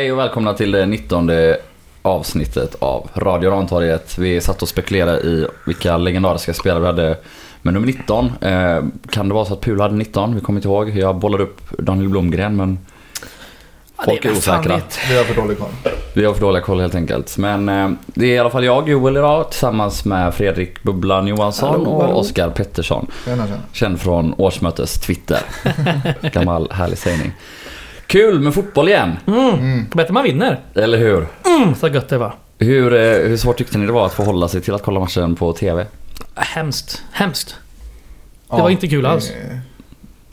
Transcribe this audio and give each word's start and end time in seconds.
Hej 0.00 0.12
och 0.12 0.18
välkomna 0.18 0.54
till 0.54 0.70
det 0.70 0.86
19 0.86 1.30
avsnittet 2.02 2.76
av 2.78 3.10
Radio 3.14 3.50
Rantorget. 3.50 4.18
Vi 4.18 4.40
satt 4.40 4.62
och 4.62 4.68
spekulerade 4.68 5.20
i 5.20 5.46
vilka 5.66 5.96
legendariska 5.96 6.54
spelare 6.54 6.80
vi 6.80 6.86
hade 6.86 7.16
med 7.62 7.74
nummer 7.74 7.86
19. 7.86 8.32
Eh, 8.40 8.84
kan 9.10 9.28
det 9.28 9.34
vara 9.34 9.44
så 9.44 9.54
att 9.54 9.60
Pul 9.60 9.80
hade 9.80 9.94
19? 9.94 10.34
Vi 10.34 10.40
kommer 10.40 10.58
inte 10.58 10.68
ihåg. 10.68 10.90
Jag 10.90 11.16
bollade 11.16 11.42
upp 11.42 11.78
Daniel 11.78 12.08
Blomgren 12.08 12.56
men 12.56 12.78
folk 14.04 14.24
är 14.24 14.30
osäkra. 14.30 14.80
Vi 15.08 15.16
har 15.16 15.24
för 15.24 15.42
dålig 15.42 15.58
koll. 15.58 15.68
Vi 16.14 16.24
har 16.24 16.34
för 16.34 16.40
dåliga 16.40 16.62
koll 16.62 16.80
helt 16.80 16.94
enkelt. 16.94 17.38
Men 17.38 17.68
eh, 17.68 17.90
det 18.06 18.26
är 18.26 18.34
i 18.34 18.38
alla 18.38 18.50
fall 18.50 18.64
jag, 18.64 18.88
Joel 18.88 19.16
idag, 19.16 19.50
tillsammans 19.50 20.04
med 20.04 20.34
Fredrik 20.34 20.82
Bubblan 20.82 21.26
Johansson 21.26 21.68
Hallå, 21.68 21.90
och 21.90 22.02
hallå. 22.02 22.16
Oskar 22.16 22.50
Pettersson. 22.50 23.06
Tjena, 23.24 23.46
tjena. 23.46 23.60
Känd 23.72 24.00
från 24.00 24.34
årsmötes 24.38 25.00
Twitter. 25.00 25.40
Gammal 26.32 26.70
härlig 26.70 26.98
sägning. 26.98 27.32
Kul 28.10 28.40
med 28.40 28.54
fotboll 28.54 28.88
igen, 28.88 29.16
Mm. 29.26 29.86
Bättre 29.94 30.12
man 30.12 30.24
vinner. 30.24 30.60
eller 30.74 30.98
hur? 30.98 31.26
Mm, 31.46 31.74
så 31.74 31.88
gött 31.88 32.08
det 32.08 32.18
var. 32.18 32.34
Hur, 32.58 32.94
eh, 32.94 33.00
hur 33.28 33.36
svårt 33.36 33.58
tyckte 33.58 33.78
ni 33.78 33.86
det 33.86 33.92
var 33.92 34.06
att 34.06 34.12
förhålla 34.14 34.48
sig 34.48 34.60
till 34.60 34.74
att 34.74 34.82
kolla 34.82 35.00
matchen 35.00 35.36
på 35.36 35.52
TV? 35.52 35.86
Hemskt. 36.34 37.02
Hemskt. 37.12 37.56
Ja, 38.50 38.62
var 38.62 38.70
inte 38.70 38.88
kul 38.88 39.06
alls. 39.06 39.28
det- 39.28 39.60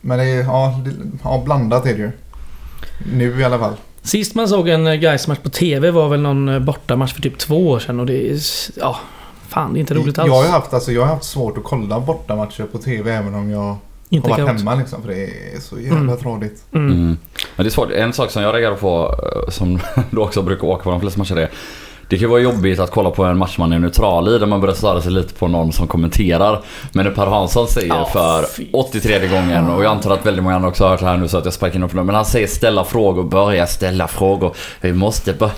Men 0.01 0.17
det 0.19 0.25
är 0.25 0.43
ja, 0.43 0.79
det, 0.85 0.91
ja, 1.23 1.41
blandat 1.45 1.85
är 1.85 1.93
det 1.93 1.99
ju. 1.99 2.11
Nu 3.15 3.39
i 3.39 3.43
alla 3.43 3.59
fall. 3.59 3.73
Sist 4.01 4.35
man 4.35 4.47
såg 4.47 4.69
en 4.69 4.87
eh, 4.87 4.93
Gais-match 4.93 5.39
på 5.43 5.49
TV 5.49 5.91
var 5.91 6.09
väl 6.09 6.21
någon 6.21 6.49
eh, 6.49 6.59
bortamatch 6.59 7.13
för 7.13 7.21
typ 7.21 7.37
två 7.37 7.69
år 7.69 7.79
sedan 7.79 7.99
och 7.99 8.05
det 8.05 8.31
är... 8.31 8.39
Ja, 8.79 8.97
fan 9.47 9.73
det 9.73 9.77
är 9.79 9.81
inte 9.81 9.93
roligt 9.93 10.19
alls. 10.19 10.27
Jag 10.27 10.35
har 10.41 10.47
haft, 10.49 10.73
alltså, 10.73 10.91
jag 10.91 11.01
har 11.01 11.07
haft 11.07 11.23
svårt 11.23 11.57
att 11.57 11.63
kolla 11.63 11.99
bortamatcher 11.99 12.63
på 12.71 12.77
TV 12.77 13.11
även 13.11 13.35
om 13.35 13.49
jag 13.51 13.75
inte 14.09 14.29
har 14.29 14.37
varit 14.37 14.47
kaos. 14.49 14.59
hemma 14.61 14.75
liksom. 14.75 15.01
För 15.01 15.09
det 15.09 15.23
är 15.23 15.59
så 15.61 15.79
jävla 15.79 15.97
Mm. 15.97 16.17
tradigt. 16.17 16.63
Mm. 16.73 16.87
Mm. 16.91 17.17
Men 17.55 17.63
det 17.63 17.69
är 17.69 17.71
svårt. 17.71 17.91
En 17.91 18.13
sak 18.13 18.31
som 18.31 18.41
jag 18.43 18.53
reagerar 18.53 18.75
på, 18.75 19.15
eh, 19.45 19.51
som 19.51 19.79
du 20.11 20.17
också 20.19 20.41
brukar 20.41 20.67
åka 20.67 20.83
på 20.83 20.89
de 20.91 21.01
flesta 21.01 21.19
matcher 21.19 21.35
är 21.37 21.49
det 22.09 22.15
kan 22.15 22.21
ju 22.21 22.27
vara 22.27 22.39
jobbigt 22.41 22.79
att 22.79 22.91
kolla 22.91 23.11
på 23.11 23.23
en 23.23 23.37
match 23.37 23.57
man 23.57 23.71
är 23.73 23.79
neutral 23.79 24.35
i 24.35 24.37
där 24.39 24.45
man 24.45 24.61
börjar 24.61 24.75
störa 24.75 25.01
sig 25.01 25.11
lite 25.11 25.33
på 25.33 25.47
någon 25.47 25.71
som 25.73 25.87
kommenterar. 25.87 26.61
Men 26.91 27.05
när 27.05 27.11
Per 27.11 27.25
Hansson 27.25 27.67
säger 27.67 27.87
Ja, 27.87 28.05
för 28.13 28.43
fy. 28.43 28.67
83 28.73 29.27
gången 29.27 29.69
och 29.69 29.83
jag 29.83 29.91
antar 29.91 30.11
att 30.11 30.25
väldigt 30.25 30.43
många 30.43 30.55
andra 30.55 30.69
också 30.69 30.83
har 30.83 30.91
hört 30.91 30.99
det 30.99 31.05
här 31.05 31.17
nu 31.17 31.27
så 31.27 31.37
att 31.37 31.45
jag 31.45 31.53
sparkar 31.53 31.75
in 31.75 31.83
upp 31.83 31.91
på 31.91 31.97
det. 31.97 32.03
Men 32.03 32.15
han 32.15 32.25
säger 32.25 32.47
ställa 32.47 32.83
frågor, 32.83 33.23
börja 33.23 33.67
ställa 33.67 34.07
frågor. 34.07 34.55
Vi 34.81 34.93
måste 34.93 35.33
börja... 35.33 35.53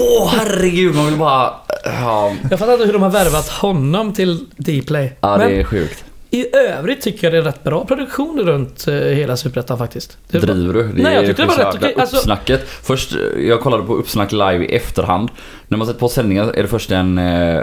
Åh 0.00 0.32
herregud, 0.36 0.94
man 0.94 1.06
vill 1.06 1.16
bara... 1.18 1.50
Ja, 1.84 2.32
Jag 2.50 2.58
fattar 2.58 2.72
inte 2.72 2.84
hur 2.84 2.92
de 2.92 3.02
har 3.02 3.10
värvat 3.10 3.48
honom 3.48 4.12
till 4.12 4.46
Dplay. 4.56 5.16
ja 5.20 5.36
Men 5.36 5.48
det 5.48 5.60
är 5.60 5.64
sjukt. 5.64 6.04
I 6.34 6.56
övrigt 6.56 7.00
tycker 7.02 7.26
jag 7.26 7.32
det 7.32 7.38
är 7.38 7.42
rätt 7.42 7.64
bra 7.64 7.84
produktion 7.84 8.40
runt 8.40 8.88
eh, 8.88 8.94
hela 8.94 9.36
Superettan 9.36 9.78
faktiskt. 9.78 10.18
Driver 10.28 10.74
du? 10.74 10.82
Det 10.82 11.02
Nej, 11.02 11.14
jag 11.14 11.26
tyckte 11.26 11.42
det 11.42 11.48
var 11.48 11.56
rätt 11.56 11.74
okej. 11.74 11.94
Alltså- 11.98 12.16
Uppsnacket. 12.16 12.68
Först, 12.68 13.12
eh, 13.12 13.44
jag 13.44 13.60
kollade 13.60 13.82
på 13.82 13.94
uppsnack 13.94 14.32
live 14.32 14.64
i 14.64 14.76
efterhand. 14.76 15.28
När 15.68 15.78
man 15.78 15.86
sätter 15.86 16.00
på 16.00 16.08
sändningen 16.08 16.50
är 16.54 16.62
det 16.62 16.68
först 16.68 16.90
en, 16.90 17.18
eh, 17.18 17.62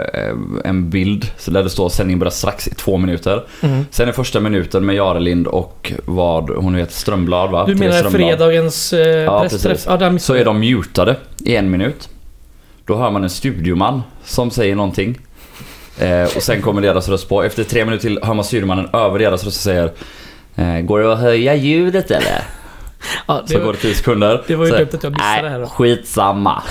en 0.64 0.90
bild 0.90 1.26
så 1.38 1.50
där 1.50 1.62
det 1.62 1.70
står 1.70 1.88
sändningen 1.88 2.18
börjar 2.18 2.30
strax 2.30 2.68
i 2.68 2.74
två 2.74 2.96
minuter. 2.96 3.44
Mm. 3.60 3.86
Sen 3.90 4.08
är 4.08 4.12
första 4.12 4.40
minuten 4.40 4.86
med 4.86 4.96
Jarelind 4.96 5.46
och 5.46 5.92
vad 6.04 6.50
hon 6.50 6.74
heter, 6.74 6.92
Strömblad 6.92 7.50
va? 7.50 7.64
Du 7.66 7.74
menar 7.74 8.10
fredagens 8.10 8.92
eh, 8.92 9.08
Ja, 9.08 9.40
pressträff? 9.40 9.84
Ja, 9.86 9.96
där 9.96 10.18
Så 10.18 10.34
är 10.34 10.44
de 10.44 10.60
mutade 10.60 11.16
i 11.44 11.56
en 11.56 11.70
minut. 11.70 12.08
Då 12.86 12.96
hör 12.96 13.10
man 13.10 13.22
en 13.22 13.30
studioman 13.30 14.02
som 14.24 14.50
säger 14.50 14.74
någonting. 14.74 15.18
Eh, 15.98 16.22
och 16.36 16.42
sen 16.42 16.62
kommer 16.62 16.80
deras 16.82 17.08
röst 17.08 17.28
på. 17.28 17.42
Efter 17.42 17.64
tre 17.64 17.84
minuter 17.84 18.02
till 18.02 18.18
hör 18.22 18.34
man 18.34 18.44
studiomannen 18.44 18.88
över 18.92 19.18
deras 19.18 19.44
röst 19.44 19.56
och 19.56 19.62
säger 19.62 19.92
eh, 20.56 20.80
Går 20.80 20.98
det 21.00 21.12
att 21.12 21.18
höja 21.20 21.54
ljudet 21.54 22.10
eller? 22.10 22.42
Ja, 23.28 23.42
det 23.46 23.52
Så 23.52 23.58
var- 23.58 23.64
går 23.66 23.72
det 23.72 23.78
10 23.78 23.94
sekunder. 23.94 24.42
det 24.46 24.56
var 24.56 24.66
ju 24.66 24.70
dumt 24.72 24.88
att 24.92 25.02
jag 25.02 25.12
missade 25.12 25.42
det 25.42 25.48
här 25.48 25.60
då. 25.60 25.66
skitsamma. 25.66 26.62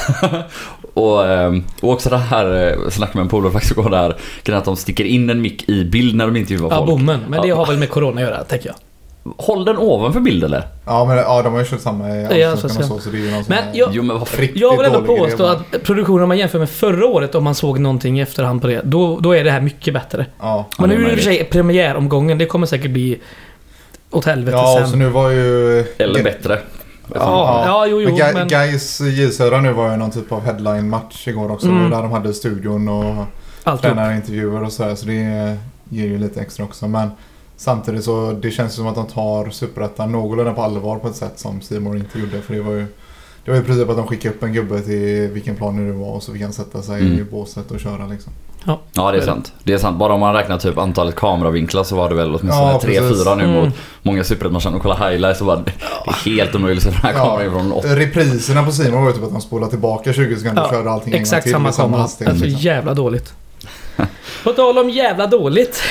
och, 0.93 1.27
ehm, 1.27 1.63
och 1.81 1.91
också 1.91 2.09
det 2.09 2.17
här, 2.17 2.67
eh, 2.83 2.89
snackade 2.89 3.17
med 3.17 3.23
en 3.23 3.29
polare 3.29 3.51
faktiskt 3.51 3.71
igår 3.77 3.89
där, 3.89 4.15
att 4.57 4.65
de 4.65 4.75
sticker 4.75 5.03
in 5.03 5.29
en 5.29 5.41
mick 5.41 5.69
i 5.69 5.83
bild 5.83 6.15
när 6.15 6.25
de 6.25 6.35
intervjuar 6.35 6.69
Ja, 6.69 6.77
folk. 6.77 6.89
bommen. 6.89 7.19
Men 7.27 7.41
det 7.41 7.47
Ja. 7.47 7.55
har 7.55 7.65
väl 7.65 7.77
med 7.77 7.89
Corona 7.89 8.21
att 8.21 8.27
göra, 8.27 8.43
tänker 8.43 8.67
jag. 8.69 8.75
Håll 9.37 9.65
den 9.65 9.77
ovanför 9.77 10.19
bild 10.19 10.43
eller? 10.43 10.67
Ja, 10.85 11.05
men 11.05 11.17
ja, 11.17 11.41
de 11.41 11.53
har 11.53 11.59
ju 11.59 11.65
kört 11.65 11.79
samma 11.81 12.09
i 12.09 12.39
Ja, 12.41 12.51
Allsvenskan 12.51 12.69
så 12.87 12.93
och 12.93 12.97
att 12.97 13.03
så. 13.03 13.09
Så 13.09 13.15
det 13.15 13.17
är 13.17 13.21
ju 13.25 13.31
någon 13.31 13.43
Men 13.47 13.63
jag- 13.73 13.89
Jo 13.93 14.03
men 14.03 14.21
Jag 14.53 14.77
vill 14.77 14.85
ändå 14.85 15.01
påstå 15.01 15.45
att 15.45 15.83
produktionen 15.83 16.23
om 16.23 16.27
man 16.27 16.37
jämför 16.37 16.59
med 16.59 16.69
förra 16.69 17.05
året, 17.05 17.35
om 17.35 17.43
man 17.43 17.55
såg 17.55 17.79
någonting 17.79 18.19
i 18.19 18.21
efterhand 18.21 18.61
på 18.61 18.67
det, 18.67 18.81
då, 18.83 19.19
då 19.19 19.35
är 19.35 19.43
det 19.43 19.51
här 19.51 19.61
mycket 19.61 19.93
bättre. 19.93 20.25
Ja. 20.39 20.65
Ja, 20.69 20.75
Men 20.87 20.89
nu 20.89 20.95
är 20.95 21.05
det 21.05 21.11
i 21.11 21.15
och 21.15 21.17
för 21.17 21.23
sig 21.25 21.43
premiäromgången, 21.43 22.37
det 22.37 22.45
kommer 22.45 22.67
säkert 22.67 22.91
bli 22.91 23.19
åt 24.11 24.25
helvete 24.25 24.57
Ja, 24.57 24.77
sen. 24.79 24.89
så 24.89 24.95
nu 24.97 25.09
var 25.09 25.29
ju... 25.29 25.79
Eller 25.97 26.23
bättre. 26.23 26.59
Ja, 27.15 27.63
ja, 27.65 27.85
jo, 27.87 28.01
jo, 28.01 28.09
men, 28.09 28.17
Ga- 28.17 28.33
men- 28.33 28.47
Gais 28.47 29.01
J 29.01 29.29
Södra 29.31 29.61
nu 29.61 29.73
var 29.73 29.91
ju 29.91 29.97
någon 29.97 30.11
typ 30.11 30.31
av 30.31 30.41
headline-match 30.45 31.27
igår 31.27 31.51
också. 31.51 31.67
Mm. 31.67 31.89
Där 31.89 32.01
de 32.01 32.11
hade 32.11 32.33
studion 32.33 32.87
och 32.89 33.25
Allt 33.63 33.81
tränarintervjuer 33.81 34.63
och 34.63 34.71
sådär. 34.71 34.95
Så 34.95 35.05
det 35.05 35.57
ger 35.89 36.05
ju 36.05 36.17
lite 36.17 36.41
extra 36.41 36.63
också. 36.65 36.87
Men 36.87 37.09
samtidigt 37.61 38.03
så 38.03 38.31
det 38.41 38.51
känns 38.51 38.73
som 38.73 38.87
att 38.87 38.95
de 38.95 39.05
tar 39.07 39.49
Superettan 39.49 40.11
någorlunda 40.11 40.53
på 40.53 40.61
allvar 40.61 40.97
på 40.99 41.07
ett 41.07 41.15
sätt 41.15 41.39
som 41.39 41.61
Simon 41.61 41.97
inte 41.97 42.19
gjorde. 42.19 42.41
För 42.41 42.53
det 42.53 42.61
var 42.61 42.71
ju 42.71 42.85
det 43.45 43.51
var 43.51 43.55
ju 43.57 43.63
i 43.63 43.65
princip 43.65 43.89
att 43.89 43.97
de 43.97 44.07
skickade 44.07 44.35
upp 44.35 44.43
en 44.43 44.53
gubbe 44.53 44.81
till 44.81 45.29
vilken 45.33 45.55
plan 45.55 45.77
det 45.77 45.81
nu 45.83 45.91
var 45.91 46.07
och 46.11 46.23
så 46.23 46.33
fick 46.33 46.41
han 46.41 46.53
sätta 46.53 46.81
sig 46.81 47.01
Mm. 47.01 47.19
i 47.19 47.23
båset 47.23 47.71
och 47.71 47.79
köra 47.79 48.07
liksom. 48.07 48.33
Ja 48.93 49.11
det 49.11 49.17
är 49.17 49.21
sant. 49.21 49.53
Det 49.63 49.73
är 49.73 49.77
sant. 49.77 49.99
Bara 49.99 50.13
om 50.13 50.19
man 50.19 50.33
räknar 50.33 50.57
typ 50.57 50.77
antalet 50.77 51.15
kameravinklar 51.15 51.83
så 51.83 51.95
var 51.95 52.09
det 52.09 52.15
väl 52.15 52.27
åtminstone 52.27 52.71
Ja, 52.71 52.79
tre, 52.81 52.99
precis. 52.99 53.23
fyra 53.23 53.35
nu 53.35 53.43
Mm. 53.43 53.55
mot 53.55 53.73
många 54.03 54.23
superetmatcher 54.23 54.75
och 54.75 54.81
kolla 54.81 55.09
highlights 55.09 55.39
så 55.39 55.45
var 55.45 55.55
det 55.65 55.71
är 56.07 56.13
helt 56.35 56.55
omöjligt 56.55 56.87
att 56.87 56.93
se 56.93 56.99
den 57.01 57.13
här 57.15 57.25
kameran 57.25 57.51
från 57.51 57.71
åtta. 57.71 57.95
Repriserna 57.95 58.63
på 58.63 58.71
Simon 58.71 59.01
var 59.01 59.09
ju 59.09 59.15
typ 59.15 59.23
att 59.23 59.31
de 59.31 59.41
spolade 59.41 59.69
tillbaka 59.69 60.13
20 60.13 60.35
sekunder 60.35 60.61
och 60.63 60.67
Ja, 60.67 60.71
körde 60.77 60.91
allting 60.91 61.13
en 61.13 61.17
gång 61.17 61.21
Exakt 61.21 61.43
till 61.43 61.51
samma 61.51 61.71
samma 61.71 61.85
kamera. 61.87 62.01
hastighet. 62.01 62.29
Alltså 62.31 62.45
liksom. 62.45 62.61
jävla 62.61 62.93
dåligt. 62.93 63.33
På 64.43 64.51
tal 64.51 64.77
om 64.77 64.89
jävla 64.89 65.27
dåligt. 65.27 65.81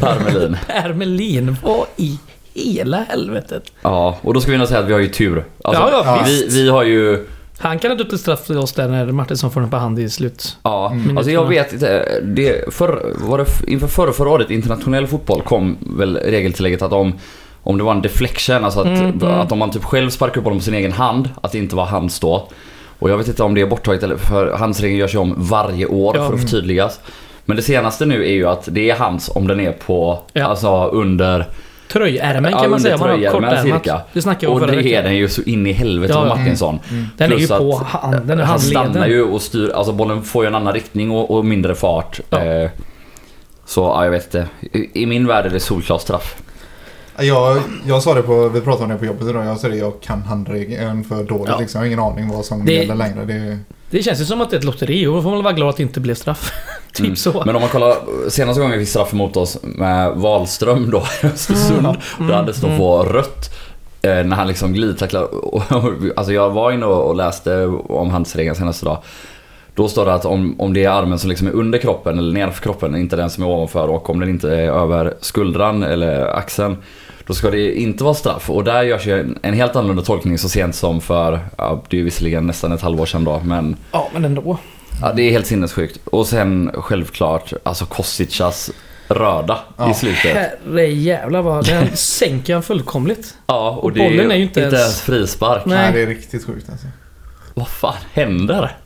Per 0.00 0.20
Melin. 0.20 0.56
Per 0.66 0.92
Melin, 0.92 1.56
vad 1.62 1.86
i 1.96 2.18
hela 2.54 2.96
helvetet? 3.08 3.62
Ja, 3.82 4.18
och 4.22 4.34
då 4.34 4.40
ska 4.40 4.50
vi 4.52 4.58
nog 4.58 4.68
säga 4.68 4.80
att 4.80 4.86
vi 4.88 4.92
har 4.92 5.00
ju 5.00 5.08
tur. 5.08 5.44
Alltså, 5.64 5.82
Ja, 5.82 6.02
ja, 6.04 6.22
vi, 6.26 6.46
vi 6.50 6.68
har 6.70 6.84
ju... 6.84 7.26
Han 7.60 7.78
kan 7.78 7.90
ha 7.90 7.98
dött 7.98 8.20
straff 8.20 8.50
oss 8.50 8.72
där 8.72 8.88
när 8.88 9.06
Martinsson 9.06 9.50
får 9.50 9.60
den 9.60 9.70
på 9.70 9.76
hand 9.76 9.98
i 9.98 10.10
slut. 10.10 10.56
Ja, 10.62 10.90
Mm. 10.92 11.18
alltså 11.18 11.30
jag 11.32 11.48
vet 11.48 11.72
inte. 11.72 12.20
Det, 12.22 12.74
för, 12.74 13.12
var 13.14 13.38
det 13.38 13.46
inför 13.72 13.86
förra, 13.86 14.12
förra 14.12 14.28
året, 14.30 14.50
internationell 14.50 15.06
fotboll, 15.06 15.42
kom 15.42 15.76
väl 15.98 16.16
regeltillägget 16.16 16.82
att 16.82 16.92
om, 16.92 17.12
om 17.62 17.78
det 17.78 17.84
var 17.84 17.92
en 17.92 18.02
deflection, 18.02 18.64
alltså 18.64 18.80
att, 18.80 18.86
Mm, 18.86 19.04
mm. 19.10 19.22
att 19.28 19.52
om 19.52 19.58
man 19.58 19.70
typ 19.70 19.84
själv 19.84 20.10
sparkar 20.10 20.38
upp 20.38 20.44
bollen 20.44 20.58
på 20.58 20.64
sin 20.64 20.74
egen 20.74 20.92
hand, 20.92 21.28
att 21.42 21.52
det 21.52 21.58
inte 21.58 21.76
var 21.76 21.84
hands 21.86 22.20
då. 22.20 22.48
Och 22.98 23.10
jag 23.10 23.18
vet 23.18 23.28
inte 23.28 23.42
om 23.42 23.54
det 23.54 23.60
är 23.60 23.66
borttaget 23.66 24.02
eller 24.02 24.16
för 24.16 24.52
handsregeln 24.52 24.98
görs 25.00 25.14
ju 25.14 25.18
om 25.18 25.34
varje 25.36 25.86
år 25.86 26.16
Ja. 26.16 26.26
för 26.28 26.34
att 26.34 26.40
förtydligas. 26.40 27.00
Men 27.48 27.56
det 27.56 27.62
senaste 27.62 28.06
nu 28.06 28.24
är 28.26 28.32
ju 28.32 28.46
att 28.48 28.68
det 28.72 28.90
är 28.90 28.94
hands 28.96 29.30
om 29.34 29.46
den 29.46 29.60
är 29.60 29.72
på, 29.72 30.18
Ja. 30.32 30.44
alltså 30.44 30.86
under 30.86 31.46
Tröjärmen 31.92 32.50
Ja, 32.52 32.58
kan 32.60 32.70
man 32.70 32.78
under 32.78 32.78
säga. 32.90 32.96
Man 32.98 33.08
har 33.08 33.16
tröjärmen 33.16 33.42
kortärmat. 33.50 33.82
cirka. 33.84 34.00
Det 34.12 34.22
snackade 34.22 34.52
Och 34.52 34.66
det 34.66 34.92
är 34.94 35.02
den 35.02 35.16
ju 35.16 35.28
så 35.28 35.42
in 35.42 35.66
i 35.66 35.72
helvete 35.72 36.12
Ja, 36.16 36.20
på 36.22 36.26
ja. 36.28 36.36
Martinsson. 36.36 36.78
Mm. 36.90 37.04
Den 37.16 37.32
är 37.32 37.36
ju 37.36 37.46
Plus 37.46 37.58
på 37.58 37.76
att, 37.76 37.82
hand, 37.86 38.26
den 38.26 38.38
är 38.40 38.44
Han 38.44 38.60
stannar 38.60 39.06
ju 39.06 39.22
och 39.22 39.42
styr, 39.42 39.70
alltså 39.70 39.92
bollen 39.92 40.22
får 40.22 40.44
ju 40.44 40.48
en 40.48 40.54
annan 40.54 40.72
riktning 40.74 41.10
och, 41.10 41.30
och 41.30 41.44
mindre 41.44 41.74
fart. 41.74 42.20
Ja. 42.30 42.44
Eh, 42.44 42.70
så 43.66 43.80
ja, 43.80 44.04
jag 44.04 44.10
vet 44.10 44.24
inte. 44.34 44.48
I, 44.78 45.02
I 45.02 45.06
min 45.06 45.26
värld 45.26 45.46
är 45.46 45.50
det 45.50 45.60
solklar 45.60 45.98
straff. 45.98 46.36
Jag, 47.20 47.58
jag 47.86 48.02
sa 48.02 48.14
det 48.14 48.22
på, 48.22 48.48
vi 48.48 48.60
pratade 48.60 48.84
om 48.84 48.90
det 48.90 48.96
på 48.96 49.04
jobbet 49.04 49.28
idag. 49.28 49.46
Jag 49.46 49.58
sa 49.60 49.68
det, 49.68 49.76
jag 49.76 50.00
kan 50.00 50.22
handregeln 50.22 51.04
för 51.04 51.22
dåligt 51.24 51.48
Ja. 51.48 51.58
liksom. 51.60 51.78
Jag 51.78 51.82
har 51.82 51.86
ingen 51.86 52.00
aning 52.00 52.28
vad 52.28 52.44
som 52.44 52.64
Det- 52.64 52.72
gäller 52.72 52.94
längre. 52.94 53.24
Det, 53.24 53.58
Det 53.90 54.02
känns 54.02 54.20
ju 54.20 54.24
som 54.24 54.40
att 54.40 54.50
det 54.50 54.56
är 54.56 54.58
ett 54.58 54.64
lotteri 54.64 55.06
och 55.06 55.14
då 55.14 55.22
får 55.22 55.30
man 55.30 55.42
vara 55.44 55.52
glad 55.54 55.68
att 55.68 55.76
det 55.76 55.82
inte 55.82 56.00
blev 56.00 56.14
straff. 56.14 56.52
typ 56.92 57.04
Mm. 57.04 57.16
så. 57.16 57.42
Men 57.46 57.56
om 57.56 57.62
man 57.62 57.70
kollar 57.70 57.96
senaste 58.30 58.60
gången 58.60 58.78
vi 58.78 58.84
fick 58.84 58.90
straff 58.90 59.12
emot 59.12 59.36
oss 59.36 59.58
med 59.62 60.12
Wahlström 60.16 60.90
då 60.90 60.98
i 61.22 61.26
Östersund. 61.26 61.86
Mm. 61.86 62.28
Där 62.28 62.34
hade 62.36 62.54
stått 62.54 62.76
på 62.76 63.02
rött. 63.02 63.50
eh, 64.02 64.10
När 64.24 64.36
han 64.36 64.48
liksom 64.48 64.72
glidtacklar. 64.72 65.28
Alltså 66.16 66.32
jag 66.32 66.50
var 66.50 66.72
inne 66.72 66.86
och 66.86 67.08
och 67.08 67.16
läste 67.16 67.66
om 67.88 68.10
handsregeln 68.10 68.56
senaste 68.56 68.84
dag. 68.84 68.98
Då 69.74 69.88
står 69.88 70.04
det 70.04 70.14
att 70.14 70.24
om, 70.24 70.60
om 70.60 70.74
det 70.74 70.84
är 70.84 70.90
armen 70.90 71.18
som 71.18 71.28
liksom 71.30 71.46
är 71.48 71.52
under 71.52 71.78
kroppen 71.78 72.18
eller 72.18 72.32
nedanför 72.32 72.62
kroppen, 72.62 72.96
inte 72.96 73.16
den 73.16 73.30
som 73.30 73.44
är 73.44 73.48
ovanför 73.48 73.88
och 73.88 74.10
om 74.10 74.20
den 74.20 74.28
inte 74.28 74.50
är 74.56 74.70
över 74.70 75.14
skuldran 75.20 75.82
eller 75.82 76.26
axeln. 76.36 76.76
Då 77.28 77.34
ska 77.34 77.50
det 77.50 77.74
inte 77.80 78.04
vara 78.04 78.14
straff 78.14 78.50
och 78.50 78.64
där 78.64 78.82
görs 78.82 79.06
ju 79.06 79.20
en, 79.20 79.38
en 79.42 79.54
helt 79.54 79.76
annorlunda 79.76 80.02
tolkning 80.02 80.38
så 80.38 80.48
sent 80.48 80.74
som 80.74 81.00
för, 81.00 81.40
ja, 81.58 81.82
det 81.90 81.96
är 81.96 81.98
ju 81.98 82.04
visserligen 82.04 82.46
nästan 82.46 82.72
ett 82.72 82.80
halvår 82.82 83.06
sedan 83.06 83.24
då 83.24 83.40
men 83.44 83.76
Ja, 83.92 84.08
men 84.12 84.24
ändå. 84.24 84.58
Ja, 85.02 85.12
det 85.12 85.22
är 85.22 85.30
helt 85.30 85.46
sinnessjukt. 85.46 85.98
Och 86.04 86.26
sen 86.26 86.70
självklart, 86.74 87.52
alltså 87.62 87.84
Kosticas 87.86 88.70
röda 89.08 89.58
Ja. 89.76 89.90
i 89.90 89.94
slutet. 89.94 90.24
Herre 90.36 90.86
jävlar 90.86 91.42
vad... 91.42 91.66
Den 91.66 91.88
sänker 91.96 92.54
han 92.54 92.62
fullkomligt. 92.62 93.34
Ja, 93.46 93.70
och, 93.70 93.84
Och 93.84 93.92
det 93.92 94.00
är 94.00 94.10
bollen 94.10 94.30
är 94.30 94.36
ju 94.36 94.42
inte 94.42 94.60
inte 94.60 94.76
ens- 94.76 94.80
ens 94.80 95.00
frispark. 95.00 95.62
Nej. 95.66 95.78
nej. 95.78 95.92
det 95.92 96.02
är 96.02 96.06
riktigt 96.06 96.46
sjukt 96.46 96.70
alltså. 96.70 96.86
Vad 97.54 97.68
fan 97.68 97.94
händer? 98.12 98.76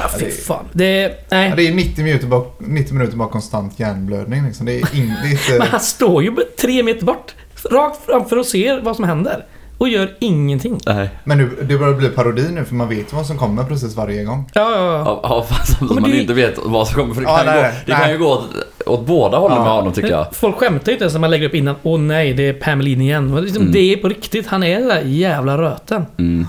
Ja, 0.00 0.08
fy 0.18 0.30
fan. 0.30 0.64
Det... 0.72 1.26
Nej. 1.30 1.48
Ja, 1.50 1.56
det 1.56 1.68
är 1.68 1.74
90 1.74 2.04
minuter, 2.04 2.26
bak, 2.26 2.56
90 2.58 2.94
minuter 2.94 3.16
bara 3.16 3.28
konstant 3.28 3.80
hjärnblödning 3.80 4.46
liksom. 4.46 4.66
Det 4.66 4.72
är, 4.72 4.76
in, 4.96 5.14
det 5.22 5.28
är 5.28 5.48
Men 5.48 5.54
inte... 5.56 5.68
han 5.70 5.80
står 5.80 6.22
ju 6.22 6.36
tre 6.60 6.82
meter 6.82 7.04
bort. 7.06 7.34
Rakt 7.70 8.04
framför 8.06 8.38
och 8.38 8.46
ser 8.46 8.80
vad 8.80 8.96
som 8.96 9.04
händer. 9.04 9.44
och 9.78 9.88
gör 9.88 10.14
ingenting. 10.18 10.78
Nej. 10.86 11.10
Men 11.24 11.38
nu, 11.38 11.50
det 11.62 11.78
börjar 11.78 11.94
bli 11.94 12.08
parodi 12.08 12.48
nu 12.52 12.64
för 12.64 12.74
man 12.74 12.88
vet 12.88 13.12
ju 13.12 13.16
vad 13.16 13.26
som 13.26 13.38
kommer 13.38 13.64
precis 13.64 13.96
varje 13.96 14.24
gång. 14.24 14.50
Ja, 14.54 14.70
ja, 14.70 14.76
ja. 14.76 15.02
Ja, 15.04 15.20
ja 15.22 15.42
fast 15.42 15.80
man 15.80 16.02
det- 16.02 16.20
inte 16.20 16.34
vet 16.34 16.54
vad 16.64 16.88
som 16.88 17.00
kommer. 17.00 17.14
För 17.14 17.20
det 17.20 17.26
Ja, 17.28 17.36
kan, 17.36 17.46
ju, 17.46 17.52
nej, 17.52 17.62
gå, 17.62 17.62
nej, 17.62 17.82
det 17.86 17.92
kan 17.92 18.10
ju 18.10 18.18
gå 18.18 18.26
åt, 18.32 18.44
åt 18.86 19.06
båda 19.06 19.38
hållen 19.38 19.56
Ja. 19.56 19.64
med 19.64 19.72
honom 19.72 19.92
tycker 19.92 20.10
jag. 20.10 20.26
Folk 20.34 20.56
skämtar 20.56 20.86
ju 20.86 20.92
inte 20.92 21.04
ens 21.04 21.12
när 21.14 21.20
man 21.20 21.30
lägger 21.30 21.48
upp 21.48 21.54
innan. 21.54 21.74
Åh 21.82 22.00
nej, 22.00 22.32
det 22.34 22.48
är 22.48 22.52
Pamelin 22.52 23.00
igen. 23.00 23.34
Men 23.34 23.42
Liksom, 23.44 23.62
Mm. 23.62 23.72
Det 23.72 23.78
är 23.92 23.96
på 23.96 24.08
riktigt. 24.08 24.46
Han 24.46 24.62
är 24.62 24.78
den 24.78 24.88
där 24.88 25.02
jävla 25.04 25.58
röten. 25.58 26.06
Mm. 26.18 26.46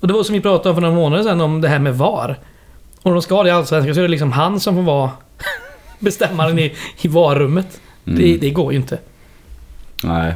Och 0.00 0.08
det 0.08 0.14
var 0.14 0.22
som 0.22 0.32
vi 0.32 0.40
pratade 0.40 0.68
om 0.68 0.74
för 0.74 0.82
några 0.82 0.94
månader 0.94 1.22
sedan 1.22 1.40
om 1.40 1.60
det 1.60 1.68
här 1.68 1.78
med 1.78 1.94
VAR. 1.98 2.38
Om 3.02 3.12
de 3.12 3.22
ska 3.22 3.34
ha 3.34 3.42
det 3.42 3.48
i 3.48 3.52
Allsvenskan 3.52 3.94
så 3.94 4.00
är 4.00 4.02
det 4.02 4.08
liksom 4.08 4.32
han 4.32 4.60
som 4.60 4.74
får 4.74 4.82
vara 4.82 5.10
bestämmaren 5.98 6.58
i, 6.58 6.74
i 7.00 7.08
VAR-rummet. 7.08 7.80
Mm. 8.06 8.18
Det, 8.18 8.36
det 8.36 8.50
går 8.50 8.72
ju 8.72 8.78
inte. 8.78 8.98
Nej. 10.04 10.34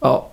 Ja. 0.00 0.28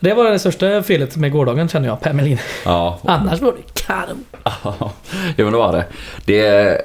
Det 0.00 0.14
var 0.14 0.24
det 0.30 0.38
största 0.38 0.82
felet 0.82 1.16
med 1.16 1.32
gårdagen 1.32 1.68
känner 1.68 1.88
jag, 1.88 2.00
Pamelin. 2.00 2.38
Ja. 2.64 2.98
Annars 3.04 3.40
var 3.40 3.52
det 3.52 3.82
kanon. 3.82 4.24
Ja, 4.44 4.92
men 5.36 5.52
det 5.52 5.58
var 5.58 5.72
det. 5.72 5.84
det. 6.24 6.80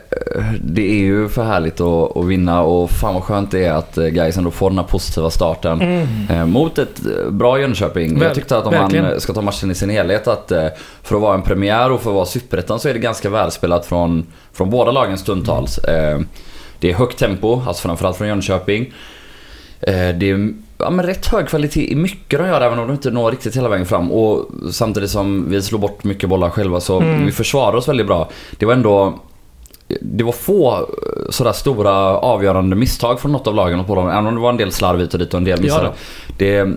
Det 0.63 0.91
är 0.91 0.95
ju 1.03 1.29
för 1.29 1.43
härligt 1.43 1.81
att, 1.81 2.17
att 2.17 2.25
vinna 2.25 2.61
och 2.61 2.89
fan 2.91 3.13
vad 3.13 3.23
skönt 3.23 3.51
det 3.51 3.65
är 3.65 3.71
att 3.73 3.97
eh, 3.97 4.05
Gais 4.05 4.37
ändå 4.37 4.51
får 4.51 4.69
den 4.69 4.79
här 4.79 4.85
positiva 4.85 5.29
starten. 5.29 5.81
Eh, 6.29 6.45
Mot 6.45 6.77
ett 6.77 7.05
eh, 7.05 7.29
bra 7.31 7.59
Jönköping. 7.59 8.05
Mm. 8.05 8.19
Väl- 8.19 8.27
jag 8.27 8.35
tyckte 8.35 8.57
att 8.57 8.65
om 8.65 8.73
man 8.73 8.81
verkligen. 8.81 9.05
eh, 9.05 9.17
ska 9.17 9.33
ta 9.33 9.41
matchen 9.41 9.71
i 9.71 9.75
sin 9.75 9.89
helhet 9.89 10.27
att 10.27 10.51
för 11.03 11.15
att 11.15 11.21
vara 11.21 11.33
en 11.35 11.41
premiär 11.41 11.91
och 11.91 12.01
för 12.01 12.09
att 12.09 12.15
vara 12.15 12.25
superettan 12.25 12.79
så 12.79 12.89
är 12.89 12.93
det 12.93 12.99
ganska 12.99 13.29
välspelat 13.29 13.85
från, 13.85 14.25
från 14.53 14.69
båda 14.69 14.91
lagen 14.91 15.17
stundtals. 15.17 15.77
Eh, 15.77 16.19
Det 16.79 16.89
är 16.91 16.95
högt 16.95 17.19
tempo, 17.19 17.61
alltså 17.67 17.87
framförallt 17.87 18.17
från 18.17 18.27
Jönköping. 18.27 18.93
Det 19.79 20.23
är 20.29 20.53
ja, 20.83 20.89
men 20.89 21.05
rätt 21.05 21.25
hög 21.27 21.47
kvalitet 21.47 21.91
i 21.91 21.95
mycket 21.95 22.39
de 22.39 22.47
gör 22.47 22.61
även 22.61 22.79
om 22.79 22.87
de 22.87 22.93
inte 22.93 23.11
når 23.11 23.31
riktigt 23.31 23.57
hela 23.57 23.69
vägen 23.69 23.85
fram. 23.85 24.11
Och 24.11 24.45
samtidigt 24.71 25.09
som 25.09 25.49
vi 25.49 25.61
slår 25.61 25.79
bort 25.79 26.03
mycket 26.03 26.29
bollar 26.29 26.49
själva 26.49 26.79
så 26.79 26.99
Mm. 27.01 27.25
vi 27.25 27.31
försvarar 27.31 27.75
oss 27.75 27.87
väldigt 27.87 28.07
bra. 28.07 28.29
Det 28.57 28.65
var 28.65 28.73
ändå 28.73 29.19
det 30.01 30.23
var 30.23 30.31
få 30.31 30.73
eh, 30.73 30.81
sådär 31.29 31.51
stora 31.51 31.91
avgörande 32.17 32.75
misstag 32.75 33.19
från 33.19 33.31
något 33.31 33.47
av 33.47 33.55
lagen 33.55 33.85
på 33.85 33.95
dem. 33.95 34.09
Även 34.09 34.25
om 34.27 34.35
det 34.35 34.41
var 34.41 34.49
en 34.49 34.57
del 34.57 34.71
slarv 34.71 34.99
hit 34.99 35.13
och 35.13 35.19
dit 35.19 35.33
och 35.33 35.37
en 35.37 35.43
del 35.43 35.57
Ja 35.57 35.63
missar. 35.63 35.83
då. 35.83 35.91
det, 36.37 36.67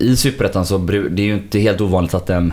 i- 0.00 0.16
Superettan 0.16 0.66
så 0.66 0.78
det 0.78 1.22
är 1.22 1.26
ju 1.26 1.34
inte 1.34 1.58
helt 1.58 1.80
ovanligt 1.80 2.14
att 2.14 2.30
en 2.30 2.52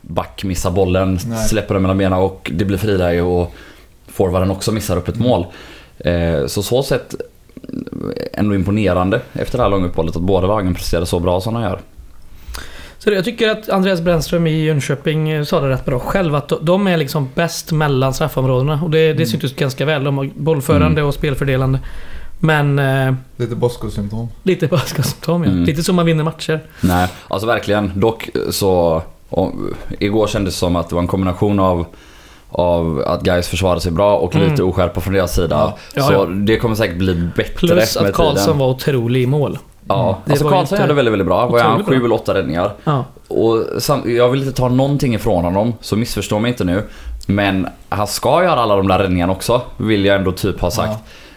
back 0.00 0.44
missar 0.44 0.70
bollen, 0.70 1.18
Nej. 1.26 1.48
släpper 1.48 1.74
den 1.74 1.82
mellan 1.82 1.98
benen 1.98 2.18
och 2.18 2.50
det 2.54 2.64
blir 2.64 2.78
friläge 2.78 3.22
och 3.22 3.52
forwarden 4.08 4.50
också 4.50 4.72
missar 4.72 4.96
upp 4.96 5.08
ett 5.08 5.18
mål. 5.18 5.46
Eh, 5.98 6.46
Så 6.46 6.62
så 6.62 6.82
sett 6.82 7.14
ändå 8.32 8.54
imponerande 8.54 9.20
efter 9.32 9.58
det 9.58 9.62
här 9.64 9.70
långa 9.70 9.86
uppehållet 9.86 10.16
att 10.16 10.22
båda 10.22 10.46
lagen 10.46 10.74
presterade 10.74 11.06
så 11.06 11.18
bra 11.20 11.40
som 11.40 11.54
de 11.54 11.62
gör. 11.62 11.80
Så 12.98 13.10
jag 13.10 13.24
tycker 13.24 13.48
att 13.48 13.68
Andreas 13.68 14.00
Brännström 14.00 14.46
i 14.46 14.64
Jönköping 14.64 15.30
eh, 15.30 15.44
sa 15.44 15.60
det 15.60 15.68
rätt 15.68 15.84
bra 15.84 15.98
själv. 15.98 16.34
Att 16.34 16.52
de- 16.62 16.86
är 16.86 16.96
liksom 16.96 17.28
bäst 17.34 17.72
mellan 17.72 18.14
straffområdena. 18.14 18.80
Och 18.82 18.90
det, 18.90 19.12
det 19.12 19.26
syntes 19.26 19.54
ganska 19.54 19.84
väl. 19.84 20.04
De 20.04 20.18
har 20.18 20.30
bollförande 20.36 21.02
och 21.02 21.14
spelfördelande. 21.14 21.78
Men 22.38 22.78
eh, 22.78 23.14
Lite 23.36 23.54
Bosko-symptom. 23.54 24.28
lite 24.42 24.66
basketsymptom 24.66 25.44
ja. 25.44 25.50
Mm. 25.50 25.64
Lite 25.64 25.82
som 25.82 25.96
man 25.96 26.06
vinner 26.06 26.24
matcher. 26.24 26.60
Nej, 26.80 27.08
alltså 27.28 27.46
verkligen. 27.46 28.00
Dock 28.00 28.30
så... 28.50 29.02
Om, 29.28 29.74
igår 29.98 30.26
kändes 30.26 30.54
det 30.54 30.58
som 30.58 30.76
att 30.76 30.88
det 30.88 30.94
var 30.94 31.02
en 31.02 31.08
kombination 31.08 31.60
av 31.60 31.86
av 32.50 33.02
att 33.06 33.22
guys 33.22 33.48
försvarade 33.48 33.80
sig 33.80 33.92
bra 33.92 34.16
och 34.16 34.34
Mm. 34.34 34.50
lite 34.50 34.62
oskärpa 34.62 35.00
från 35.00 35.14
deras 35.14 35.34
sida. 35.34 35.56
Ja. 35.56 35.76
Ja, 35.94 36.02
så 36.02 36.12
ja. 36.12 36.24
det 36.24 36.56
kommer 36.56 36.74
säkert 36.74 36.96
bli 36.96 37.14
bättre 37.36 37.68
Plus 37.68 37.96
att 37.96 38.12
Karlsson 38.12 38.58
var 38.58 38.68
otrolig 38.68 39.22
i 39.22 39.26
mål. 39.26 39.58
Ja, 39.88 40.18
Det 40.24 40.32
alltså 40.32 40.48
Karlsson 40.48 40.80
gjorde 40.80 40.94
väldigt, 40.94 41.12
väldigt 41.12 41.26
bra. 41.28 41.46
Var 41.46 41.60
han 41.60 41.70
Otroligt 41.72 41.86
bra. 41.86 41.98
sju 41.98 42.04
eller 42.04 42.14
åtta 42.14 42.34
räddningar. 42.34 42.72
Ja. 42.84 43.04
Och 43.28 43.64
sam- 43.82 44.16
jag 44.16 44.28
vill 44.28 44.40
inte 44.42 44.52
ta 44.56 44.68
någonting 44.68 45.14
ifrån 45.14 45.44
honom, 45.44 45.74
så 45.80 45.96
missförstå 45.96 46.38
mig 46.38 46.48
inte 46.50 46.64
nu. 46.64 46.82
Men 47.26 47.66
han 47.88 48.06
ska 48.06 48.42
göra 48.42 48.60
alla 48.60 48.76
de 48.76 48.88
där 48.88 48.98
räddningarna 48.98 49.32
också, 49.32 49.60
vill 49.76 50.04
jag 50.04 50.16
ändå 50.16 50.32
typ 50.32 50.60
ha 50.60 50.70
sagt. 50.70 50.92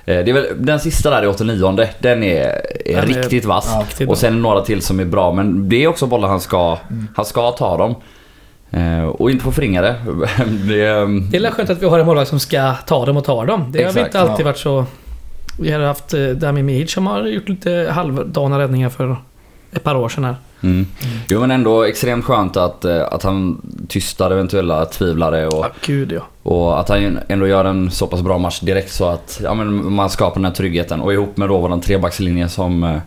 Eh, 0.05 0.15
Det 0.25 0.29
är 0.31 0.33
väl, 0.33 0.45
den 0.57 0.79
sista 0.79 1.09
där 1.09 1.23
i 1.23 1.27
89 1.27 1.87
den 1.99 2.23
är, 2.23 2.39
är 2.39 2.61
Den 2.85 2.97
är- 2.97 3.01
riktigt 3.01 3.45
vass. 3.45 3.69
Ja. 3.73 3.79
Riktigt 3.81 3.97
bra. 4.07 4.11
Och 4.11 4.17
sen 4.17 4.41
några 4.41 4.61
till 4.61 4.81
som 4.81 4.99
är 4.99 5.05
bra, 5.05 5.31
men 5.33 5.69
det 5.69 5.83
är 5.83 5.87
också 5.87 6.05
bollar 6.05 6.27
han 6.27 6.39
ska, 6.39 6.77
Mm. 6.89 7.07
han 7.15 7.25
ska 7.25 7.51
ta 7.51 7.77
dem. 7.77 7.95
Eh, 8.73 9.03
Och 9.03 9.31
inte 9.31 9.43
få 9.43 9.51
förringa 9.51 9.81
det. 9.81 9.95
det 10.67 10.75
Det 11.31 11.37
är 11.37 11.41
väl 11.41 11.51
skönt 11.51 11.69
att 11.69 11.81
vi 11.81 11.85
har 11.85 11.99
en 11.99 12.05
målvakt 12.05 12.29
som 12.29 12.39
ska 12.39 12.73
ta 12.73 13.05
dem 13.05 13.17
och 13.17 13.23
tar 13.25 13.45
dem. 13.45 13.65
Det 13.71 13.83
har 13.83 13.93
vi 13.93 13.99
Exakt, 13.99 14.05
inte 14.05 14.19
alltid 14.19 14.45
ja. 14.45 14.49
varit 14.49 14.57
så... 14.57 14.85
Vi 15.59 15.71
har 15.71 15.79
haft 15.79 16.13
eh, 16.13 16.27
Dami 16.27 16.63
Mihic 16.63 16.91
som 16.91 17.07
har 17.07 17.21
gjort 17.21 17.49
lite 17.49 17.87
halvdana 17.91 18.59
räddningar 18.59 18.89
för 18.89 19.15
ett 19.71 19.83
par 19.83 19.95
år 19.95 20.09
sedan 20.09 20.23
här. 20.23 20.35
mm. 20.63 20.85
Jo 21.27 21.39
men 21.39 21.51
ändå 21.51 21.83
extremt 21.83 22.25
skönt 22.25 22.57
att, 22.57 22.85
eh, 22.85 23.01
att 23.11 23.23
han 23.23 23.61
tystar 23.87 24.31
eventuella 24.31 24.85
tvivlare 24.85 25.47
och 25.47 25.65
Ja, 25.65 25.69
gud 25.85 26.11
ja. 26.11 26.21
Och 26.43 26.79
att 26.79 26.89
han 26.89 27.19
ändå 27.27 27.47
gör 27.47 27.65
en 27.65 27.91
så 27.91 28.07
pass 28.07 28.21
bra 28.21 28.37
match 28.37 28.59
direkt 28.59 28.91
så 28.91 29.05
att 29.05 29.39
ja, 29.43 29.53
men 29.53 29.93
man 29.93 30.09
skapar 30.09 30.35
den 30.35 30.45
här 30.45 30.51
tryggheten. 30.51 31.01
Och 31.01 31.13
ihop 31.13 31.37
med 31.37 31.49
då 31.49 31.57
våran 31.57 31.81
trebackslinje 31.81 32.49
som, 32.49 32.99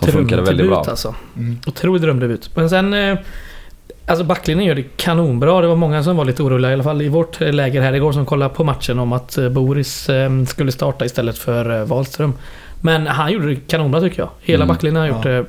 som 0.00 0.08
funkade 0.08 0.42
väldigt 0.42 0.66
bra. 0.66 0.84
alltså. 0.88 1.14
Mm. 1.36 1.58
Otrolig 1.66 2.02
drömdebut. 2.02 2.50
Men 2.56 2.70
sen... 2.70 2.94
Alltså 4.12 4.24
backlinjen 4.24 4.66
gör 4.66 4.74
det 4.74 4.96
kanonbra. 4.96 5.60
Det 5.60 5.66
var 5.66 5.76
många 5.76 6.02
som 6.02 6.16
var 6.16 6.24
lite 6.24 6.42
oroliga, 6.42 6.70
i 6.70 6.74
alla 6.74 6.82
fall 6.82 7.02
i 7.02 7.08
vårt 7.08 7.40
läger 7.40 7.80
här 7.80 7.92
igår, 7.92 8.12
som 8.12 8.26
kollade 8.26 8.54
på 8.54 8.64
matchen 8.64 8.98
om 8.98 9.12
att 9.12 9.38
eh, 9.38 9.48
Boris 9.48 10.08
eh, 10.08 10.44
skulle 10.44 10.72
starta 10.72 11.04
istället 11.04 11.38
för 11.38 11.80
eh, 11.80 11.86
Wahlström. 11.86 12.32
Men 12.80 13.06
han 13.06 13.32
gjorde 13.32 13.46
det 13.46 13.56
kanonbra 13.56 14.00
tycker 14.00 14.22
jag. 14.22 14.28
Hela 14.40 14.64
Mm. 14.64 14.74
backlinjen 14.74 15.00
har 15.00 15.08
gjort, 15.08 15.22
det, 15.22 15.46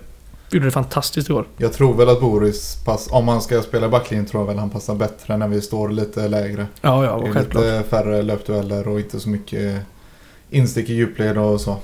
gjorde 0.52 0.66
det 0.66 0.72
fantastiskt 0.72 1.30
igår. 1.30 1.46
Jag 1.58 1.74
tror 1.74 1.94
väl 1.94 2.10
att 2.10 2.22
Boris, 2.22 2.84
pass, 2.86 3.08
om 3.12 3.26
man 3.26 3.42
ska 3.42 3.62
spela 3.62 3.90
backlinjen 3.90 4.26
tror 4.26 4.42
jag 4.42 4.48
väl 4.48 4.58
han 4.58 4.70
passar 4.70 4.96
bättre 4.96 5.38
när 5.38 5.48
vi 5.48 5.62
står 5.62 5.90
lite 5.90 6.28
lägre. 6.28 6.68
Ja, 6.82 7.06
ja, 7.06 7.20
Det 7.34 7.40
är 7.40 7.44
lite 7.44 7.84
färre 7.90 8.22
löpdueller 8.22 8.88
och 8.88 9.00
inte 9.00 9.20
så 9.20 9.30
mycket 9.30 9.82
instick 10.50 10.90
i 10.90 10.94
djupled 10.94 11.38
och 11.38 11.62
så. 11.62 11.78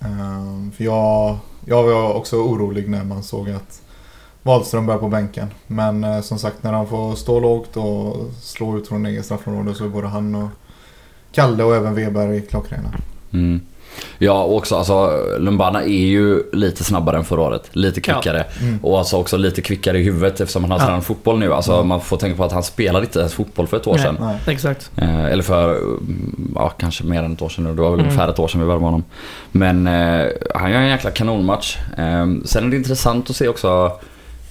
Ehm, 0.00 0.72
för 0.76 0.84
jag, 0.84 1.36
jag 1.66 1.82
var 1.82 2.14
också 2.14 2.36
orolig 2.36 2.88
när 2.88 3.04
man 3.04 3.22
såg 3.22 3.50
att 3.50 3.81
Wahlström 4.42 4.86
började 4.86 5.00
på 5.02 5.08
bänken. 5.08 5.48
Men 5.66 6.04
eh, 6.04 6.20
som 6.20 6.38
sagt 6.38 6.62
när 6.62 6.72
han 6.72 6.86
får 6.86 7.14
stå 7.14 7.40
lågt 7.40 7.76
och 7.76 8.16
slå 8.42 8.78
ut 8.78 8.88
från 8.88 9.06
egen 9.06 9.22
straffområde 9.22 9.74
så 9.74 9.84
är 9.84 9.88
både 9.88 10.08
han 10.08 10.34
och 10.34 10.48
Kalle 11.32 11.64
och 11.64 11.74
även 11.76 11.94
Weber 11.94 12.40
klockrena. 12.50 12.88
Mm. 13.32 13.60
Ja 14.18 14.42
och 14.42 14.56
också 14.56 14.76
alltså 14.76 15.10
Lumbana 15.38 15.82
är 15.82 15.86
ju 16.06 16.42
lite 16.52 16.84
snabbare 16.84 17.16
än 17.16 17.24
förra 17.24 17.40
året. 17.40 17.68
Lite 17.72 18.00
kvickare. 18.00 18.44
Mm. 18.60 18.78
Och 18.82 18.98
alltså 18.98 19.16
också 19.16 19.36
lite 19.36 19.62
kvickare 19.62 19.98
i 19.98 20.02
huvudet 20.02 20.40
eftersom 20.40 20.62
han 20.64 20.70
har 20.70 20.78
Ja. 20.78 20.84
tränat 20.86 21.04
fotboll 21.04 21.38
nu. 21.38 21.52
Alltså 21.52 21.72
Ja. 21.72 21.82
man 21.82 22.00
får 22.00 22.16
tänka 22.16 22.36
på 22.36 22.44
att 22.44 22.52
han 22.52 22.62
spelade 22.62 23.04
inte 23.06 23.18
ens 23.18 23.34
fotboll 23.34 23.66
för 23.66 23.76
ett 23.76 23.86
år 23.86 23.92
Nej. 23.94 24.02
sedan. 24.02 24.16
Nej. 24.20 24.36
Exakt. 24.54 24.90
Eh, 24.96 25.24
eller 25.24 25.42
för, 25.42 25.76
mm, 25.76 26.52
ja 26.54 26.68
kanske 26.68 27.04
mer 27.04 27.22
än 27.22 27.32
ett 27.32 27.42
år 27.42 27.48
sedan 27.48 27.64
nu. 27.64 27.74
Det 27.74 27.82
var 27.82 27.90
väl 27.90 28.00
Mm. 28.00 28.06
ungefär 28.12 28.28
ett 28.28 28.38
år 28.38 28.48
sedan 28.48 28.60
vi 28.60 28.66
värvade 28.66 28.84
honom. 28.84 29.04
Men 29.52 29.86
eh, 29.86 30.26
han 30.54 30.70
gör 30.70 30.78
en 30.80 30.88
jäkla 30.88 31.10
kanonmatch. 31.10 31.78
Eh, 31.98 32.26
sen 32.44 32.64
är 32.66 32.70
det 32.70 32.76
intressant 32.76 33.30
att 33.30 33.36
se 33.36 33.48
också 33.48 33.92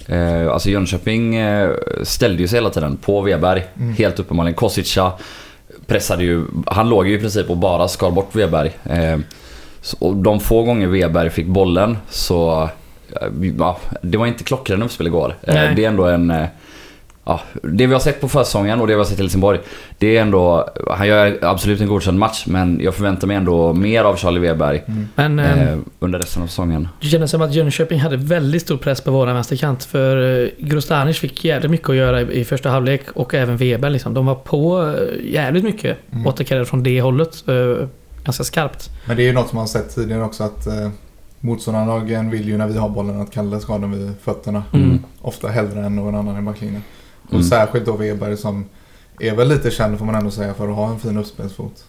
Eh, 0.06 0.52
alltså 0.52 0.70
Jönköping 0.70 1.34
eh, 1.34 1.70
ställde 2.02 2.42
ju 2.42 2.48
sig 2.48 2.56
hela 2.56 2.70
tiden 2.70 2.96
på 2.96 3.20
Weberg. 3.20 3.64
Mm. 3.80 3.94
Helt 3.94 4.18
uppenbarligen. 4.18 4.54
Kosica 4.54 5.12
pressade 5.86 6.24
ju, 6.24 6.44
han 6.66 6.88
låg 6.88 7.08
ju 7.08 7.14
i 7.14 7.18
princip 7.18 7.50
och 7.50 7.56
bara 7.56 7.88
skar 7.88 8.10
bort 8.10 8.34
Weberg. 8.36 8.70
Eh, 8.84 9.18
och 9.98 10.16
de 10.16 10.40
få 10.40 10.62
gånger 10.62 10.86
Weberg 10.86 11.30
fick 11.30 11.46
bollen 11.46 11.98
så... 12.10 12.62
eh, 13.20 13.28
Ja, 13.58 13.78
det 14.02 14.18
var 14.18 14.26
inte 14.26 14.44
klockren 14.44 14.82
uppspel 14.82 15.06
igår. 15.06 15.34
Eh, 15.42 15.54
det 15.76 15.84
är 15.84 15.88
ändå 15.88 16.04
en... 16.04 16.46
Ja, 17.24 17.40
det 17.62 17.86
vi 17.86 17.92
har 17.92 18.00
sett 18.00 18.20
på 18.20 18.28
försäsongen 18.28 18.80
och 18.80 18.86
det 18.86 18.92
vi 18.92 18.98
har 18.98 19.04
sett 19.04 19.18
i 19.18 19.22
Helsingborg. 19.22 19.58
Det 19.98 20.16
är 20.16 20.22
ändå... 20.22 20.68
Han 20.90 21.06
gör 21.08 21.38
absolut 21.42 21.80
en 21.80 21.88
godkänd 21.88 22.18
match 22.18 22.44
men 22.46 22.80
jag 22.82 22.94
förväntar 22.94 23.26
mig 23.26 23.36
ändå 23.36 23.72
mer 23.72 24.04
av 24.04 24.16
Charlie 24.16 24.40
Weberg 24.40 24.82
Mm. 24.86 25.08
Men 25.14 25.38
eh, 25.38 25.72
eh, 25.72 25.78
under 25.98 26.18
resten 26.18 26.42
av 26.42 26.46
säsongen. 26.46 26.88
det 27.00 27.06
kändes 27.06 27.30
som 27.30 27.42
att 27.42 27.54
Jönköping 27.54 28.00
hade 28.00 28.16
väldigt 28.16 28.62
stor 28.62 28.76
press 28.76 29.00
på 29.00 29.10
våran 29.10 29.34
vänsterkant. 29.34 29.84
För 29.84 30.42
eh, 30.42 30.48
Grostanic 30.58 31.18
fick 31.18 31.44
jävligt 31.44 31.70
mycket 31.70 31.88
att 31.90 31.96
göra 31.96 32.20
i, 32.20 32.40
i 32.40 32.44
första 32.44 32.70
halvlek 32.70 33.02
och 33.14 33.34
även 33.34 33.56
Weber 33.56 33.90
liksom. 33.90 34.14
De 34.14 34.26
var 34.26 34.34
på 34.34 34.94
eh, 34.98 35.32
jävligt 35.32 35.64
mycket 35.64 35.98
Mm. 36.12 36.26
återkallade 36.26 36.66
från 36.66 36.82
det 36.82 37.00
hållet. 37.02 37.44
Eh, 37.48 37.86
ganska 38.24 38.44
skarpt. 38.44 38.90
Men 39.06 39.16
det 39.16 39.22
är 39.22 39.26
ju 39.26 39.32
något 39.32 39.48
som 39.48 39.56
man 39.56 39.62
har 39.62 39.68
sett 39.68 39.94
tidigare 39.94 40.24
också 40.24 40.44
att 40.44 40.66
eh, 40.66 40.88
motståndarlagen 41.40 42.30
vill 42.30 42.48
ju 42.48 42.56
när 42.58 42.66
vi 42.66 42.78
har 42.78 42.88
bollen 42.88 43.20
att 43.20 43.30
Kalle 43.30 43.60
ska 43.60 43.72
ha 43.72 43.78
den 43.78 43.92
vid 43.92 44.12
fötterna. 44.22 44.62
Mm. 44.72 44.98
Ofta 45.20 45.48
hellre 45.48 45.80
än 45.86 45.96
någon 45.96 46.14
annan 46.14 46.38
i 46.38 46.42
backlinjen. 46.42 46.82
Och 47.26 47.32
Mm. 47.32 47.44
särskilt 47.44 47.86
då 47.86 47.96
Weber 47.96 48.36
som 48.36 48.64
är 49.20 49.34
väl 49.34 49.48
lite 49.48 49.70
känd 49.70 49.98
får 49.98 50.04
man 50.06 50.14
ändå 50.14 50.30
säga 50.30 50.54
för 50.54 50.68
att 50.68 50.76
ha 50.76 50.90
en 50.90 50.98
fin 50.98 51.16
uppspelsfot. 51.18 51.84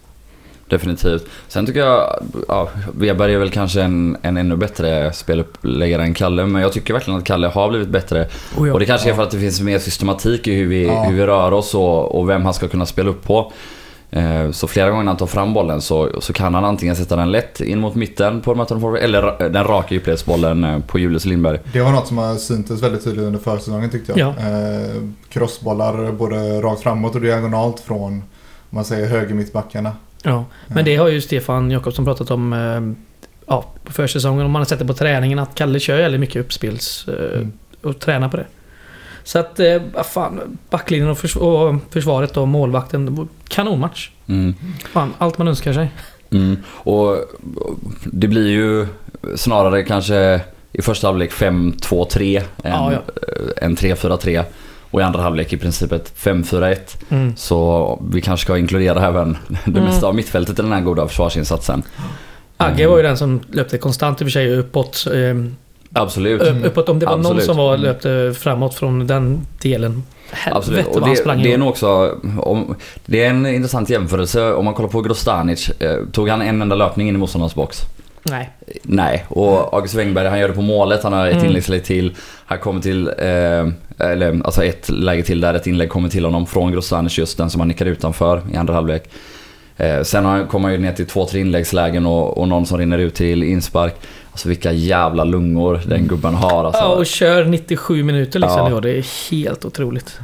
Definitivt. 0.68 1.26
Sen 1.48 1.66
tycker 1.66 1.80
jag, 1.80 2.24
ja, 2.48 2.68
Weberg 2.94 3.34
är 3.34 3.38
väl 3.38 3.50
kanske 3.50 3.82
en, 3.82 4.16
en 4.22 4.36
ännu 4.36 4.56
bättre 4.56 5.12
speluppläggare 5.12 6.02
än 6.02 6.14
Kalle. 6.14 6.46
Men 6.46 6.62
jag 6.62 6.72
tycker 6.72 6.94
verkligen 6.94 7.18
att 7.18 7.24
Kalle 7.26 7.46
har 7.46 7.68
blivit 7.68 7.88
bättre. 7.88 8.28
Oh, 8.58 8.68
ja. 8.68 8.72
Och 8.74 8.80
det 8.80 8.86
kanske 8.86 9.06
är 9.08 9.10
Ja. 9.10 9.16
för 9.16 9.22
att 9.22 9.30
det 9.30 9.38
finns 9.40 9.60
mer 9.60 9.78
systematik 9.78 10.48
i 10.48 10.54
hur 10.54 10.66
vi, 10.66 10.86
Ja. 10.86 11.02
hur 11.02 11.14
vi 11.16 11.26
rör 11.26 11.52
oss 11.52 11.74
och, 11.74 12.18
och 12.18 12.28
vem 12.28 12.44
han 12.44 12.54
ska 12.54 12.68
kunna 12.68 12.86
spela 12.86 13.10
upp 13.10 13.22
på. 13.22 13.52
Eh, 14.16 14.50
Så 14.50 14.66
flera 14.66 14.90
gånger 14.90 15.02
när 15.04 15.10
han 15.10 15.16
tar 15.16 15.26
fram 15.26 15.54
bollen 15.54 15.80
så, 15.80 16.10
så 16.20 16.32
kan 16.32 16.54
han 16.54 16.64
antingen 16.64 16.96
sätta 16.96 17.16
den 17.16 17.30
lätt 17.32 17.60
in 17.60 17.78
mot 17.78 17.94
mitten 17.94 18.40
på 18.40 18.54
mötande 18.54 18.80
forward 18.80 19.00
eller 19.00 19.22
ra- 19.22 19.48
den 19.48 19.64
raka 19.64 19.94
djupledsbollen 19.94 20.64
eh, 20.64 20.78
på 20.78 20.98
Julius 20.98 21.24
Lindberg. 21.24 21.58
Det 21.72 21.80
var 21.80 21.92
något 21.92 22.06
som 22.06 22.18
har 22.18 22.34
syntes 22.36 22.82
väldigt 22.82 23.04
tydligt 23.04 23.24
under 23.24 23.38
försäsongen 23.40 23.90
tyckte 23.90 24.12
jag. 24.12 24.18
Ja. 24.18 24.48
Eh, 24.50 25.02
crossbollar 25.28 26.12
både 26.12 26.60
rakt 26.62 26.82
framåt 26.82 27.14
och 27.14 27.20
diagonalt 27.20 27.80
från, 27.80 28.12
om 28.12 28.22
man 28.70 28.84
säger, 28.84 29.06
höger 29.08 29.34
mittbackarna. 29.34 29.92
Ja, 30.22 30.44
men 30.68 30.84
det 30.84 30.96
har 30.96 31.08
ju 31.08 31.20
Stefan 31.20 31.70
Jakobsson 31.70 32.04
pratat 32.04 32.30
om 32.30 32.52
eh, 32.52 32.80
ja, 33.46 33.64
på 33.84 33.92
försäsongen. 33.92 34.46
Om 34.46 34.52
man 34.52 34.60
har 34.60 34.66
sett 34.66 34.78
det 34.78 34.86
på 34.86 34.94
träningen 34.94 35.38
att 35.38 35.54
Kalle 35.54 35.80
kör 35.80 35.96
väldigt 35.96 36.20
mycket 36.20 36.40
uppspels 36.44 37.08
eh, 37.08 37.36
Mm. 37.38 37.52
och 37.82 37.98
tränar 38.00 38.28
på 38.28 38.36
det. 38.36 38.46
Så 39.24 39.38
att, 39.38 39.60
eh, 39.60 39.82
vad 39.94 40.06
fan, 40.06 40.58
backlinjen 40.70 41.08
och, 41.10 41.18
förs- 41.18 41.36
och 41.36 41.74
försvaret 41.90 42.36
och 42.36 42.48
målvakten. 42.48 43.28
Kanonmatch. 43.48 44.10
Mm. 44.26 44.54
Fan, 44.92 45.14
allt 45.18 45.38
man 45.38 45.48
önskar 45.48 45.72
sig. 45.72 45.90
Mm. 46.30 46.56
Och 46.66 47.16
det 48.04 48.28
blir 48.28 48.48
ju 48.48 48.86
snarare 49.36 49.82
kanske 49.82 50.40
i 50.72 50.82
första 50.82 51.06
halvlek 51.06 51.32
5-2-3 51.32 52.36
än, 52.38 52.44
Ja, 52.62 52.92
ja. 52.92 52.98
eh, 53.58 53.64
än 53.66 53.76
3-4-3. 53.76 54.44
Och 54.90 55.00
i 55.00 55.02
andra 55.02 55.22
halvlek 55.22 55.52
i 55.52 55.56
princip 55.56 55.92
ett 55.92 56.12
5-4-1. 56.16 56.76
Mm. 57.08 57.36
Så 57.36 58.02
vi 58.12 58.20
kanske 58.20 58.44
ska 58.44 58.58
inkludera 58.58 59.06
även 59.06 59.36
det 59.64 59.70
Mm. 59.70 59.84
mesta 59.84 60.06
av 60.06 60.14
mittfältet 60.14 60.58
i 60.58 60.62
den 60.62 60.72
här 60.72 60.80
goda 60.80 61.08
försvarsinsatsen. 61.08 61.82
Agge 62.56 62.86
var 62.86 62.96
ju 62.96 63.02
den 63.02 63.16
som 63.18 63.40
löpte 63.52 63.78
konstant 63.78 64.20
i 64.20 64.24
och 64.24 64.26
för 64.26 64.30
sig 64.32 64.56
uppåt. 64.56 65.06
Absolut. 65.94 66.42
upp- 66.42 66.64
uppåt 66.66 66.88
om 66.88 66.98
det 66.98 67.06
var 67.06 67.12
någon 67.16 67.20
Absolut. 67.26 67.44
som 67.44 67.56
var, 67.56 67.76
löpte 67.76 68.34
framåt 68.38 68.74
från 68.74 69.06
den 69.06 69.40
delen. 69.62 70.02
Absolut. 70.50 70.78
Helvete 70.78 70.98
Och 70.98 71.08
vad 71.08 71.18
han 71.28 71.38
det, 71.38 71.44
det 71.44 71.52
är 71.52 71.58
nog 71.58 71.68
också... 71.68 72.18
Om, 72.38 72.74
det 73.06 73.24
är 73.24 73.30
en 73.30 73.46
intressant 73.46 73.90
jämförelse. 73.90 74.52
Om 74.52 74.64
man 74.64 74.74
kollar 74.74 74.88
på 74.88 75.00
Grostanic. 75.00 75.68
Eh, 75.68 75.96
tog 76.12 76.28
han 76.28 76.42
en 76.42 76.62
enda 76.62 76.76
löpning 76.76 77.08
in 77.08 77.14
i 77.14 77.18
motståndarnas 77.18 77.54
box? 77.54 77.80
Nej. 78.22 78.50
Nej, 78.82 79.24
och 79.28 79.74
August 79.74 79.94
Wengberg 79.94 80.28
han 80.28 80.38
gör 80.38 80.48
det 80.48 80.54
på 80.54 80.62
målet. 80.62 81.02
Han 81.02 81.12
har 81.12 81.26
ett 81.26 81.34
Mm. 81.34 81.46
inläggsläge 81.46 81.84
till. 81.84 82.14
Han 82.46 82.58
kommer 82.58 82.80
till, 82.80 83.08
eh, 83.08 84.06
eller 84.08 84.40
alltså 84.44 84.64
ett 84.64 84.88
läge 84.88 85.22
till 85.22 85.40
där 85.40 85.54
ett 85.54 85.66
inlägg 85.66 85.88
kommer 85.88 86.08
till 86.08 86.24
honom 86.24 86.46
från 86.46 86.72
Grostanic 86.72 87.18
just 87.18 87.38
den 87.38 87.50
som 87.50 87.60
han 87.60 87.68
nickar 87.68 87.86
utanför 87.86 88.42
i 88.52 88.56
andra 88.56 88.74
halvlek. 88.74 89.04
Eh, 89.76 90.02
sen 90.02 90.46
kommer 90.46 90.68
han 90.68 90.72
ju 90.72 90.78
ner 90.78 90.92
till 90.92 91.06
två, 91.06 91.26
tre 91.26 91.40
inläggslägen 91.40 92.06
och, 92.06 92.38
och 92.38 92.48
någon 92.48 92.66
som 92.66 92.78
rinner 92.78 92.98
ut 92.98 93.14
till 93.14 93.42
inspark. 93.42 93.94
Alltså 94.30 94.48
vilka 94.48 94.72
jävla 94.72 95.24
lungor 95.24 95.80
den 95.86 96.08
gubben 96.08 96.34
har 96.34 96.64
alltså. 96.64 96.82
Ja, 96.82 96.88
och 96.88 97.06
kör 97.06 97.44
97 97.44 98.02
minuter 98.02 98.38
liksom 98.40 98.58
Ja. 98.58 98.70
i 98.70 98.72
år. 98.72 98.80
Det 98.80 98.98
är 98.98 99.30
helt 99.30 99.64
otroligt. 99.64 100.18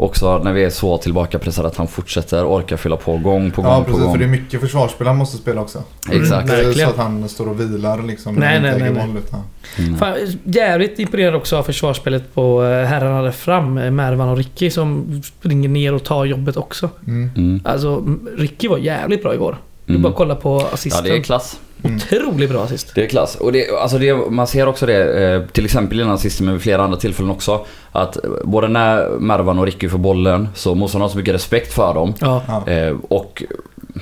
Också 0.00 0.38
när 0.38 0.52
vi 0.52 0.64
är 0.64 0.70
så 0.70 0.98
tillbakapressade 0.98 1.68
att 1.68 1.76
han 1.76 1.88
fortsätter 1.88 2.44
orka 2.46 2.76
fylla 2.76 2.96
på 2.96 3.16
gång 3.18 3.50
på 3.50 3.62
gång 3.62 3.70
Ja, 3.72 3.78
på 3.78 3.84
precis. 3.84 4.00
gång. 4.02 4.12
För 4.12 4.18
det 4.18 4.24
är 4.24 4.28
mycket 4.28 4.60
försvarsspel 4.60 5.06
han 5.06 5.16
måste 5.16 5.36
spela 5.36 5.60
också. 5.60 5.82
Exakt. 6.12 6.48
Det 6.48 6.54
är 6.60 6.72
så 6.72 6.88
att 6.88 6.96
han 6.96 7.28
står 7.28 7.48
och 7.48 7.60
vilar 7.60 8.02
liksom. 8.02 8.34
Nej, 8.34 8.60
nej, 8.60 8.78
nej, 8.80 8.92
nej. 8.92 9.06
boll, 9.06 9.16
utan- 9.18 9.40
Mm. 9.78 9.96
Fan, 9.98 10.14
jävligt 10.44 10.98
imponerad 10.98 11.34
också 11.34 11.56
av 11.56 11.62
försvarsspelet 11.62 12.34
på 12.34 12.64
eh, 12.64 12.84
herrarna 12.86 13.22
där 13.22 13.30
fram. 13.30 13.78
eh, 13.78 13.90
Mervan 13.90 14.28
och 14.28 14.36
Ricky 14.36 14.70
som 14.70 15.22
springer 15.24 15.68
ner 15.68 15.94
och 15.94 16.04
tar 16.04 16.24
jobbet 16.24 16.56
också. 16.56 16.90
Mm. 17.06 17.30
Mm. 17.36 17.60
Alltså, 17.64 18.04
Ricky 18.38 18.68
var 18.68 18.78
jävligt 18.78 19.22
bra 19.22 19.34
igår. 19.34 19.56
Du 19.88 19.94
Mm. 19.94 20.02
bara 20.02 20.12
kolla 20.12 20.34
på 20.34 20.60
Ja, 20.60 20.68
assisten. 20.72 21.04
det 21.04 21.16
är 21.16 21.22
klass. 21.22 21.58
Mm. 21.84 21.96
Otroligt 21.96 22.50
bra 22.50 22.62
assist. 22.64 22.92
Det 22.94 23.04
är 23.04 23.08
klass. 23.08 23.34
Och 23.36 23.52
det, 23.52 23.70
alltså 23.70 23.98
det, 23.98 24.14
man 24.30 24.46
ser 24.46 24.68
också 24.68 24.86
det, 24.86 25.24
eh, 25.34 25.42
till 25.52 25.64
exempel 25.64 26.00
innan 26.00 26.18
sist 26.18 26.40
men 26.40 26.52
vid 26.54 26.62
flera 26.62 26.82
andra 26.84 26.96
tillfällen 26.98 27.30
också. 27.30 27.64
Att 27.92 28.24
eh, 28.24 28.30
både 28.44 28.68
när 28.68 29.08
Mervan 29.18 29.58
och 29.58 29.64
Ricky 29.66 29.88
får 29.88 29.98
bollen 29.98 30.48
så 30.54 30.74
måste 30.74 30.96
man 30.98 31.02
ha 31.02 31.08
så 31.08 31.16
mycket 31.18 31.34
respekt 31.34 31.72
för 31.72 31.94
dem. 31.94 32.14
Ja. 32.20 32.42
Ja. 32.48 32.72
Eh, 32.72 32.96
och 33.08 33.42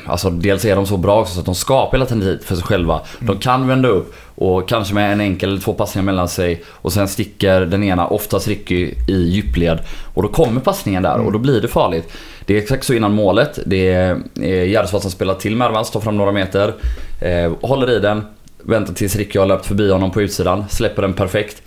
alltså 0.07 0.31
dels 0.31 0.65
är 0.65 0.77
de 0.77 0.87
så 0.87 0.97
bra 0.97 1.21
också 1.21 1.35
så 1.35 1.41
att 1.41 1.47
de 1.47 1.55
skapar 1.55 1.93
hela 1.99 2.07
tiden 2.07 2.23
tid 2.23 2.41
för 2.45 2.55
sig 2.55 2.65
själva. 2.65 3.01
De 3.19 3.39
kan 3.39 3.69
vända 3.69 3.89
upp 3.89 4.15
och 4.39 4.69
kanske 4.69 4.95
med 4.95 5.13
en 5.13 5.21
enkel 5.21 5.49
eller 5.51 5.61
två 5.61 5.73
passningar 5.73 6.05
mellan 6.05 6.29
sig 6.29 6.63
och 6.69 6.93
sen 6.93 7.09
sticker 7.09 7.61
den 7.61 7.83
ena, 7.85 8.07
oftast 8.07 8.49
Ricky, 8.49 8.95
i 9.09 9.23
djupled. 9.31 9.79
Och 10.15 10.23
då 10.23 10.29
kommer 10.29 10.61
passningen 10.61 11.03
där 11.03 11.19
och 11.19 11.33
då 11.33 11.39
blir 11.39 11.61
det 11.61 11.69
farligt. 11.69 12.13
Det 12.45 12.55
är 12.55 12.59
exakt 12.59 12.85
så 12.85 12.95
innan 12.95 13.13
målet. 13.13 13.59
Det 13.67 13.93
är 13.93 14.19
eh, 14.43 14.69
Järvsvall 14.69 15.01
som 15.01 15.11
spelar 15.11 15.35
till 15.35 15.57
Mervans, 15.57 15.91
tar 15.91 16.01
fram 16.01 16.17
några 16.17 16.33
meter, 16.33 16.75
eh, 17.21 17.53
håller 17.61 17.91
i 17.91 17.99
den, 17.99 18.23
väntar 18.63 18.95
tills 18.95 19.17
Ricky 19.17 19.39
har 19.39 19.47
löpt 19.47 19.67
förbi 19.67 19.91
honom 19.91 20.11
på 20.11 20.23
utsidan, 20.23 20.65
släpper 20.71 21.03
den 21.03 21.13
perfekt. 21.13 21.63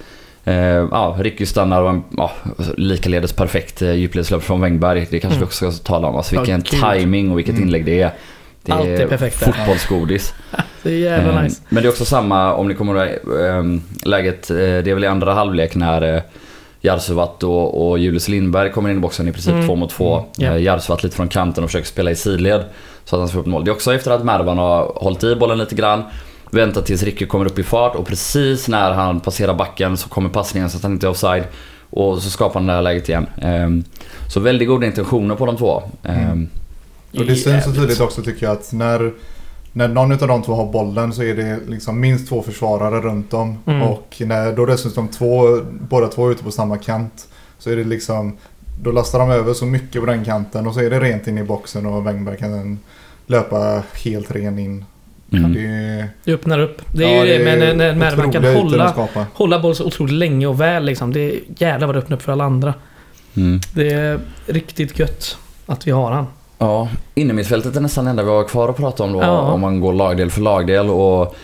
Eh, 0.45 0.55
ja, 0.91 1.15
Ricky 1.19 1.45
stannar 1.45 1.81
och 1.81 1.89
en 1.89 2.03
ja, 2.17 2.31
likaledes 2.77 3.33
perfekt 3.33 3.81
eh, 3.81 3.91
djupledslöp 3.93 4.43
från 4.43 4.61
Wängberg. 4.61 5.07
Det 5.09 5.19
kanske 5.19 5.39
vi 5.39 5.45
också 5.45 5.71
ska 5.71 5.83
tala 5.83 6.07
om. 6.07 6.15
Alltså 6.15 6.35
vilken 6.37 6.59
gud. 6.69 6.81
timing 6.81 7.31
och 7.31 7.37
vilket 7.37 7.55
Mm. 7.55 7.63
inlägg 7.67 7.85
det 7.85 8.01
är. 8.01 8.11
Det 8.63 8.71
Allt 8.71 8.85
är 8.87 9.07
perfekt 9.07 9.35
fotbollsgodis. 9.35 10.33
Det 10.83 10.89
är 10.89 10.97
jävla 10.97 11.33
Eh, 11.33 11.43
nice. 11.43 11.61
Men 11.69 11.83
det 11.83 11.87
är 11.87 11.91
också 11.91 12.05
samma, 12.05 12.53
om 12.53 12.67
ni 12.67 12.73
kommer 12.75 12.95
ihåg 13.05 13.07
eh, 13.45 13.63
läget, 14.09 14.49
eh, 14.49 14.55
det 14.55 14.63
är 14.87 14.93
väl 14.93 15.03
i 15.03 15.07
andra 15.07 15.33
halvlek 15.33 15.75
när 15.75 16.15
eh, 16.15 16.21
Jarsuvat 16.81 17.43
och, 17.43 17.89
och 17.89 17.99
Julius 17.99 18.27
Lindberg 18.27 18.71
kommer 18.71 18.89
in 18.89 18.97
i 18.97 18.99
boxen 18.99 19.27
i 19.27 19.31
princip 19.31 19.53
Mm. 19.53 19.67
två 19.67 19.75
mot 19.75 19.89
två. 19.89 20.15
Mm, 20.17 20.29
ja. 20.37 20.51
Eh, 20.51 20.63
Jarsuvat 20.63 21.03
lite 21.03 21.15
från 21.15 21.27
kanten 21.27 21.63
och 21.63 21.69
försöker 21.69 21.87
spela 21.87 22.11
i 22.11 22.15
sidled. 22.15 22.63
Så 23.05 23.15
att 23.15 23.19
han 23.19 23.27
ska 23.27 23.35
få 23.35 23.39
upp 23.41 23.45
mål. 23.47 23.65
Det 23.65 23.71
är 23.71 23.73
också 23.73 23.93
efter 23.93 24.11
att 24.11 24.23
Mervan 24.25 24.57
har 24.57 24.91
hållit 24.95 25.23
i 25.23 25.35
bollen 25.35 25.57
lite 25.57 25.75
grann. 25.75 26.03
Väntat 26.51 26.85
tills 26.85 27.03
Ricky 27.03 27.25
kommer 27.25 27.45
upp 27.45 27.59
i 27.59 27.63
fart 27.63 27.95
och 27.95 28.07
precis 28.07 28.67
när 28.67 28.91
han 28.91 29.19
passerar 29.19 29.53
backen 29.53 29.97
så 29.97 30.09
kommer 30.09 30.29
passningen 30.29 30.69
så 30.69 30.77
att 30.77 30.83
han 30.83 30.91
inte 30.91 31.07
är 31.07 31.09
offside. 31.09 31.43
Och 31.89 32.21
så 32.21 32.29
skapar 32.29 32.59
han 32.59 32.67
det 32.67 32.73
här 32.73 32.81
läget 32.81 33.09
igen. 33.09 33.27
Ehm, 33.41 33.83
Så 34.27 34.39
väldigt 34.39 34.67
goda 34.67 34.85
intentioner 34.87 35.35
på 35.35 35.45
de 35.45 35.57
två. 35.57 35.83
Ehm, 36.03 36.19
Mm. 36.19 36.49
Och 37.17 37.25
det 37.25 37.35
syns 37.35 37.63
så 37.63 37.71
tydligt 37.73 37.99
också 38.01 38.21
tycker 38.21 38.45
jag 38.45 38.53
att 38.53 38.73
när, 38.73 39.11
när 39.73 39.87
någon 39.87 40.11
av 40.11 40.27
de 40.27 40.41
två 40.41 40.53
har 40.55 40.71
bollen 40.71 41.13
så 41.13 41.23
är 41.23 41.35
det 41.35 41.59
liksom 41.67 41.99
minst 41.99 42.29
två 42.29 42.41
försvarare 42.41 43.01
runt 43.01 43.33
om. 43.33 43.57
Mm. 43.65 43.81
Och 43.81 44.15
när 44.25 44.51
då 44.53 44.65
dessutom 44.65 45.07
två, 45.07 45.61
båda 45.89 46.07
två 46.07 46.27
är 46.27 46.31
ute 46.31 46.43
på 46.43 46.51
samma 46.51 46.77
kant 46.77 47.27
så 47.59 47.69
är 47.69 47.75
det 47.75 47.83
liksom 47.83 48.37
då 48.81 48.91
lastar 48.91 49.19
de 49.19 49.29
över 49.31 49.53
så 49.53 49.65
mycket 49.65 50.01
på 50.01 50.05
den 50.05 50.25
kanten 50.25 50.67
och 50.67 50.73
så 50.73 50.79
är 50.79 50.89
det 50.89 50.99
rent 50.99 51.27
in 51.27 51.37
i 51.37 51.43
boxen 51.43 51.85
och 51.85 52.07
Wängberg 52.07 52.37
kan 52.37 52.79
löpa 53.27 53.83
helt 54.03 54.31
ren 54.31 54.59
in. 54.59 54.85
mm. 55.33 55.53
Det 55.53 55.65
är, 55.65 56.09
Det 56.23 56.33
öppnar 56.33 56.59
upp. 56.59 56.81
Det 56.93 57.03
är 57.03 57.15
ja, 57.17 57.25
ju 57.25 57.37
det, 57.37 57.43
men 57.43 57.59
när- 57.59 57.73
när 57.75 57.95
Mervan 57.95 58.31
kan 58.31 58.43
hålla, 58.43 59.07
hålla 59.33 59.59
boll 59.59 59.75
så 59.75 59.85
otroligt 59.85 60.13
länge 60.13 60.47
och 60.47 60.61
väl 60.61 60.85
liksom. 60.85 61.13
Det 61.13 61.19
är 61.19 61.39
jävlar 61.57 61.87
vad 61.87 61.95
det 61.95 61.99
öppnar 61.99 62.17
upp 62.17 62.23
för 62.23 62.31
alla 62.31 62.43
andra. 62.43 62.73
Mm. 63.35 63.59
Det 63.73 63.91
är 63.93 64.19
riktigt 64.45 64.99
gött 64.99 65.37
att 65.65 65.87
vi 65.87 65.91
har 65.91 66.11
han. 66.11 66.25
Ja, 66.61 66.89
innermittfältet 67.15 67.75
är 67.75 67.81
nästan 67.81 68.05
det 68.05 68.09
enda 68.11 68.23
vi 68.23 68.29
har 68.29 68.43
kvar 68.43 68.69
att 68.69 68.77
prata 68.77 69.03
om 69.03 69.13
då. 69.13 69.19
Ja. 69.21 69.39
Om 69.39 69.61
man 69.61 69.79
går 69.79 69.93
lagdel 69.93 70.31
för 70.31 70.41
lagdel. 70.41 70.89
Och 70.89 71.35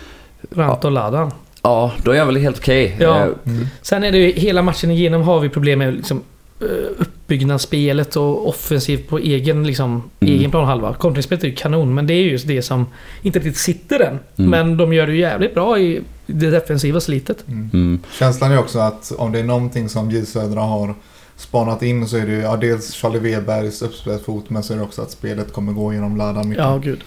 Rant 0.52 0.86
och 0.86 0.92
Ladan. 0.92 1.32
ja, 1.62 1.92
då 2.04 2.12
är 2.12 2.16
jag 2.16 2.26
väl 2.26 2.36
helt 2.36 2.58
okej. 2.58 2.96
Ja. 3.00 3.20
Eh, 3.22 3.28
Mm. 3.46 3.68
Sen 3.82 4.04
är 4.04 4.12
det 4.12 4.18
ju 4.18 4.32
hela 4.32 4.62
matchen 4.62 4.92
igenom 4.92 5.22
har 5.22 5.40
vi 5.40 5.50
problem 5.50 5.80
med 5.80 5.94
liksom 5.94 6.22
eh, 6.62 6.68
uppbyggnadsspelet 6.98 8.16
och 8.16 8.50
offensivt 8.50 9.08
på 9.10 9.18
egen, 9.20 9.68
liksom, 9.68 10.04
Mm. 10.20 10.34
egen 10.34 10.52
planhalva. 10.52 10.94
Kontringsspelet 10.94 11.44
är 11.44 11.48
ju 11.48 11.56
kanon, 11.56 11.94
men 11.94 12.08
det 12.08 12.14
är 12.14 12.22
just 12.22 12.48
det 12.48 12.62
som 12.62 12.86
inte 13.22 13.40
riktigt 13.40 13.58
sitter 13.58 14.00
än. 14.00 14.20
Mm. 14.38 14.50
Men 14.52 14.78
de 14.78 14.94
gör 14.94 15.08
det 15.08 15.14
ju 15.14 15.20
jävligt 15.20 15.54
bra 15.54 15.80
i 15.80 16.02
det 16.26 16.50
defensiva 16.50 17.00
slitet. 17.00 17.44
Mm. 17.48 17.70
Mm. 17.74 18.00
Känslan 18.20 18.52
är 18.52 18.60
också 18.60 18.80
att 18.80 19.12
om 19.18 19.32
det 19.32 19.40
är 19.40 19.44
någonting 19.44 19.90
som 19.90 20.12
J 20.12 20.26
Södra 20.26 20.62
har 20.62 20.96
spanat 21.38 21.84
in 21.84 22.08
så 22.08 22.18
är 22.18 22.26
det 22.26 22.32
ju 22.32 22.42
ja, 22.42 22.56
dels 22.56 22.94
Charlie 22.94 23.20
Webergs 23.20 23.82
uppspelsfot 23.82 24.50
men 24.50 24.64
så 24.64 24.74
är 24.74 24.78
det 24.78 24.84
också 24.84 25.02
att 25.02 25.12
spelet 25.12 25.54
kommer 25.54 25.74
gå 25.74 25.94
genom 25.94 26.18
Ladan 26.18 26.50
mycket. 26.50 26.64
Ja, 26.64 26.78
gud. 26.78 27.04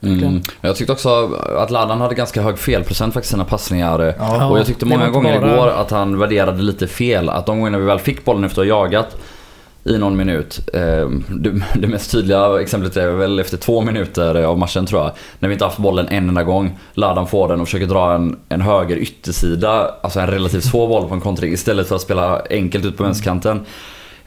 Mm. 0.00 0.42
Jag 0.60 0.76
tyckte 0.76 0.92
också 0.92 1.34
att 1.58 1.70
Ladan 1.70 2.00
hade 2.00 2.14
ganska 2.14 2.42
hög 2.42 2.58
felprocent 2.58 3.14
faktiskt 3.14 3.32
i 3.32 3.34
sina 3.34 3.44
passningar. 3.44 4.14
Ja. 4.18 4.46
Och 4.50 4.58
jag 4.58 4.66
tyckte 4.66 4.86
många 4.86 5.10
gånger 5.10 5.40
bara- 5.40 5.54
igår 5.54 5.68
att 5.68 5.90
han 5.90 6.18
värderade 6.18 6.62
lite 6.62 6.86
fel. 6.86 7.28
Att 7.28 7.46
de 7.46 7.58
gångerna 7.58 7.78
vi 7.78 7.84
väl 7.84 7.98
fick 7.98 8.24
bollen 8.24 8.44
efter 8.44 8.62
att 8.62 8.68
ha 8.68 8.82
jagat 8.82 9.16
i 9.88 9.98
någon 9.98 10.16
minut. 10.16 10.68
Eh, 10.74 11.10
det, 11.28 11.62
det 11.74 11.86
mest 11.86 12.10
tydliga 12.10 12.60
exemplet 12.60 12.96
är 12.96 13.08
väl 13.08 13.38
efter 13.38 13.56
två 13.56 13.80
minuter 13.80 14.34
av 14.34 14.58
matchen 14.58 14.86
tror 14.86 15.02
jag. 15.02 15.12
När 15.38 15.48
vi 15.48 15.52
inte 15.52 15.64
haft 15.64 15.78
bollen 15.78 16.08
en 16.08 16.28
enda 16.28 16.42
gång. 16.42 16.78
Ladan 16.94 17.26
får 17.26 17.48
den 17.48 17.60
och 17.60 17.66
försöker 17.66 17.86
dra 17.86 18.14
en, 18.14 18.36
en 18.48 18.60
höger 18.60 18.96
yttersida. 18.96 19.94
Alltså 20.02 20.20
en 20.20 20.26
relativt 20.26 20.64
svår 20.64 20.88
boll 20.88 21.08
på 21.08 21.14
en 21.14 21.20
kontring 21.20 21.52
istället 21.52 21.88
för 21.88 21.94
att 21.94 22.02
spela 22.02 22.42
enkelt 22.50 22.84
ut 22.84 22.96
på 22.96 23.02
vänsterkanten. 23.02 23.60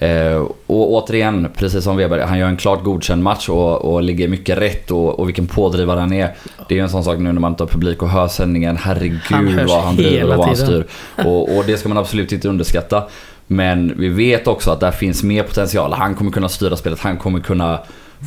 Eh, 0.01 0.37
och 0.67 0.91
återigen, 0.91 1.47
precis 1.55 1.83
som 1.83 1.97
Weber, 1.97 2.19
han 2.19 2.39
gör 2.39 2.47
en 2.47 2.57
klart 2.57 2.83
godkänd 2.83 3.23
match 3.23 3.49
och, 3.49 3.93
och 3.93 4.03
ligger 4.03 4.27
mycket 4.27 4.57
rätt 4.57 4.91
och, 4.91 5.19
och 5.19 5.27
vilken 5.27 5.47
pådrivare 5.47 5.99
han 5.99 6.13
är. 6.13 6.35
Det 6.67 6.73
är 6.73 6.75
ju 6.75 6.83
en 6.83 6.89
sån 6.89 7.03
sak 7.03 7.17
nu 7.17 7.31
när 7.31 7.41
man 7.41 7.51
inte 7.51 7.63
har 7.63 7.67
publik 7.67 8.01
och 8.03 8.09
hör 8.09 8.27
sändningen. 8.27 8.77
Herregud 8.77 9.19
Han 9.23 9.65
vad 9.67 9.83
han 9.83 9.95
driver 9.95 10.31
och 10.31 10.37
vad 10.37 10.47
han 10.47 10.55
styr. 10.55 10.85
Och, 11.25 11.57
och 11.57 11.63
det 11.65 11.77
ska 11.77 11.89
man 11.89 11.97
absolut 11.97 12.31
inte 12.31 12.49
underskatta. 12.49 13.03
Men 13.51 13.93
vi 13.97 14.09
vet 14.09 14.47
också 14.47 14.71
att 14.71 14.79
där 14.79 14.91
finns 14.91 15.23
mer 15.23 15.43
potential. 15.43 15.93
Han 15.93 16.15
kommer 16.15 16.31
kunna 16.31 16.49
styra 16.49 16.77
spelet, 16.77 16.99
han 16.99 17.17
kommer 17.17 17.39
kunna 17.39 17.79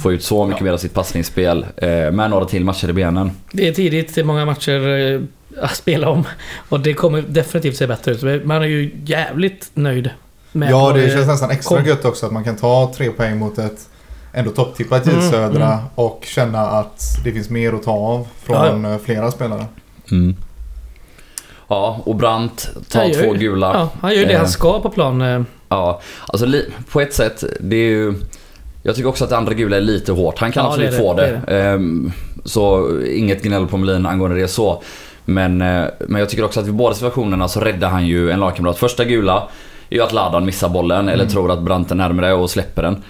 få 0.03 0.13
ut 0.13 0.25
så 0.25 0.47
mycket 0.47 0.63
mer 0.63 0.73
av 0.73 0.77
sitt 0.77 0.95
passningsspel 0.95 1.67
eh, 1.77 1.89
med 1.89 2.31
några 2.31 2.45
till 2.45 2.65
matcher 2.65 2.89
i 2.89 2.93
benen. 2.93 3.31
Det 3.53 3.69
är 3.69 3.73
tidigt, 3.73 4.15
det 4.15 4.21
är 4.21 4.25
många 4.25 4.45
matcher 4.45 4.89
eh, 4.89 5.21
att 5.65 5.77
spela 5.77 6.09
om. 6.09 6.25
Och 6.69 6.81
det 6.81 6.95
kommer 6.95 7.23
definitivt 7.23 7.77
se 7.77 7.87
bättre 7.87 8.13
ut. 8.13 8.45
Man 8.45 8.63
är 8.63 8.67
ju 8.67 8.91
jävligt 9.05 9.71
nöjd 9.75 10.11
med 10.53 10.71
Ja, 10.71 10.93
det 10.93 11.11
känns 11.11 11.27
nästan 11.27 11.51
extra 11.51 11.77
kom. 11.79 11.87
gött 11.87 12.05
också 12.05 12.27
att 12.27 12.33
man 12.33 12.45
kan 12.45 12.57
ta 12.57 12.93
tre 12.97 13.11
poäng 13.11 13.39
mot 13.39 13.59
ett 13.59 13.89
ändå 14.33 14.51
topptippat 14.51 15.07
J 15.07 15.13
Mm, 15.13 15.31
Södra 15.31 15.73
mm. 15.73 15.85
och 15.95 16.25
känna 16.27 16.61
att 16.61 17.03
det 17.25 17.33
finns 17.33 17.51
mer 17.51 17.73
att 17.73 17.83
ta 17.83 17.93
av 17.93 18.27
från 18.43 18.85
eh, 18.85 18.99
flera 18.99 19.31
spelare. 19.31 19.65
Mm. 20.11 20.37
Ja, 21.75 22.01
och 22.05 22.17
Brandt 22.17 22.69
tar 22.89 23.23
två 23.23 23.35
ju- 23.35 23.39
gula. 23.41 23.71
Ja, 23.75 23.89
han 24.01 24.13
gör 24.13 24.19
ju 24.21 24.25
det 24.27 24.33
Eh. 24.33 24.39
han 24.39 24.49
ska 24.49 24.81
på 24.81 24.91
plan. 24.91 25.21
eh. 25.21 25.43
Ja, 25.69 26.01
alltså 26.27 26.47
på 26.93 27.01
ett 27.01 27.15
sätt, 27.15 27.45
det 27.61 27.77
är 27.77 27.91
ju... 27.91 28.15
Jag 28.83 28.95
tycker 28.95 29.09
också 29.09 29.25
att 29.25 29.31
det 29.31 29.37
andra 29.37 29.55
gula 29.55 29.77
är 29.77 29.81
lite 29.81 30.13
hårt. 30.13 30.39
Han 30.39 30.53
kan 30.53 30.65
Ja, 30.65 30.69
absolut 30.71 30.91
det 30.91 30.97
få 30.97 31.15
det. 31.15 31.41
det 31.47 31.63
Ehm, 31.63 32.13
så 32.45 32.91
inget 33.07 33.43
gnäll 33.43 33.67
på 33.67 33.77
Melin 33.77 34.07
angående 34.07 34.37
det 34.41 34.49
så. 34.49 34.83
Men, 35.25 35.63
eh, 35.63 35.85
men 36.09 36.19
jag 36.21 36.29
tycker 36.29 36.45
också 36.45 36.61
att 36.61 36.67
vid 36.67 36.75
båda 36.75 36.95
situationerna 36.95 37.49
så 37.49 37.61
räddar 37.61 37.89
han 37.89 38.07
ju 38.07 38.31
en 38.31 38.41
lagkamrat. 38.41 38.79
Första 38.79 39.05
gula 39.05 39.43
är 39.91 39.97
ju 39.97 40.03
att 40.03 40.13
Ladan 40.13 40.45
missar 40.45 40.69
bollen 40.69 41.09
eller 41.09 41.25
Mm. 41.25 41.33
tror 41.33 41.53
att 41.53 41.63
Brandt 41.63 41.91
är 41.91 41.95
närmare 41.95 42.33
och 42.35 42.51
släpper 42.51 42.83
den. 42.83 43.03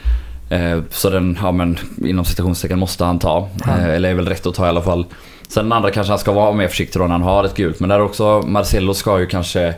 Eh, 0.50 0.80
så 0.90 1.10
den, 1.10 1.38
ja 1.42 1.52
men 1.52 1.78
inom 2.04 2.24
citationstecken 2.24 2.78
måste 2.78 3.04
han 3.04 3.18
ta. 3.18 3.48
Ja. 3.66 3.70
Eh, 3.78 3.88
eller 3.94 4.10
är 4.10 4.14
väl 4.14 4.28
rätt 4.28 4.46
att 4.46 4.54
ta 4.54 4.66
i 4.66 4.68
alla 4.68 4.82
fall. 4.82 5.04
Sen 5.48 5.64
den 5.64 5.72
andra 5.72 5.90
kanske 5.90 6.10
han 6.10 6.18
ska 6.18 6.32
vara 6.32 6.52
mer 6.52 6.68
försiktig 6.68 7.00
då 7.00 7.04
när 7.06 7.12
han 7.12 7.22
har 7.22 7.44
ett 7.44 7.54
gult. 7.54 7.80
Men 7.80 7.88
där 7.88 8.00
också, 8.00 8.42
Marcelo 8.46 8.94
ska 8.94 9.20
ju 9.20 9.26
kanske 9.26 9.74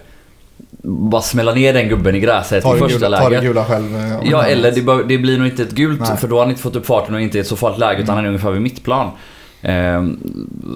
bara 0.83 1.23
smälla 1.23 1.55
ner 1.55 1.73
den 1.75 1.89
gubben 1.89 2.15
i 2.15 2.21
gräset 2.21 2.59
i 2.59 2.79
första 2.79 2.87
gula, 2.99 3.19
ta 3.19 3.25
det 3.25 3.31
läget. 3.31 3.43
gula 3.45 3.65
själv. 3.65 3.97
eh, 3.97 4.31
Ja, 4.31 4.43
eller 4.43 4.73
det, 4.73 4.83
bör, 4.83 5.05
det 5.05 5.19
blir 5.19 5.39
nog 5.39 5.47
inte 5.47 5.63
ett 5.63 5.71
gult 5.73 6.01
Nej. 6.01 6.17
för 6.17 6.29
då 6.29 6.37
har 6.37 6.41
han 6.41 6.51
inte 6.51 6.63
fått 6.63 6.77
upp 6.77 6.87
farten 6.87 7.15
och 7.15 7.21
inte 7.21 7.39
i 7.39 7.41
ett 7.41 7.47
så 7.47 7.57
farligt 7.57 7.79
läge 7.79 8.03
utan 8.03 8.15
han 8.15 8.25
är 8.25 8.29
ungefär 8.29 8.51
vid 8.51 8.63
mittplan. 8.63 9.11
Ehm, 9.63 10.19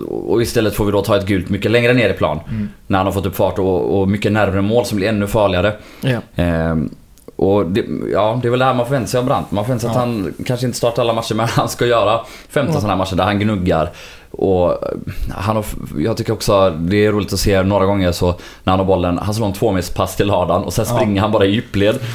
och 0.09 0.43
istället 0.43 0.75
får 0.75 0.85
vi 0.85 0.93
då 0.93 1.03
ta 1.03 1.17
ett 1.17 1.27
gult 1.27 1.49
mycket 1.49 1.71
längre 1.71 1.93
ner 1.93 2.11
i 2.11 2.13
plan. 2.13 2.41
Mm. 2.51 2.69
När 2.87 2.99
han 2.99 3.07
har 3.07 3.13
fått 3.13 3.27
upp 3.27 3.37
fart 3.37 3.59
och, 3.59 4.01
och 4.01 4.09
mycket 4.09 4.33
närmare 4.33 4.63
mål 4.63 4.85
som 4.85 4.97
blir 4.97 5.09
ännu 5.09 5.27
farligare. 5.27 5.73
Ja. 6.01 6.19
Ehm, 6.37 6.91
och 7.37 7.67
det, 7.67 7.85
ja, 8.13 8.39
det 8.43 8.49
är 8.49 8.51
väl 8.51 8.59
det 8.59 8.65
här 8.65 8.75
man 8.75 8.87
förväntar 8.87 9.09
sig 9.09 9.19
av 9.19 9.25
Brandt. 9.25 9.51
Man 9.51 9.65
förväntar 9.65 9.89
sig 9.89 9.97
Ja. 9.97 10.01
att 10.03 10.07
han 10.09 10.35
kanske 10.47 10.67
inte 10.67 10.79
startar 10.79 11.03
alla 11.03 11.13
matcher 11.13 11.35
men 11.35 11.47
han 11.49 11.69
ska 11.69 11.87
göra 11.87 12.21
15 12.49 12.75
Ja. 12.75 12.81
sådana 12.81 12.93
här 12.95 12.99
matcher 12.99 13.17
där 13.17 13.25
han 13.25 13.39
gnuggar. 13.39 13.91
Och 14.31 14.71
eh, 14.71 14.77
han 15.37 15.57
har, 15.57 15.65
jag 15.99 16.17
tycker 16.17 16.33
också 16.33 16.71
det 16.71 17.07
är 17.07 17.13
roligt 17.13 17.33
att 17.33 17.41
se 17.41 17.63
några 17.63 17.87
gånger 17.87 18.13
så 18.13 18.27
när 18.65 18.71
han 18.73 18.79
har 18.79 18.87
bollen, 18.87 19.19
han 19.19 19.35
slår 19.35 19.47
en 19.47 19.53
tvåmeterspass 19.53 20.17
till 20.17 20.27
ladan 20.27 20.65
och 20.65 20.73
sen 20.73 20.85
Ja. 20.89 20.95
springer 20.97 21.21
han 21.21 21.33
bara 21.33 21.45
i 21.47 21.51
djupled. 21.51 21.99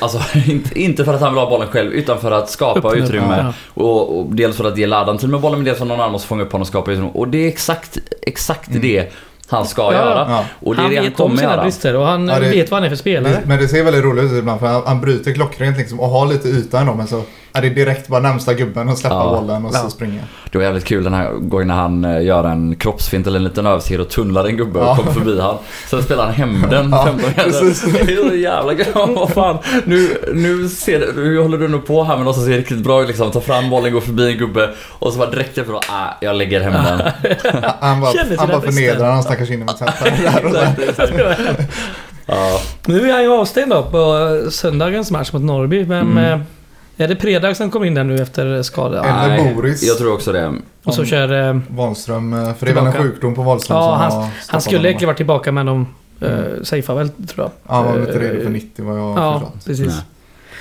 Alltså 0.00 0.18
inte, 0.50 0.80
inte 0.80 1.04
för 1.04 1.14
att 1.14 1.20
han 1.20 1.34
vill 1.34 1.42
ha 1.42 1.50
bollen 1.50 1.68
själv 1.68 1.92
utan 1.92 2.18
för 2.20 2.30
att 2.30 2.50
skapa 2.50 2.78
Öppna 2.88 3.04
utrymme. 3.04 3.36
ja. 3.76 3.82
Och, 3.82 4.18
och 4.18 4.26
dels 4.34 4.56
för 4.56 4.64
att 4.64 4.78
ge 4.78 4.86
ladan 4.86 5.18
till 5.18 5.28
med 5.28 5.40
bollen 5.40 5.58
men 5.58 5.64
dels 5.64 5.78
för 5.78 5.84
att 5.84 5.88
någon 5.88 6.00
annan 6.00 6.12
måste 6.12 6.28
fånga 6.28 6.42
upp 6.42 6.52
honom 6.52 6.60
och 6.62 6.66
skapa 6.68 6.90
utrymme. 6.92 7.10
Och 7.14 7.28
det 7.28 7.38
är 7.44 7.48
exakt, 7.48 7.98
exakt 8.22 8.68
Mm. 8.68 8.82
det 8.82 9.12
han 9.48 9.66
ska 9.66 9.82
Ja, 9.82 9.92
göra. 9.92 10.26
Ja. 10.30 10.44
Och 10.60 10.74
det 10.76 10.80
är 10.80 10.82
Han 10.82 10.90
det 10.90 10.96
han 10.96 11.04
vet 11.04 11.20
om 11.20 11.36
sina 11.36 11.50
göra. 11.52 11.62
brister 11.62 11.96
och 11.96 12.06
han 12.06 12.28
Ja, 12.28 12.38
det- 12.40 12.48
vet 12.50 12.70
vad 12.70 12.78
han 12.80 12.84
är 12.84 12.88
för 12.88 12.96
spelare. 12.96 13.32
Det, 13.32 13.42
men 13.46 13.58
det 13.58 13.68
ser 13.68 13.84
väldigt 13.84 14.04
roligt 14.04 14.24
ut 14.24 14.38
ibland 14.38 14.60
för 14.60 14.66
han, 14.66 14.82
han 14.86 15.00
bryter 15.00 15.32
klockrent 15.32 15.78
liksom 15.78 16.00
och 16.00 16.08
har 16.08 16.26
lite 16.26 16.48
yta 16.48 16.80
ändå 16.80 16.94
men 16.94 17.06
så 17.06 17.22
är 17.56 17.62
det 17.62 17.68
direkt 17.68 18.08
bara 18.08 18.20
närmsta 18.20 18.54
gubben 18.54 18.88
och 18.88 18.98
släppa 18.98 19.14
Ja. 19.16 19.40
bollen 19.40 19.64
och 19.64 19.70
Ja. 19.74 19.78
så 19.78 19.90
springer. 19.90 20.24
Det 20.50 20.58
var 20.58 20.64
jävligt 20.64 20.84
kul 20.84 21.04
den 21.04 21.14
här 21.14 21.30
gången 21.32 21.68
när 21.68 21.74
han 21.74 22.04
eh, 22.04 22.22
gör 22.24 22.44
en 22.44 22.76
kroppsfint 22.76 23.26
eller 23.26 23.36
en 23.38 23.44
liten 23.44 23.66
överserie 23.66 24.00
och 24.00 24.08
tunnlar 24.08 24.44
en 24.44 24.56
gubbe 24.56 24.78
och 24.78 24.86
Ja. 24.86 24.96
kommer 24.96 25.12
förbi 25.12 25.40
han. 25.40 25.56
Sen 25.90 26.02
spelar 26.02 26.24
han 26.24 26.34
hem 26.34 26.64
den 26.70 26.90
Ja, 26.90 27.04
15 27.04 27.28
meter. 27.28 27.42
precis. 27.44 27.82
Det 28.06 28.12
är 28.12 28.28
så 28.28 28.34
jävla 28.36 28.72
gött. 28.72 28.88
Vad 28.94 29.30
fan. 29.30 29.58
Nu, 29.84 30.16
nu, 30.34 30.68
ser, 30.68 31.00
det- 31.00 31.12
nu 31.16 31.38
håller 31.42 31.58
du 31.58 31.68
nog 31.68 31.86
på 31.86 32.04
här 32.04 32.16
med 32.16 32.24
något 32.24 32.34
som 32.36 32.44
ser 32.44 32.52
riktigt 32.52 32.78
bra 32.84 33.02
ut 33.02 33.08
liksom. 33.08 33.30
Ta 33.30 33.40
fram 33.40 33.70
bollen, 33.70 33.92
gå 33.92 34.00
förbi 34.00 34.32
en 34.32 34.38
gubbe 34.38 34.70
och 34.88 35.12
så 35.12 35.18
bara 35.18 35.30
direkt 35.30 35.58
efter 35.58 35.72
då, 35.72 35.78
äh, 35.78 35.84
jag 36.20 36.36
lägger 36.36 36.60
hem 36.60 36.72
den. 36.72 36.82
Han 37.80 38.00
bara, 38.00 38.12
han 38.38 38.48
bara 38.48 38.60
förnedrar 38.60 39.10
han 39.10 39.22
stackars 39.22 39.50
in 39.50 39.60
i 39.62 39.64
mitt 39.64 39.78
där 39.78 40.44
och 40.44 40.52
där. 40.52 41.66
Ja. 42.26 42.60
Nu 42.86 43.08
är 43.08 43.12
han 43.12 43.22
ju 43.22 43.32
avstängd 43.32 43.70
då 43.70 43.82
på 43.82 44.28
söndagens 44.50 45.10
match 45.10 45.32
mot 45.32 45.42
Norrby. 45.42 45.84
Men 45.86 46.10
Mm. 46.18 46.40
Eh, 46.96 47.04
är 47.04 47.08
det 47.08 47.16
Predag 47.16 47.56
som 47.56 47.70
kommer 47.70 47.86
in 47.86 47.94
där 47.94 48.04
nu 48.04 48.14
efter 48.22 48.62
skada? 48.62 49.04
Eller 49.04 49.28
Nej, 49.44 49.54
Boris. 49.54 49.82
Jag 49.82 49.98
tror 49.98 50.12
också 50.14 50.32
det. 50.32 50.54
Och 50.84 50.94
så 50.94 51.04
kör... 51.04 51.48
Eh, 51.48 51.60
Wahlström, 51.68 52.32
eh, 52.32 52.54
för 52.54 52.66
det 52.66 52.72
är 52.72 52.74
väl 52.74 52.86
en 52.86 52.92
Tillbaka. 52.92 53.12
sjukdom 53.12 53.34
på 53.34 53.42
Wahlström 53.42 53.76
Ja, 53.78 53.82
som 53.84 53.92
han- 54.00 54.12
har 54.12 54.20
han 54.22 54.30
stoppat 54.42 54.62
skulle 54.62 54.78
honom. 54.78 54.86
egentligen 54.86 55.06
varit 55.08 55.16
tillbaka 55.16 55.52
men 55.52 55.66
de 55.66 55.80
uh, 56.22 56.28
Mm. 56.30 56.64
safear 56.64 56.94
väl 56.96 57.08
tror 57.08 57.26
jag. 57.44 57.50
Ja, 57.68 57.74
han 57.74 57.84
var 57.84 57.92
väl 57.92 58.00
inte 58.08 58.14
Eh, 58.14 58.20
redo 58.20 58.42
för 58.42 58.50
90 58.50 58.84
vad 58.84 58.98
jag 58.98 59.02
har 59.02 59.22
Ja, 59.22 59.32
förstått. 59.40 59.64
precis. 59.66 59.86
Nej. 59.86 59.96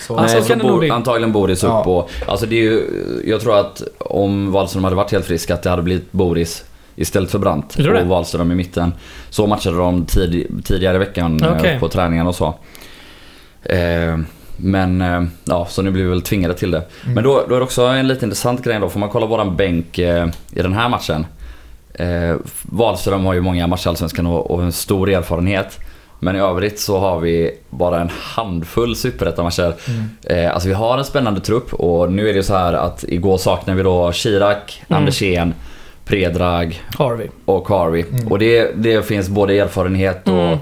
Så, 0.07 0.15
Nej, 0.21 0.33
kan 0.33 0.43
så 0.43 0.53
det 0.55 0.63
nog 0.63 0.79
bli. 0.79 0.89
antagligen 0.89 1.31
Boris 1.31 1.63
upp 1.63 1.69
Ja. 1.69 1.83
och... 1.83 2.09
Alltså 2.27 2.45
det 2.45 2.55
är 2.55 2.61
ju... 2.63 2.81
Jag 3.25 3.41
tror 3.41 3.59
att 3.59 3.81
om 3.99 4.51
Wahlström 4.51 4.83
hade 4.83 4.95
varit 4.95 5.11
helt 5.11 5.25
frisk 5.25 5.51
att 5.51 5.63
det 5.63 5.69
hade 5.69 5.81
blivit 5.81 6.11
Boris 6.11 6.65
istället 6.95 7.31
för 7.31 7.39
Brandt 7.39 7.77
Du 7.77 7.83
tror 7.83 7.93
det? 7.93 8.01
och 8.01 8.07
Wahlström 8.07 8.51
i 8.51 8.55
mitten. 8.55 8.93
Så 9.29 9.47
matchade 9.47 9.77
de 9.77 10.05
tid, 10.05 10.61
tidigare 10.65 10.95
i 10.95 10.99
veckan 10.99 11.43
eh, 11.43 11.53
Okej. 11.57 11.79
på 11.79 11.87
träningen 11.87 12.27
och 12.27 12.35
så. 12.35 12.55
Eh, 13.63 14.17
men 14.63 15.01
eh, 15.01 15.23
ja, 15.45 15.65
så 15.69 15.81
nu 15.81 15.91
blir 15.91 16.03
vi 16.03 16.09
väl 16.09 16.21
tvingade 16.21 16.53
till 16.53 16.71
det. 16.71 16.77
Mm. 17.03 17.13
Men 17.15 17.23
då, 17.23 17.45
då 17.49 17.55
är 17.55 17.59
det 17.59 17.65
också 17.65 17.81
en 17.81 18.07
lite 18.07 18.25
intressant 18.25 18.63
grej 18.63 18.79
då. 18.79 18.89
Får 18.89 18.99
man 18.99 19.09
kolla 19.09 19.25
våran 19.25 19.55
bänk 19.55 19.99
eh, 19.99 20.27
i 20.51 20.61
den 20.61 20.73
här 20.73 20.89
matchen. 20.89 21.25
Eh, 21.93 22.35
Wahlström 22.61 23.25
har 23.25 23.33
ju 23.33 23.41
många 23.41 23.67
matcher 23.67 23.87
i 23.87 23.89
Allsvenskan 23.89 24.25
och, 24.27 24.51
och 24.51 24.63
en 24.63 24.71
stor 24.71 25.09
erfarenhet. 25.09 25.79
Men 26.19 26.35
i 26.35 26.39
övrigt 26.39 26.79
så 26.79 26.99
har 26.99 27.19
vi 27.19 27.51
bara 27.69 28.01
en 28.01 28.09
handfull 28.19 28.95
superettan-matcher. 28.95 29.73
Mm. 29.87 30.03
Eh, 30.45 30.53
alltså 30.53 30.67
vi 30.69 30.73
har 30.75 30.97
en 30.97 31.05
spännande 31.05 31.39
trupp 31.41 31.73
och 31.73 32.11
nu 32.11 32.29
är 32.29 32.33
det 32.33 32.43
så 32.43 32.53
här 32.55 32.73
att 32.73 33.05
igår 33.07 33.37
saknade 33.37 33.77
vi 33.77 33.83
då 33.83 34.11
Chirac, 34.11 34.57
Mm. 34.87 34.97
Andersén, 34.99 35.53
Predrag 36.05 36.81
Harvey. 36.97 37.27
och 37.45 37.67
Harvey. 37.69 38.05
Mm. 38.11 38.27
Och 38.27 38.39
det, 38.39 38.71
det 38.75 39.05
finns 39.05 39.29
både 39.29 39.59
erfarenhet 39.59 40.27
och, 40.27 40.33
Mm. 40.33 40.57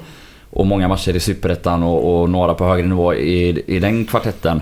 Och 0.52 0.68
många 0.68 0.88
matcher 0.88 1.16
i 1.16 1.20
Superettan 1.20 1.84
och, 1.84 2.22
och 2.22 2.30
några 2.30 2.54
på 2.54 2.66
högre 2.66 2.88
nivå 2.88 3.14
i, 3.14 3.64
i 3.68 3.80
den 3.80 4.06
kvartetten. 4.06 4.62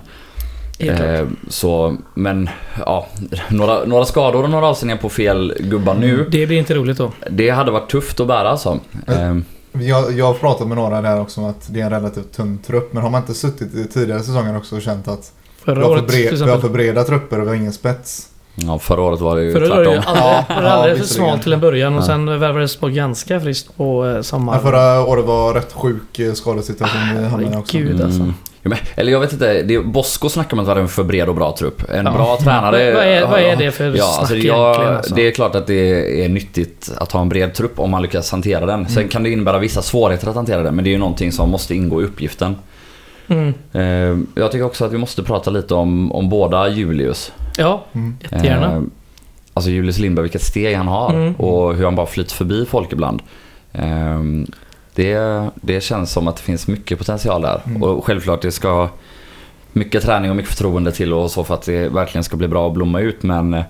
Eh, 0.79 1.27
så, 1.49 1.97
men 2.13 2.49
ja, 2.85 3.07
några, 3.49 3.85
några 3.85 4.05
skador 4.05 4.43
och 4.43 4.49
några 4.49 4.67
avstängningar 4.67 5.01
på 5.01 5.09
fel 5.09 5.53
gubbar 5.59 5.95
nu. 5.95 6.27
Det 6.31 6.47
blir 6.47 6.57
inte 6.57 6.73
roligt 6.73 6.97
då. 6.97 7.11
Det 7.29 7.49
hade 7.49 7.71
varit 7.71 7.89
tufft 7.89 8.19
att 8.19 8.27
bära 8.27 8.49
alltså. 8.49 8.79
Eh, 9.07 9.37
Jag, 9.71 10.11
jag 10.11 10.25
har 10.25 10.33
pratat 10.33 10.67
med 10.67 10.77
några 10.77 11.01
där 11.01 11.21
också 11.21 11.41
om 11.41 11.47
att 11.47 11.67
det 11.69 11.81
är 11.81 11.83
en 11.83 11.89
relativt 11.89 12.31
tunn 12.33 12.59
trupp. 12.67 12.93
Men 12.93 13.03
har 13.03 13.09
man 13.09 13.21
inte 13.21 13.33
suttit 13.33 13.75
i 13.75 13.87
tidigare 13.87 14.19
säsonger 14.19 14.57
också 14.57 14.75
och 14.75 14.81
känt 14.81 15.07
att 15.07 15.31
vi 15.59 15.65
Förra 15.65 15.85
har, 15.85 15.97
för 15.97 16.07
bred, 16.07 16.33
vi 16.33 16.51
har 16.51 16.59
för 16.59 16.69
breda 16.69 17.03
trupper 17.03 17.39
och 17.39 17.45
vi 17.45 17.49
har 17.49 17.55
ingen 17.55 17.73
spets? 17.73 18.28
Ja, 18.65 18.79
förra 18.79 19.01
året 19.01 19.19
var 19.19 19.35
det 19.35 19.43
ju 19.43 19.51
Förra 19.53 19.63
året 19.75 19.87
var 19.87 19.93
det 19.95 20.01
tvärtom. 20.01 20.15
alldeles, 20.15 20.45
Ja, 20.49 20.55
var 20.55 20.61
det 20.61 20.71
alldeles 20.71 20.99
för 20.99 21.05
smalt 21.15 21.43
till 21.43 21.53
en 21.53 21.59
början 21.59 21.95
och 21.95 22.01
Ja. 22.01 22.05
sen 22.05 22.39
värvades 22.39 22.75
på 22.75 22.87
ganska 22.87 23.39
friskt 23.39 23.77
på 23.77 24.05
eh, 24.07 24.21
sommaren. 24.21 24.61
förra 24.61 25.03
året 25.05 25.25
var 25.25 25.53
rätt 25.53 25.73
sjuk 25.73 26.19
eh, 26.19 26.33
skadesituation 26.33 27.01
i 27.23 27.27
hamnarna 27.27 27.59
också. 27.59 27.77
Herregud 27.77 28.01
alltså. 28.01 28.19
Mm. 28.21 28.33
Ja, 28.61 28.69
men, 28.69 28.77
eller 28.95 29.11
jag 29.11 29.19
vet 29.19 29.33
inte, 29.33 29.63
det, 29.63 29.79
Bosko 29.79 30.29
snackar 30.29 30.53
om 30.53 30.59
att 30.59 30.67
vara 30.67 30.79
en 30.79 30.87
för 30.87 31.03
bred 31.03 31.29
och 31.29 31.35
bra 31.35 31.55
trupp. 31.59 31.83
En 31.91 32.05
Ja. 32.05 32.11
bra 32.11 32.37
tränare... 32.43 32.93
Vad 32.93 33.03
är, 33.03 33.27
vad 33.27 33.39
är 33.39 33.55
det 33.55 33.71
för 33.71 33.85
Ja, 33.85 34.03
snack 34.05 34.19
alltså 34.19 34.35
jag, 34.35 34.75
alltså? 34.75 35.15
det 35.15 35.27
är 35.27 35.31
klart 35.31 35.55
att 35.55 35.67
det 35.67 36.23
är 36.25 36.29
nyttigt 36.29 36.91
att 36.97 37.11
ha 37.11 37.21
en 37.21 37.29
bred 37.29 37.53
trupp 37.53 37.79
om 37.79 37.89
man 37.91 38.01
lyckas 38.01 38.31
hantera 38.31 38.65
den. 38.65 38.85
Sen 38.87 38.97
Mm. 38.97 39.09
kan 39.09 39.23
det 39.23 39.29
innebära 39.29 39.59
vissa 39.59 39.81
svårigheter 39.81 40.29
att 40.29 40.35
hantera 40.35 40.63
den, 40.63 40.75
men 40.75 40.83
det 40.83 40.89
är 40.89 40.91
ju 40.91 40.97
någonting 40.97 41.31
som 41.31 41.49
måste 41.49 41.75
ingå 41.75 42.01
i 42.01 42.05
uppgiften. 42.05 42.55
Mm. 43.27 43.53
Eh, 43.73 44.41
Jag 44.41 44.51
tycker 44.51 44.65
också 44.65 44.85
att 44.85 44.93
vi 44.93 44.97
måste 44.97 45.23
prata 45.23 45.51
lite 45.51 45.73
om, 45.73 46.11
om 46.11 46.29
båda 46.29 46.67
Julius. 46.69 47.31
Ja, 47.59 47.85
Mm. 47.93 48.17
jättegärna. 48.21 48.75
Eh, 48.75 48.81
Alltså 49.53 49.71
Julius 49.71 49.99
Lindberg, 49.99 50.23
vilket 50.23 50.41
steg 50.41 50.75
han 50.75 50.87
har 50.87 51.13
Mm. 51.13 51.35
och 51.35 51.75
hur 51.75 51.85
han 51.85 51.95
bara 51.95 52.05
flyter 52.07 52.35
förbi 52.35 52.65
folk 52.65 52.93
ibland. 52.93 53.21
Eh, 53.71 54.19
Det, 54.93 55.49
det 55.55 55.81
känns 55.83 56.11
som 56.11 56.27
att 56.27 56.35
det 56.37 56.41
finns 56.43 56.67
mycket 56.67 56.97
potential 56.97 57.41
där. 57.41 57.61
Mm. 57.65 57.83
Och 57.83 58.05
självklart 58.05 58.41
det 58.41 58.51
ska 58.51 58.89
mycket 59.73 60.03
träning 60.03 60.29
och 60.29 60.35
mycket 60.35 60.51
förtroende 60.51 60.91
till 60.91 61.13
och 61.13 61.31
så 61.31 61.43
för 61.43 61.53
att 61.53 61.61
det 61.61 61.89
verkligen 61.89 62.23
ska 62.23 62.37
bli 62.37 62.47
bra 62.47 62.65
och 62.65 62.73
blomma 62.73 62.99
ut. 62.99 63.23
Men 63.23 63.53
eh, 63.53 63.63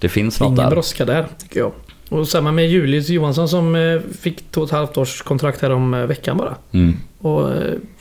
det 0.00 0.08
finns 0.08 0.40
något 0.40 0.46
Ingen 0.46 0.64
där. 0.64 0.70
brådska 0.70 1.04
där, 1.04 1.26
tycker 1.38 1.60
jag. 1.60 1.72
Och 2.08 2.28
samma 2.28 2.52
med 2.52 2.68
Julius 2.68 3.08
Johansson 3.08 3.48
som 3.48 3.74
eh, 3.76 4.00
fick 4.20 4.50
två 4.50 4.60
och 4.60 4.66
ett 4.66 4.72
halvt 4.72 4.96
års 4.96 5.22
kontrakt 5.22 5.62
här 5.62 5.70
om 5.70 5.94
eh, 5.94 6.00
veckan 6.00 6.36
bara. 6.36 6.54
Mm. 6.72 6.96
Och 7.18 7.50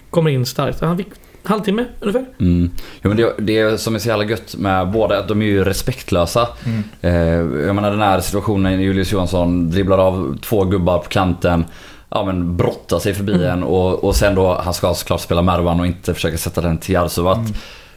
kommer 0.10 0.30
in 0.32 0.46
starkt. 0.46 0.82
Han 0.82 0.98
fick 0.98 1.08
halvtimme 1.44 1.86
ungefär. 2.00 2.26
Mm. 2.40 2.72
Ja, 3.02 3.08
men 3.10 3.18
det, 3.18 3.34
det 3.38 3.78
som 3.78 3.96
är 3.96 4.00
så 4.00 4.08
jävla 4.10 4.26
gött 4.26 4.56
med 4.58 4.92
båda 4.92 5.20
att 5.20 5.28
de 5.28 5.42
är 5.42 5.46
ju 5.46 5.64
respektlösa. 5.64 6.48
Mm. 6.66 6.84
Eh, 7.02 7.66
jag 7.66 7.76
menar 7.76 7.92
den 7.92 8.02
här 8.02 8.20
situationen, 8.20 8.82
Julius 8.82 9.12
Johansson 9.12 9.70
dribblar 9.72 9.98
av 9.98 10.38
två 10.42 10.64
gubbar 10.64 10.98
på 10.98 11.10
kanten. 11.10 11.66
Ja 12.10 12.26
men 12.26 12.58
brottar 12.58 13.00
sig 13.00 13.14
förbi 13.14 13.34
Mm. 13.34 13.50
en 13.50 13.64
och, 13.64 14.04
och 14.04 14.16
sen 14.16 14.36
då, 14.36 14.62
han 14.64 14.74
ska 14.74 14.94
såklart 14.94 15.22
spela 15.22 15.42
Mervan 15.42 15.80
och 15.80 15.86
inte 15.88 16.14
försöka 16.14 16.38
sätta 16.38 16.62
den 16.62 16.78
till 16.78 16.94
Jarsuvat. 16.96 17.38
Mm. 17.38 17.52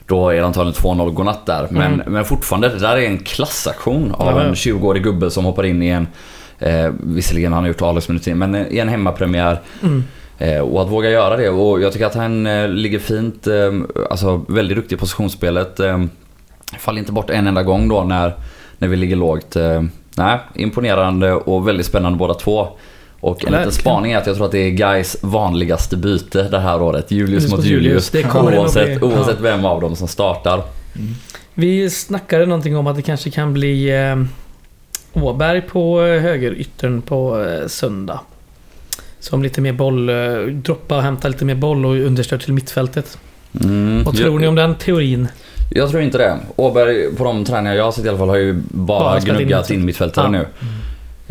Då 0.07 0.29
är 0.31 0.35
det 0.37 0.47
antagligen 0.47 0.75
2-0 0.83 1.11
godnatt 1.11 1.47
där. 1.47 1.69
Men, 1.71 1.93
Mm. 1.95 2.13
men 2.13 2.25
fortfarande, 2.25 2.69
det 2.69 2.79
där 2.79 2.97
är 2.97 3.07
en 3.07 3.19
klassaktion 3.19 4.15
av 4.15 4.27
Ja, 4.27 4.43
ja. 4.43 4.49
en 4.49 4.55
20-årig 4.55 5.03
gubbe 5.03 5.31
som 5.31 5.45
hoppar 5.45 5.65
in 5.67 5.83
i 5.83 5.89
en 5.89 6.07
Eh, 6.59 6.91
visserligen 7.03 7.53
har 7.53 7.61
han 7.61 7.69
gjort 7.69 7.83
A-lagsminuter 7.83 8.35
men 8.35 8.55
i 8.55 8.79
en 8.79 8.89
hemmapremiär. 8.89 9.61
Mm. 9.83 10.05
Eh, 10.39 10.61
och 10.61 10.83
att 10.83 10.89
våga 10.89 11.11
göra 11.11 11.37
det. 11.37 11.49
Och 11.49 11.81
jag 11.81 11.93
tycker 11.93 12.07
att 12.07 12.15
han 12.15 12.47
eh, 12.47 12.69
ligger 12.69 12.99
fint, 12.99 13.47
eh, 13.47 13.73
alltså 14.11 14.45
väldigt 14.49 14.77
duktig 14.77 14.97
i 14.97 14.99
positionsspelet. 14.99 15.81
Faller 16.79 16.99
inte 16.99 17.13
bort 17.13 17.31
en 17.31 17.47
enda 17.47 17.63
gång 17.63 17.89
då 17.89 18.05
när, 18.05 18.35
när 18.79 18.89
vi 18.89 18.97
ligger 18.97 19.17
lågt. 19.17 19.57
Nej, 20.17 20.39
imponerande 20.55 21.33
och 21.33 21.69
väldigt 21.69 21.87
spännande 21.87 22.19
båda 22.19 22.35
två. 22.35 22.69
Och 23.21 23.45
en 23.45 23.53
liten 23.53 23.73
spaning 23.73 24.13
är 24.13 24.19
att 24.19 24.27
jag 24.27 24.37
tror 24.37 24.47
att 24.47 24.53
det 24.53 24.59
är 24.59 24.71
Guys 24.71 25.17
vanligaste 25.23 25.97
byte 25.97 26.43
det 26.43 26.59
här 26.59 26.83
året. 26.83 27.11
Julius 27.11 27.43
Just 27.43 27.57
mot 27.57 27.65
Julius. 27.65 28.15
Julius, 28.15 28.35
oavsett 28.35 29.03
oavsett 29.03 29.41
vem 29.41 29.65
av 29.65 29.81
dem 29.81 29.97
som 29.97 30.09
startar. 30.09 30.63
Vi 31.55 31.91
snackade 31.91 32.47
någonting 32.47 32.77
om 32.77 32.87
att 32.87 32.97
det 32.97 33.03
kanske 33.03 33.31
kan 33.31 33.53
bli 33.53 33.91
eh, 33.91 34.17
Åberg 35.23 35.61
på 35.61 36.01
högeryttern 36.01 37.03
på 37.03 37.45
eh, 37.45 37.67
söndag. 37.67 38.21
Som 39.29 39.43
lite 39.43 39.61
mer 39.61 39.73
boll, 39.73 40.09
eh, 40.09 40.15
droppa 40.53 40.97
och 40.97 41.03
hämta 41.03 41.29
lite 41.29 41.45
mer 41.45 41.55
boll 41.55 41.87
och 41.87 41.93
understöd 41.95 42.41
till 42.41 42.53
mittfältet. 42.53 43.19
Mm, 43.65 44.05
Vad 44.05 44.17
tror 44.17 44.31
jag, 44.33 44.41
ni 44.41 44.47
om 44.47 44.55
den 44.55 44.75
teorin? 44.75 45.29
Jag 45.71 45.91
tror 45.91 46.03
inte 46.03 46.19
det. 46.19 46.37
Åberg, 46.57 47.17
på 47.17 47.25
de 47.25 47.45
träningar 47.45 47.75
jag 47.75 47.85
har 47.85 47.93
sett 47.93 48.05
i 48.05 48.09
alla 48.09 48.19
fall, 48.19 48.29
har 48.29 48.37
ju 48.37 48.63
bara, 48.69 48.99
Bara 48.99 49.21
gnuggat 49.21 49.71
in 49.71 49.85
mittfältare 49.85 50.25
Ja. 50.27 50.31
nu. 50.31 50.47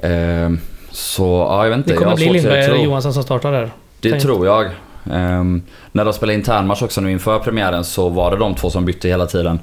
Ehm, 0.09 0.59
så 0.91 1.23
ja, 1.49 1.63
jag 1.63 1.69
vet 1.69 1.77
inte. 1.77 1.89
Det 1.89 1.95
kommer 1.97 2.11
jag 2.11 2.17
bli 2.17 2.29
Lindberg 2.29 2.63
eller 2.65 2.83
Johansson 2.83 3.13
som 3.13 3.23
startar 3.23 3.51
där. 3.51 3.71
Det 3.99 4.09
Tänk. 4.09 4.23
tror 4.23 4.45
jag. 4.45 4.65
Ehm, 5.13 5.61
när 5.91 6.05
de 6.05 6.13
spelade 6.13 6.33
internmatch 6.37 6.81
också 6.81 7.01
nu 7.01 7.11
inför 7.11 7.39
premiären 7.39 7.83
så 7.83 8.09
var 8.09 8.31
det 8.31 8.37
de 8.37 8.55
två 8.55 8.69
som 8.69 8.85
bytte 8.85 9.07
hela 9.07 9.25
tiden. 9.25 9.59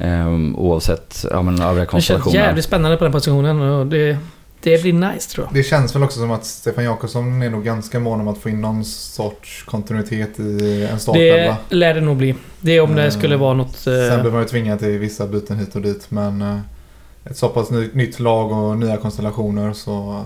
Um, 0.00 0.56
oavsett 0.56 1.26
ja, 1.30 1.42
men 1.42 1.54
övriga 1.62 1.70
Det 1.72 1.76
känns 1.78 1.90
konstellationer. 1.90 2.36
jävligt 2.36 2.64
spännande 2.64 2.96
på 2.96 3.04
den 3.04 3.12
positionen 3.12 3.60
och 3.60 3.86
det, 3.86 4.16
det 4.62 4.82
blir 4.82 4.92
nice 4.92 5.30
tror 5.30 5.46
jag. 5.46 5.54
Det 5.54 5.62
känns 5.62 5.94
väl 5.94 6.02
också 6.02 6.20
som 6.20 6.30
att 6.30 6.44
Stefan 6.44 6.84
Jakobsson 6.84 7.42
är 7.42 7.50
nog 7.50 7.64
ganska 7.64 8.00
mån 8.00 8.20
om 8.20 8.28
att 8.28 8.38
få 8.38 8.48
in 8.48 8.60
någon 8.60 8.84
sorts 8.84 9.62
kontinuitet 9.62 10.40
i 10.40 10.42
en 10.90 10.94
Det 10.94 10.98
startelva. 11.00 11.56
lär 11.68 11.94
det 11.94 12.00
nog 12.00 12.16
bli. 12.16 12.34
Det 12.60 12.72
är 12.76 12.80
om 12.80 12.94
det 12.94 13.04
Eh, 13.04 13.10
skulle 13.10 13.36
vara 13.36 13.54
något... 13.54 13.76
Sen 13.76 14.10
Eh, 14.12 14.20
blir 14.22 14.30
man 14.32 14.42
ju 14.42 14.48
tvingad 14.48 14.78
till 14.78 14.98
vissa 14.98 15.26
byten 15.26 15.58
hit 15.58 15.74
och 15.76 15.82
dit 15.82 16.06
men 16.10 16.42
eh, 16.42 16.58
ett 17.24 17.36
så 17.36 17.48
pass 17.48 17.70
ny, 17.70 17.88
nytt 17.92 18.20
lag 18.20 18.52
och 18.52 18.76
nya 18.78 18.96
konstellationer 18.96 19.72
så 19.72 20.24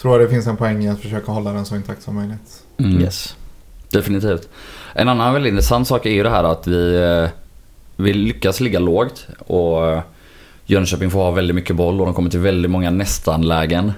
tror 0.00 0.14
jag 0.20 0.28
det 0.28 0.34
finns 0.34 0.46
en 0.46 0.56
poäng 0.56 0.84
i 0.84 0.88
att 0.88 1.00
försöka 1.00 1.32
hålla 1.32 1.52
den 1.52 1.66
så 1.66 1.76
intakt 1.76 2.02
som 2.02 2.14
möjligt. 2.14 2.62
Mm. 2.78 3.00
yes. 3.00 3.36
Definitivt. 3.90 4.48
En 4.94 5.08
annan 5.08 5.32
väldigt 5.32 5.50
intressant 5.50 5.88
sak 5.88 6.06
är 6.06 6.10
ju 6.10 6.22
det 6.22 6.30
här 6.30 6.44
att 6.44 6.66
vi, 6.66 7.28
vi 7.96 8.12
lyckas 8.12 8.60
ligga 8.60 8.78
lågt 8.78 9.26
och 9.46 10.02
Jönköping 10.66 11.10
får 11.10 11.18
ha 11.22 11.30
väldigt 11.30 11.54
mycket 11.56 11.76
boll 11.76 12.00
och 12.00 12.06
de 12.06 12.14
kommer 12.14 12.30
till 12.30 12.40
väldigt 12.40 12.70
många 12.70 12.90
nästan-lägen. 12.90 13.92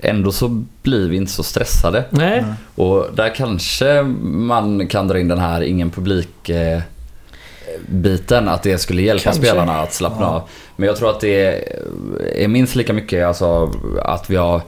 Ändå 0.00 0.32
så 0.32 0.64
blir 0.82 1.08
vi 1.08 1.16
inte 1.16 1.32
så 1.32 1.42
stressade. 1.42 2.04
Nej. 2.10 2.44
Och 2.74 3.06
där 3.14 3.34
kanske 3.34 4.02
man 4.22 4.86
kan 4.88 5.08
dra 5.08 5.18
in 5.18 5.28
den 5.28 5.38
här 5.38 5.60
ingen 5.60 5.90
publik 5.90 6.48
eh, 6.48 6.80
biten, 7.88 8.48
att 8.48 8.62
det 8.62 8.78
skulle 8.78 9.02
hjälpa 9.02 9.22
Kanske. 9.24 9.42
spelarna 9.42 9.80
att 9.80 9.94
slappna 9.94 10.20
Ja. 10.26 10.28
av. 10.28 10.42
Men 10.76 10.86
jag 10.86 10.96
tror 10.96 11.10
att 11.10 11.20
det 11.20 11.64
är 12.44 12.48
minst 12.48 12.74
lika 12.76 12.92
mycket 12.92 13.26
alltså, 13.26 13.72
att 14.04 14.30
vi 14.30 14.36
har 14.36 14.60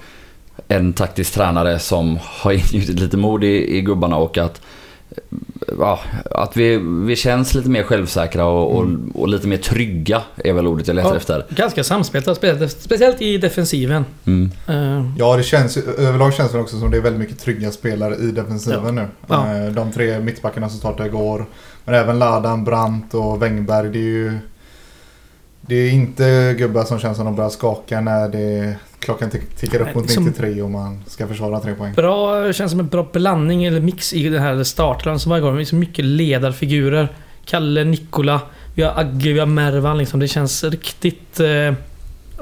en 0.69 0.93
taktisk 0.93 1.35
tränare 1.35 1.79
som 1.79 2.19
har 2.23 2.53
ingjutit 2.75 3.01
lite 3.01 3.17
mod 3.17 3.45
i, 3.45 3.77
i 3.77 3.81
gubbarna 3.81 4.17
och 4.17 4.39
att 4.39 4.61
Ja, 5.79 6.01
att 6.31 6.57
vi, 6.57 6.77
vi 7.07 7.17
känns 7.17 7.55
lite 7.55 7.69
mer 7.71 7.83
självsäkra 7.83 8.45
och, 8.47 8.77
och, 8.77 8.87
och 9.15 9.29
lite 9.29 9.49
mer 9.49 9.57
trygga 9.57 10.23
är 10.37 10.53
väl 10.53 10.67
ordet 10.67 10.87
jag 10.87 10.95
letar 10.97 11.11
Ja. 11.11 11.17
efter. 11.17 11.47
ganska 11.51 11.85
samspelta. 11.85 12.35
Speciellt, 12.35 12.81
speciellt 12.81 13.23
i 13.23 13.39
defensiven. 13.39 14.05
Mm. 14.27 14.51
Eh, 14.69 15.07
Ja, 15.19 15.37
det 15.37 15.43
känns 15.43 15.77
ju- 15.77 15.83
överlag 15.99 16.35
känns 16.35 16.53
det 16.53 16.59
också 16.59 16.79
som 16.79 16.91
det 16.91 16.97
är 16.97 17.01
väldigt 17.01 17.21
mycket 17.21 17.41
trygga 17.41 17.71
spelare 17.71 18.17
i 18.17 18.31
defensiven 18.31 18.95
nu. 18.95 19.07
Ja. 19.27 19.57
Eh, 19.57 19.73
De 19.73 19.93
tre 19.93 20.21
mittbackarna 20.21 20.69
som 20.69 20.79
startade 20.79 21.09
igår. 21.09 21.47
Men 21.85 21.95
även 21.95 22.19
Ladan, 22.19 22.65
Brandt 22.65 23.15
och 23.15 23.43
Wängberg. 23.43 23.89
Det 23.89 23.99
är 23.99 24.03
ju... 24.03 24.39
Det 25.67 25.75
är 25.75 25.91
inte 25.91 26.55
gubbar 26.59 26.85
som 26.85 26.99
känns 26.99 27.17
som 27.17 27.27
de 27.27 27.37
börjar 27.37 27.51
skaka 27.51 28.01
när 28.01 28.29
det, 28.29 28.75
klockan 29.03 29.31
tick- 29.31 29.55
tickar 29.61 29.81
upp 29.81 29.95
mot 29.95 30.11
som- 30.11 30.25
93 30.25 30.63
och 30.63 30.71
man 30.71 31.03
ska 31.07 31.27
försvara 31.29 31.61
tre 31.61 31.75
poäng. 31.75 31.93
bra, 31.95 32.53
känns 32.53 32.71
som 32.71 32.81
en 32.81 32.89
bra 32.89 33.09
blandning 33.13 33.65
eller 33.65 33.81
mix 33.81 34.13
i 34.13 34.29
den 34.29 34.43
här 34.43 34.65
starten 34.65 35.19
som 35.19 35.31
varje 35.31 35.43
gång. 35.43 35.57
Det 35.57 35.67
så 35.67 35.75
mycket 35.77 36.05
ledarfigurer. 36.05 37.09
Kalle, 37.45 37.85
Nikola, 37.85 38.41
vi 38.75 38.83
har 38.83 39.01
Agge, 39.01 39.33
vi 39.33 39.39
har 39.39 39.47
Mervan 39.47 39.99
liksom. 39.99 40.21
Det 40.21 40.29
känns 40.29 40.65
riktigt 40.65 41.41
eh, 41.41 41.73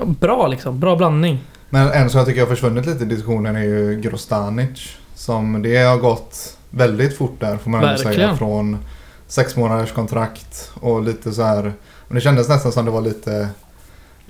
bra 0.07 0.47
liksom. 0.47 0.81
Bra 0.81 0.97
blandning. 0.97 1.39
Men 1.71 1.91
en 1.91 2.11
som 2.11 2.19
jag 2.19 2.27
tycker 2.27 2.41
har 2.41 2.49
försvunnit 2.49 2.87
lite 2.87 3.05
i 3.05 3.07
diskussionen 3.07 3.57
är 3.57 3.65
ju 3.65 4.01
Grostanic. 4.01 4.97
Som 5.15 5.63
det 5.63 5.77
har 5.77 5.97
gått 5.99 6.57
väldigt 6.71 7.17
fort 7.17 7.41
där 7.41 7.57
får 7.57 7.71
man 7.71 7.85
ändå 7.85 8.03
säga. 8.03 8.37
Från 8.37 8.79
sex 9.27 9.57
månaders 9.57 9.93
kontrakt 9.93 10.71
och 10.75 11.03
lite 11.03 11.33
så 11.33 11.43
här. 11.43 11.63
Men 12.09 12.15
det 12.15 12.21
kändes 12.21 12.49
nästan 12.49 12.73
som 12.73 12.85
det 12.85 12.91
var 12.91 13.01
lite... 13.01 13.49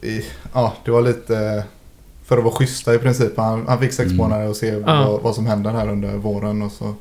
I, 0.02 0.24
ja, 0.52 0.72
det 0.84 0.90
var 0.90 1.02
lite... 1.02 1.64
För 2.30 2.38
att 2.38 2.44
vara 2.44 2.54
schyssta 2.54 2.94
i 2.94 2.98
princip. 2.98 3.36
Han, 3.36 3.64
han 3.68 3.78
fick 3.78 3.92
sex 3.92 4.06
Mm. 4.06 4.16
månader 4.16 4.48
och 4.48 4.56
se 4.56 4.66
Ja. 4.66 4.80
vad, 5.10 5.22
vad 5.22 5.34
som 5.34 5.46
händer 5.46 5.70
här 5.70 5.88
under 5.88 6.16
våren. 6.16 6.62
Och 6.62 6.72
så. 6.72 6.94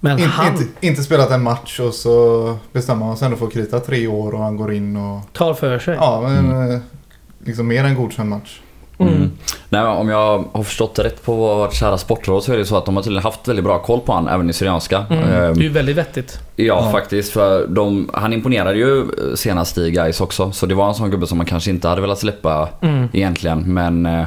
Men 0.00 0.18
In, 0.18 0.24
han 0.24 0.52
inte, 0.52 0.64
inte 0.80 1.02
spelat 1.02 1.30
en 1.30 1.42
match 1.42 1.80
och 1.80 1.94
så 1.94 2.56
bestämmer 2.72 3.06
man 3.06 3.16
sig 3.16 3.26
ändå 3.26 3.36
för 3.36 3.46
att 3.46 3.52
krita 3.52 3.80
tre 3.80 4.06
år 4.06 4.32
och 4.34 4.40
han 4.40 4.56
går 4.56 4.72
in 4.72 4.96
och... 4.96 5.20
tar 5.32 5.54
för 5.54 5.78
sig. 5.78 5.94
Ja, 6.00 6.20
men, 6.28 6.70
eh, 6.72 6.78
liksom 7.44 7.66
mer 7.66 7.84
än 7.84 7.94
godkänd 7.94 8.28
match. 8.30 8.60
Mm. 8.98 9.14
Mm. 9.14 9.30
Nej, 9.68 9.82
om 9.82 10.08
jag 10.08 10.44
har 10.52 10.62
förstått 10.62 10.94
det 10.94 11.04
rätt 11.04 11.24
på 11.24 11.34
vårt 11.34 11.74
kära 11.74 11.98
sportråd 11.98 12.42
så 12.44 12.52
är 12.52 12.56
det 12.56 12.64
så 12.64 12.76
att 12.76 12.84
de 12.86 12.96
har 12.96 13.02
tydligen 13.02 13.22
haft 13.24 13.48
väldigt 13.48 13.64
bra 13.64 13.78
koll 13.78 14.00
på 14.00 14.12
han 14.12 14.28
även 14.28 14.50
i 14.50 14.52
Syrianska. 14.52 15.04
Mm. 15.10 15.22
Ehm, 15.22 15.54
Det 15.54 15.60
är 15.60 15.62
ju 15.62 15.68
väldigt 15.68 15.96
vettigt. 15.96 16.38
Ja, 16.56 16.64
Ja. 16.64 16.90
faktiskt. 16.92 17.32
För 17.32 17.66
de, 17.66 18.10
han 18.14 18.32
imponerade 18.32 18.78
ju 18.78 19.04
senast 19.34 19.78
i 19.78 19.90
Gais 19.90 20.20
också. 20.20 20.52
Så 20.52 20.66
det 20.66 20.74
var 20.74 20.88
en 20.88 20.94
sån 20.94 21.10
gubbe 21.10 21.26
som 21.26 21.38
man 21.38 21.46
kanske 21.46 21.70
inte 21.70 21.88
hade 21.88 22.00
velat 22.00 22.18
släppa 22.18 22.68
Mm. 22.80 23.08
egentligen. 23.12 23.74
Men 23.74 24.06
eh, 24.06 24.24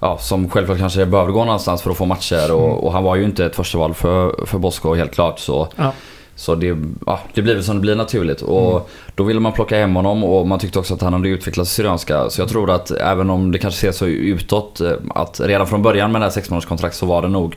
ja, 0.00 0.18
som 0.18 0.50
självklart 0.50 0.78
kanske 0.78 1.06
behövde 1.06 1.32
gå 1.32 1.44
någonstans 1.44 1.82
för 1.82 1.90
att 1.90 1.96
få 1.96 2.04
matcher. 2.04 2.52
Och, 2.54 2.84
och 2.86 2.92
han 2.92 3.04
var 3.04 3.16
ju 3.16 3.24
inte 3.24 3.44
ett 3.44 3.56
första 3.56 3.78
val 3.78 3.94
för, 3.94 4.46
för 4.46 4.58
Bosko 4.58 4.94
helt 4.94 5.14
klart. 5.14 5.38
Så, 5.38 5.68
Ja. 5.76 5.92
Så 6.38 6.54
det, 6.54 6.76
ja, 7.06 7.20
det 7.34 7.42
blir 7.42 7.54
väl 7.54 7.64
som 7.64 7.74
det 7.76 7.80
blir 7.80 7.94
naturligt. 7.96 8.42
Och 8.42 8.70
Mm. 8.70 8.82
då 9.14 9.24
ville 9.24 9.40
man 9.40 9.52
plocka 9.52 9.76
hem 9.78 9.96
honom 9.96 10.24
och 10.24 10.46
man 10.46 10.58
tyckte 10.58 10.78
också 10.78 10.94
att 10.94 11.02
han 11.02 11.12
hade 11.12 11.28
utvecklats 11.28 11.70
i 11.70 11.74
Syrianska. 11.74 12.30
Så 12.30 12.40
jag 12.40 12.48
tror 12.48 12.70
att 12.70 12.90
även 12.90 13.30
om 13.30 13.52
det 13.52 13.58
kanske 13.58 13.80
ser 13.80 13.92
så 13.92 14.06
utåt 14.06 14.80
eh, 14.80 14.92
att 15.14 15.40
redan 15.44 15.66
från 15.66 15.82
början 15.82 16.12
med 16.12 16.20
det 16.20 16.24
här 16.24 16.30
sexmånaderskontrakt 16.32 16.96
så 16.96 17.06
var 17.06 17.22
det 17.22 17.28
nog 17.28 17.56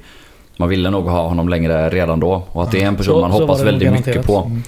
man 0.58 0.70
ville 0.70 0.90
nog 0.90 1.06
ha 1.08 1.28
honom 1.28 1.50
längre 1.50 1.90
redan 1.90 2.20
då. 2.20 2.44
Och 2.52 2.64
att 2.64 2.72
det 2.72 2.82
är 2.84 2.88
en 2.88 2.96
person 2.96 3.16
Så- 3.16 3.22
man 3.22 3.32
hoppas 3.32 3.62
väldigt 3.62 3.92
mycket 3.92 4.26
på. 4.28 4.38
Mm. 4.46 4.62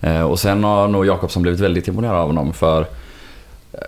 Eh, 0.00 0.22
och 0.22 0.38
sen 0.38 0.64
har 0.64 0.88
nog 0.88 1.06
Jakobsson 1.06 1.42
blivit 1.42 1.60
väldigt 1.60 1.88
imponerad 1.88 2.16
av 2.16 2.26
honom 2.26 2.52
för 2.52 2.80
eh, 3.72 3.78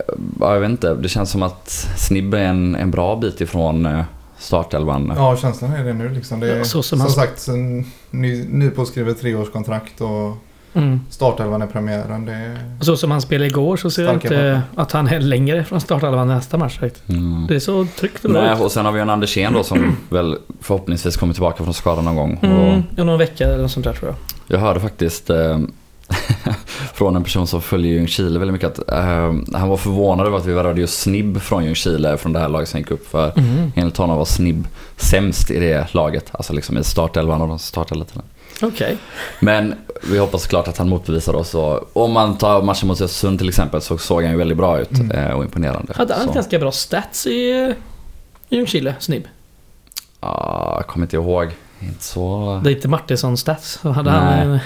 ja, 0.40 0.52
jag 0.54 0.60
vet 0.60 0.70
inte, 0.70 0.94
det 0.94 1.08
känns 1.08 1.30
som 1.30 1.42
att 1.42 1.68
Snibb 1.98 2.34
är 2.34 2.38
en, 2.38 2.74
en 2.74 2.90
bra 2.90 3.16
bit 3.16 3.40
ifrån 3.40 4.02
startelvan. 4.44 5.12
Ja, 5.16 5.36
känslan 5.36 5.72
är 5.72 5.84
det 5.84 5.92
nu 5.92 6.08
liksom. 6.08 6.40
Det 6.40 6.52
är, 6.52 6.56
Ja, 6.58 6.64
så 6.64 6.70
som 6.70 6.82
som 6.82 7.00
han- 7.00 7.10
sagt, 7.10 7.48
en 7.48 7.84
ny, 8.10 8.44
nypåskrivet 8.48 9.20
treårskontrakt 9.20 10.00
och 10.00 10.36
Mm. 10.76 11.00
startelvan 11.10 11.62
är 11.62 11.66
premiären. 11.66 12.24
Det 12.26 12.32
är... 12.32 12.58
Och 12.78 12.84
Så 12.86 12.96
som 12.96 13.10
han 13.10 13.20
spelade 13.20 13.46
igår 13.46 13.76
så 13.76 13.90
ser 13.90 14.02
jag 14.04 14.14
inte 14.14 14.62
att 14.74 14.92
han 14.92 15.08
är 15.08 15.20
längre 15.20 15.64
från 15.64 15.80
startelvan 15.80 16.28
nästa 16.28 16.56
match. 16.58 16.78
Mm. 17.08 17.46
Det 17.48 17.54
är 17.54 17.58
så 17.60 17.86
tryggt 17.98 18.24
och 18.24 18.30
Nej, 18.30 18.54
ut. 18.54 18.60
och 18.60 18.72
sen 18.72 18.84
har 18.84 18.92
vi 18.92 19.00
en 19.00 19.10
Andersén 19.10 19.52
då 19.52 19.62
som 19.62 19.96
väl 20.10 20.38
förhoppningsvis 20.60 21.16
kommer 21.16 21.32
tillbaka 21.34 21.64
från 21.64 21.74
skadan 21.74 22.04
någon 22.04 22.16
gång. 22.16 22.36
Och 22.36 22.44
Mm, 22.44 22.82
ja, 22.96 23.04
någon 23.04 23.18
vecka 23.18 23.44
eller 23.44 23.62
något 23.62 23.70
sånt 23.70 23.84
där 23.86 23.92
tror 23.92 24.10
jag. 24.10 24.56
jag 24.56 24.60
hörde 24.66 24.80
faktiskt 24.80 25.30
eh, 25.30 25.58
från 26.94 27.16
en 27.16 27.24
person 27.24 27.46
som 27.46 27.62
följer 27.62 27.92
Ljungskile 27.92 28.38
väldigt 28.38 28.52
mycket 28.52 28.78
att 28.78 28.92
eh, 28.92 29.32
han 29.58 29.68
var 29.68 29.76
förvånad 29.76 30.26
över 30.26 30.36
att 30.38 30.46
vi 30.46 30.52
värvade 30.52 30.80
just 30.80 31.00
Snibb 31.00 31.40
från 31.42 31.64
Ljungskile 31.64 32.16
från 32.16 32.32
det 32.32 32.38
här 32.38 32.48
laget 32.48 32.68
som 32.68 32.80
gick 32.80 32.90
upp 32.90 33.08
för 33.10 33.32
Mm. 33.38 33.72
enligt 33.76 33.96
honom 33.96 34.16
var 34.18 34.24
Snibb 34.24 34.66
sämst 34.96 35.50
i 35.50 35.58
det 35.60 35.94
laget. 35.94 36.26
Alltså 36.32 36.52
liksom 36.52 36.78
i 36.78 36.84
startelvan 36.84 37.42
och 37.42 37.48
de 37.48 37.58
startade 37.58 38.04
till 38.04 38.20
Okej. 38.62 38.96
Men 39.40 39.74
vi 40.10 40.18
hoppas 40.18 40.42
såklart 40.42 40.68
att 40.68 40.78
han 40.78 40.88
motbevisar 40.88 41.34
oss. 41.34 41.54
Och 41.54 41.96
om 41.96 42.12
man 42.12 42.38
tar 42.38 42.62
matchen 42.62 42.88
mot 42.88 43.00
Östersund 43.00 43.38
till 43.38 43.48
exempel 43.48 43.80
så 43.80 43.98
såg 43.98 44.22
han 44.22 44.32
ju 44.32 44.38
väldigt 44.38 44.58
bra 44.58 44.78
ut 44.80 44.90
Mm. 44.98 45.10
eh, 45.10 45.30
och 45.30 45.44
imponerande. 45.44 45.92
Hade 45.96 46.14
han 46.14 46.26
Så, 46.26 46.32
ganska 46.32 46.58
bra 46.58 46.72
stats 46.72 47.26
i, 47.26 47.74
Ljungskile, 48.48 48.94
Snibb? 48.98 49.24
ah, 50.20 50.76
jag 50.76 50.86
kommer 50.86 51.06
inte 51.06 51.16
ihåg. 51.16 51.48
Inte 51.80 52.04
så... 52.04 52.60
Det 52.64 52.70
är 52.70 52.74
inte 52.74 52.88
Martinsson 52.88 53.36
stats. 53.36 53.78
Hade 53.82 54.10
Nej. 54.10 54.20
han 54.20 54.50
en, 54.50 54.58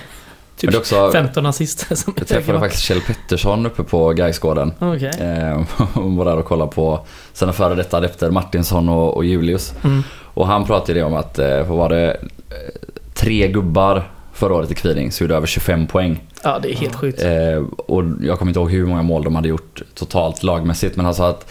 typ 0.58 0.74
också, 0.74 1.10
15 1.12 1.46
assist. 1.46 1.98
Som 1.98 2.14
jag 2.16 2.28
träffade 2.28 2.58
faktiskt 2.58 2.82
Kjell 2.82 3.00
Pettersson 3.00 3.66
uppe 3.66 3.82
på 3.82 4.12
Gaisgården. 4.12 4.72
Okej. 4.78 5.10
Eh, 5.20 5.60
och 5.98 6.12
var 6.12 6.24
där 6.24 6.36
och 6.36 6.44
kollade 6.44 6.72
på 6.72 7.06
sina 7.32 7.52
före 7.52 7.74
detta 7.74 7.96
adepter 7.96 8.30
Martinsson 8.30 8.88
och, 8.88 9.16
och 9.16 9.24
Julius. 9.24 9.74
Mm. 9.84 10.02
Och 10.34 10.46
han 10.46 10.64
pratade 10.64 10.98
ju 10.98 11.04
om 11.04 11.14
att, 11.14 11.38
eh, 11.38 11.62
vad 11.62 11.78
var 11.78 11.88
det, 11.88 12.10
eh, 12.10 12.90
tre 13.14 13.48
gubbar 13.48 14.10
förra 14.32 14.54
året 14.54 14.70
i 14.70 14.74
Kviding 14.74 15.12
så 15.12 15.24
gjorde 15.24 15.36
över 15.36 15.46
25 15.46 15.86
poäng. 15.86 16.20
Ja, 16.42 16.58
det 16.62 16.72
är 16.72 16.76
helt 16.76 16.94
sjukt. 16.94 17.22
Eh, 17.22 17.64
och 17.76 18.04
jag 18.20 18.38
kommer 18.38 18.50
inte 18.50 18.60
ihåg 18.60 18.70
hur 18.70 18.86
många 18.86 19.02
mål 19.02 19.24
de 19.24 19.34
hade 19.34 19.48
gjort 19.48 19.82
totalt 19.94 20.42
lagmässigt. 20.42 20.96
Men 20.96 21.04
han 21.04 21.14
sa 21.14 21.28
att 21.28 21.50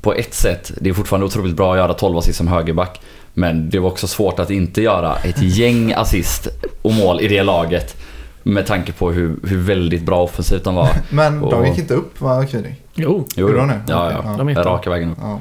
på 0.00 0.14
ett 0.14 0.34
sätt, 0.34 0.72
det 0.80 0.90
är 0.90 0.94
fortfarande 0.94 1.26
otroligt 1.26 1.56
bra 1.56 1.72
att 1.72 1.78
göra 1.78 1.94
12 1.94 2.18
assist 2.18 2.38
som 2.38 2.48
högerback. 2.48 3.00
Men 3.38 3.70
det 3.70 3.78
var 3.78 3.90
också 3.90 4.06
svårt 4.06 4.38
att 4.38 4.50
inte 4.50 4.82
göra 4.82 5.16
ett 5.16 5.42
gäng 5.42 5.92
assist 5.92 6.48
och 6.82 6.92
mål 6.92 7.20
i 7.20 7.28
det 7.28 7.42
laget. 7.42 7.96
Med 8.42 8.66
tanke 8.66 8.92
på 8.92 9.10
hur, 9.12 9.36
hur 9.42 9.58
väldigt 9.58 10.02
bra 10.02 10.22
offensivt 10.22 10.64
de 10.64 10.74
var. 10.74 10.88
Men 11.10 11.40
de 11.40 11.44
Och- 11.54 11.66
gick 11.66 11.78
inte 11.78 11.94
upp 11.94 12.20
va, 12.20 12.44
Kviding? 12.46 12.74
Jo. 12.94 13.26
Jo, 13.36 13.46
Gjorde 13.48 13.58
de 13.58 13.68
det? 13.68 13.80
ja, 13.88 14.12
ja. 14.12 14.34
De 14.38 14.46
är 14.48 14.50
inte- 14.50 14.62
Raka 14.64 14.90
vägen 14.90 15.10
upp. 15.12 15.18
Ja. 15.20 15.40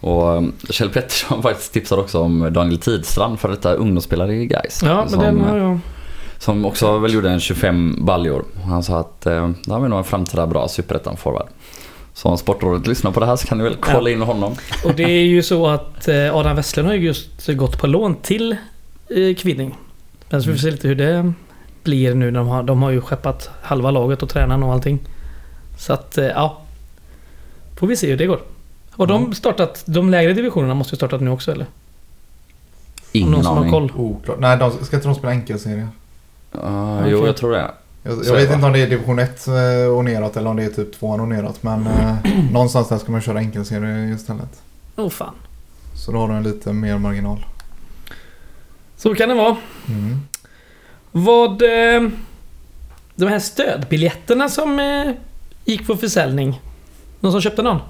Och 0.00 0.36
um, 0.36 0.52
Kjell 0.70 0.88
Pettersson 0.90 1.42
faktiskt 1.42 1.72
tipsade 1.72 2.02
också 2.02 2.20
om 2.20 2.48
Daniel 2.52 2.78
Tidstrand 2.78 3.40
för 3.40 3.48
detta 3.48 3.72
ungdomsspelare 3.74 4.34
i 4.34 4.46
Gais. 4.46 4.82
Ja, 4.84 4.94
men 5.00 5.08
som, 5.08 5.20
den 5.20 5.40
har 5.40 5.56
jag... 5.56 5.78
Som 6.38 6.64
också 6.64 6.98
väl 6.98 7.14
gjorde 7.14 7.30
en 7.30 7.40
25 7.40 7.96
baljor. 8.04 8.44
Han 8.64 8.82
sa 8.82 8.98
att 9.00 9.26
eh, 9.26 9.48
det 9.66 9.72
har 9.72 9.80
vi 9.80 9.88
nog 9.88 9.98
en 9.98 10.04
framtida 10.04 10.46
bra 10.46 10.66
superettan-forward. 10.68 11.46
Så 12.16 12.28
om 12.28 12.38
Sportrådet 12.38 12.86
lyssnar 12.86 13.10
på 13.10 13.20
det 13.20 13.26
här 13.26 13.36
så 13.36 13.46
kan 13.46 13.58
ni 13.58 13.64
väl 13.64 13.76
kolla 13.80 14.10
in 14.10 14.22
honom. 14.22 14.56
Och 14.84 14.94
det 14.94 15.02
är 15.02 15.24
ju 15.24 15.42
så 15.42 15.66
att 15.66 16.08
eh, 16.08 16.36
Adam 16.36 16.56
Westlund 16.56 16.88
har 16.88 16.94
ju 16.94 17.06
just 17.06 17.46
gått 17.46 17.78
på 17.78 17.86
lån 17.86 18.14
till 18.14 18.52
eh, 19.08 19.34
Kviding. 19.36 19.78
Men 20.28 20.42
så 20.42 20.46
får 20.46 20.52
vi 20.52 20.58
se 20.58 20.70
lite 20.70 20.88
hur 20.88 20.94
det 20.94 21.32
blir 21.82 22.14
nu. 22.14 22.30
De 22.30 22.46
har, 22.46 22.62
de 22.62 22.82
har 22.82 22.90
ju 22.90 23.00
skeppat 23.00 23.50
halva 23.62 23.90
laget 23.90 24.22
och 24.22 24.28
tränaren 24.28 24.62
och 24.62 24.72
allting. 24.72 24.98
Så 25.78 25.92
att, 25.92 26.18
eh, 26.18 26.24
ja. 26.24 26.60
Får 27.78 27.86
vi 27.86 27.96
se 27.96 28.10
hur 28.10 28.16
det 28.16 28.26
går. 28.26 28.40
Och 28.92 29.06
de 29.06 29.34
startat, 29.34 29.82
de 29.86 30.10
lägre 30.10 30.32
divisionerna 30.32 30.74
måste 30.74 30.94
ju 30.94 30.96
startat 30.96 31.20
nu 31.20 31.30
också 31.30 31.52
eller? 31.52 31.66
Ingen 33.12 33.30
någon 33.30 33.44
som 33.44 33.52
har 33.52 33.60
aning. 33.60 33.72
koll. 33.72 33.92
Oklart. 33.96 34.38
Nej, 34.40 34.58
de, 34.58 34.84
ska 34.84 34.96
inte 34.96 35.08
de 35.08 35.14
spela 35.14 35.32
enkelserie? 35.32 35.88
Uh, 36.54 37.08
Jo, 37.08 37.16
Okej. 37.16 37.26
jag 37.26 37.36
tror 37.36 37.52
det. 37.52 37.70
Jag, 38.06 38.24
jag 38.24 38.32
vet 38.32 38.52
inte 38.52 38.66
om 38.66 38.72
det 38.72 38.82
är 38.82 38.86
division 38.86 39.18
1 39.18 39.46
eh, 39.48 39.54
och 39.96 40.04
neråt 40.04 40.36
eller 40.36 40.50
om 40.50 40.56
det 40.56 40.64
är 40.64 40.68
typ 40.68 40.98
2 40.98 41.06
och 41.06 41.28
neråt. 41.28 41.62
Men 41.62 41.86
eh, 41.86 42.14
någonstans 42.52 42.88
där 42.88 42.98
ska 42.98 43.12
man 43.12 43.20
köra 43.20 43.38
enkelserie 43.38 44.14
istället. 44.14 44.62
Åh 44.96 45.06
oh, 45.06 45.10
fan. 45.10 45.34
Så 45.94 46.12
då 46.12 46.18
har 46.18 46.28
du 46.28 46.34
en 46.34 46.42
lite 46.42 46.72
mer 46.72 46.98
marginal. 46.98 47.46
Så 48.96 49.14
kan 49.14 49.28
det 49.28 49.34
vara. 49.34 49.56
Mm. 49.88 50.20
Vad... 51.12 51.62
Eh, 51.62 52.10
de 53.16 53.26
här 53.28 53.38
stödbiljetterna 53.38 54.48
som 54.48 54.78
eh, 54.78 55.12
gick 55.64 55.86
på 55.86 55.96
försäljning. 55.96 56.60
Någon 57.20 57.32
som 57.32 57.40
köpte 57.40 57.62
någon? 57.62 57.80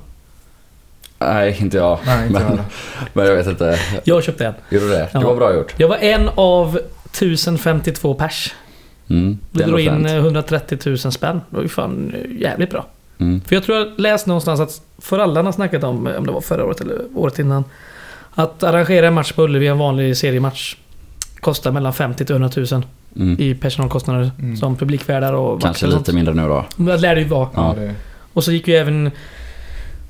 Nej, 1.18 1.56
inte 1.60 1.76
jag. 1.76 1.98
Nej, 2.06 2.26
inte 2.26 2.32
men, 2.40 2.48
heller. 2.48 2.64
men 3.12 3.26
jag 3.26 3.34
vet 3.34 3.46
inte. 3.46 3.78
Jag 4.04 4.24
köpte 4.24 4.46
en. 4.46 4.54
Gjorde 4.70 4.86
du 4.86 4.90
det? 4.90 5.08
Ja. 5.12 5.18
Det 5.18 5.26
var 5.26 5.36
bra 5.36 5.54
gjort. 5.54 5.74
Jag 5.76 5.88
var 5.88 5.96
en 5.96 6.30
av 6.34 6.80
1052 7.04 8.14
pers. 8.14 8.54
Mm, 9.08 9.38
Vi 9.52 9.62
drog 9.62 9.80
in 9.80 9.86
fränt. 9.90 10.06
eh, 10.06 10.16
130 10.16 10.78
000 10.86 10.98
spänn. 10.98 11.40
Det 11.50 11.56
var 11.56 11.62
ju 11.62 11.68
fan 11.68 12.14
eh, 12.14 12.42
jävligt 12.42 12.70
bra. 12.70 12.86
Mm. 13.18 13.40
För 13.40 13.56
jag 13.56 13.62
tror 13.62 13.78
jag 13.78 13.88
läste 14.00 14.28
någonstans 14.30 14.60
att 14.60 14.82
har 15.46 15.52
snackat 15.52 15.84
om, 15.84 16.06
eh, 16.06 16.16
om 16.16 16.26
det 16.26 16.32
var 16.32 16.40
förra 16.40 16.64
året 16.64 16.80
eller 16.80 16.98
året 17.14 17.38
innan. 17.38 17.64
Att 18.34 18.62
arrangera 18.62 19.06
en 19.06 19.14
match 19.14 19.32
på 19.32 19.42
Ullevi, 19.42 19.66
en 19.66 19.78
vanlig 19.78 20.16
seriematch. 20.16 20.76
Kostar 21.40 21.72
mellan 21.72 21.92
50 21.92 22.24
till 22.24 22.34
100 22.34 22.50
000 22.72 22.82
Mm. 23.16 23.36
i 23.40 23.54
personalkostnader. 23.54 24.30
Mm. 24.38 24.56
Som 24.56 24.76
publikvärdar 24.76 25.32
och 25.32 25.62
Kanske 25.62 25.86
lite 25.86 26.12
mindre 26.12 26.34
nu 26.34 26.42
då. 26.48 26.64
Men 26.76 26.86
Det 26.86 26.96
lär 26.96 27.14
det 27.14 27.20
ju 27.20 27.26
vara. 27.28 27.48
Ja, 27.54 27.76
Och 28.32 28.44
så 28.44 28.52
gick 28.52 28.68
ju 28.68 28.74
även 28.74 29.10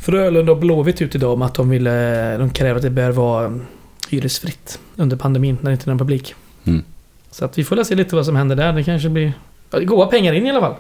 Frölunda 0.00 0.52
och 0.52 0.58
Blåvitt 0.58 1.02
ut 1.02 1.14
idag 1.14 1.32
om 1.32 1.42
att 1.42 1.54
de 1.54 1.70
ville... 1.70 2.36
De 2.38 2.50
kräver 2.50 2.76
att 2.76 2.82
det 2.82 2.90
bör 2.90 3.10
vara 3.10 3.46
mm, 3.46 3.62
hyresfritt 4.10 4.78
under 4.96 5.16
pandemin 5.16 5.58
när 5.60 5.70
det 5.70 5.72
inte 5.72 5.84
är 5.84 5.88
någon 5.90 5.98
publik. 5.98 6.34
Så 7.36 7.44
att 7.44 7.58
vi 7.58 7.64
får 7.64 7.84
se 7.84 7.94
lite 7.94 8.16
vad 8.16 8.26
som 8.26 8.36
händer 8.36 8.56
där. 8.56 8.72
Det 8.72 8.84
kanske 8.84 9.08
blir... 9.08 9.32
Ja, 9.70 9.78
det 9.78 9.84
goda 9.84 10.06
pengar 10.06 10.32
in 10.32 10.46
i 10.46 10.50
alla 10.50 10.60
fall. 10.60 10.74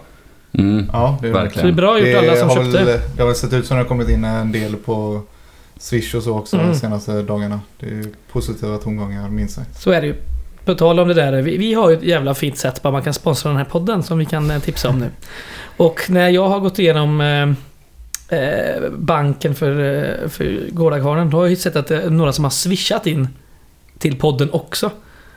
Mm. 0.52 0.90
ja, 0.92 1.18
det 1.20 1.28
är 1.28 1.32
Verkligen. 1.32 1.60
Så 1.60 1.62
det 1.62 1.68
är 1.68 1.72
bra 1.72 1.98
gjort 1.98 2.18
alla 2.18 2.36
som 2.36 2.48
har 2.48 2.56
köpte. 2.56 2.84
Väl, 2.84 3.00
det 3.16 3.22
har 3.22 3.26
väl 3.26 3.36
sett 3.36 3.52
ut 3.52 3.66
som 3.66 3.76
det 3.76 3.82
har 3.82 3.88
kommit 3.88 4.08
in 4.08 4.24
en 4.24 4.52
del 4.52 4.76
på 4.76 5.22
Swish 5.78 6.14
och 6.14 6.22
så 6.22 6.38
också 6.38 6.56
Mm. 6.56 6.68
de 6.68 6.78
senaste 6.78 7.22
dagarna. 7.22 7.60
Det 7.80 7.86
är 7.86 8.06
positiva 8.32 8.78
tongångar 8.78 9.28
minst 9.28 9.54
sagt. 9.54 9.80
Så 9.82 9.90
är 9.90 10.00
det 10.00 10.06
ju. 10.06 10.14
På 10.64 10.74
tal 10.74 11.00
om 11.00 11.08
det 11.08 11.14
där. 11.14 11.42
Vi, 11.42 11.56
vi 11.56 11.74
har 11.74 11.90
ju 11.90 11.96
ett 11.96 12.02
jävla 12.02 12.34
fint 12.34 12.58
sätt 12.58 12.82
på 12.82 12.90
man 12.90 13.02
kan 13.02 13.14
sponsra 13.14 13.48
den 13.50 13.58
här 13.58 13.64
podden 13.64 14.02
som 14.02 14.18
vi 14.18 14.24
kan 14.24 14.50
eh, 14.50 14.58
tipsa 14.60 14.88
om 14.88 14.98
nu. 14.98 15.10
Och 15.76 16.00
när 16.08 16.28
jag 16.28 16.48
har 16.48 16.60
gått 16.60 16.78
igenom 16.78 17.20
eh, 17.20 18.38
eh, 18.38 18.90
banken 18.90 19.54
för, 19.54 19.70
eh, 19.70 20.28
för 20.28 20.70
Gårdakvarnen. 20.70 21.30
Då 21.30 21.36
har 21.36 21.44
jag 21.44 21.50
ju 21.50 21.56
sett 21.56 21.76
att 21.76 21.86
det 21.86 22.02
är 22.02 22.10
några 22.10 22.32
som 22.32 22.44
har 22.44 22.50
swishat 22.50 23.06
in 23.06 23.28
till 23.98 24.18
podden 24.18 24.50
också. 24.52 24.90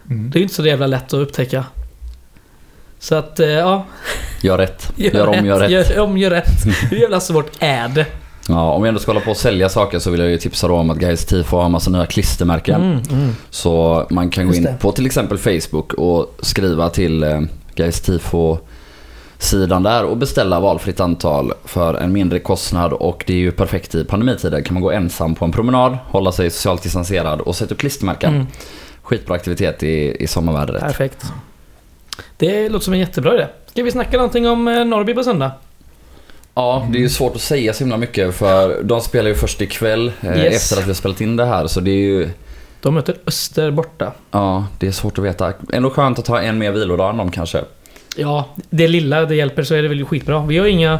Mm. 0.10 0.30
Det 0.30 0.38
är 0.38 0.40
ju 0.40 0.44
inte 0.44 0.56
så 0.56 0.66
jävla 0.66 0.88
lätt 0.88 1.06
att 1.06 1.14
upptäcka. 1.14 1.66
Så 3.00 3.16
att, 3.16 3.40
eh, 3.40 3.48
ja. 3.48 3.86
Gör 4.42 4.58
rätt. 4.58 4.92
Gör, 4.98 5.28
om, 5.28 5.46
gör 5.46 5.60
rätt. 5.60 5.72
Gör 5.72 6.00
om, 6.00 6.18
gör 6.18 6.30
rätt. 6.30 6.66
Hur 6.92 6.98
jävla 6.98 7.20
svårt 7.20 7.52
är 7.60 7.88
det? 7.88 8.06
Ja, 8.48 8.72
om 8.72 8.82
vi 8.82 8.88
ändå 8.88 9.00
ska 9.00 9.12
hålla 9.12 9.26
på 9.26 9.32
och 9.32 9.38
sälja 9.38 9.70
saker 9.70 10.00
så 10.00 10.12
vill 10.12 10.20
jag 10.20 10.30
ju 10.30 10.38
tipsa 10.38 10.68
då 10.68 10.76
om 10.76 10.90
att 10.90 10.98
Guys 10.98 11.26
Tifo 11.26 11.58
har 11.58 11.66
en 11.66 11.72
massa 11.72 11.90
nya 11.92 12.06
klistermärken. 12.06 12.82
Mm, 12.82 13.02
mm. 13.12 13.36
Så 13.50 14.06
man 14.10 14.30
kan 14.30 14.46
gå 14.46 14.50
Just 14.50 14.58
in 14.58 14.64
det. 14.64 14.76
på 14.80 14.92
till 14.92 15.06
exempel 15.06 15.38
Facebook 15.38 15.94
och 15.94 16.36
skriva 16.40 16.90
till 16.90 17.24
eh, 17.24 17.42
Guys 17.76 18.02
Tifo 18.02 18.58
sidan 19.38 19.84
där 19.84 20.04
och 20.06 20.18
beställa 20.18 20.60
valfritt 20.60 21.00
antal 21.00 21.54
för 21.66 21.94
en 21.94 22.12
mindre 22.12 22.40
kostnad 22.40 22.94
och 22.94 23.24
det 23.28 23.34
är 23.34 23.38
ju 23.38 23.52
perfekt 23.52 23.96
i 23.96 24.04
pandemitider. 24.04 24.62
Kan 24.62 24.74
man 24.74 24.84
gå 24.84 24.92
ensam 24.92 25.36
på 25.36 25.46
en 25.46 25.52
promenad, 25.52 25.98
hålla 26.08 26.32
sig 26.32 26.50
socialt 26.50 26.84
distanserad 26.84 27.42
och 27.42 27.56
sätta 27.56 27.74
upp 27.74 27.80
klistermärken. 27.80 28.36
Mm, 28.36 28.48
Skitbra 29.10 29.36
aktivitet 29.36 29.84
i, 29.84 30.16
i 30.24 30.28
sommarvädret. 30.28 30.82
perfekt. 30.82 31.24
Det 32.38 32.70
låter 32.70 32.84
som 32.86 32.94
en 32.94 33.00
jättebra 33.00 33.34
idé. 33.34 33.48
Ska 33.66 33.84
vi 33.84 33.92
snacka 33.92 34.18
någonting 34.18 34.48
om 34.48 34.68
eh, 34.68 34.86
Norrby 34.86 35.14
på 35.14 35.24
söndag? 35.24 35.52
Ja, 36.56 36.88
det 36.92 36.98
är 36.98 37.02
ju 37.02 37.10
svårt 37.10 37.36
att 37.36 37.42
säga 37.42 37.74
så 37.74 37.80
himla 37.80 37.98
mycket 37.98 38.36
för 38.36 38.84
de 38.84 39.02
spelar 39.02 39.30
ju 39.30 39.36
först 39.36 39.62
ikväll 39.62 40.12
eh, 40.22 40.38
Yes. 40.38 40.56
efter 40.64 40.78
att 40.78 40.84
vi 40.84 40.90
har 40.90 40.96
spelat 40.96 41.22
in 41.22 41.36
det 41.36 41.46
här 41.46 41.68
så 41.68 41.80
det 41.80 41.92
är 41.92 41.96
ju 41.96 42.30
De 42.82 42.94
möter 42.94 43.16
Öster 43.28 43.72
borta. 43.72 44.12
Ja, 44.32 44.66
det 44.80 44.88
är 44.88 44.92
svårt 44.92 45.18
att 45.18 45.24
veta. 45.26 45.54
Ändå 45.74 45.90
skönt 45.90 46.20
att 46.20 46.28
ha 46.28 46.42
en 46.42 46.58
mer 46.58 46.72
vilodag 46.72 47.10
än 47.10 47.18
dem 47.18 47.32
kanske. 47.32 47.62
Ja, 48.16 48.46
det 48.70 48.88
lilla 48.88 49.26
det 49.26 49.36
hjälper 49.36 49.64
så 49.64 49.76
är 49.76 49.82
det 49.82 49.88
väl 49.88 50.06
skitbra. 50.06 50.46
Vi 50.46 50.58
har 50.58 50.66
inga... 50.68 51.00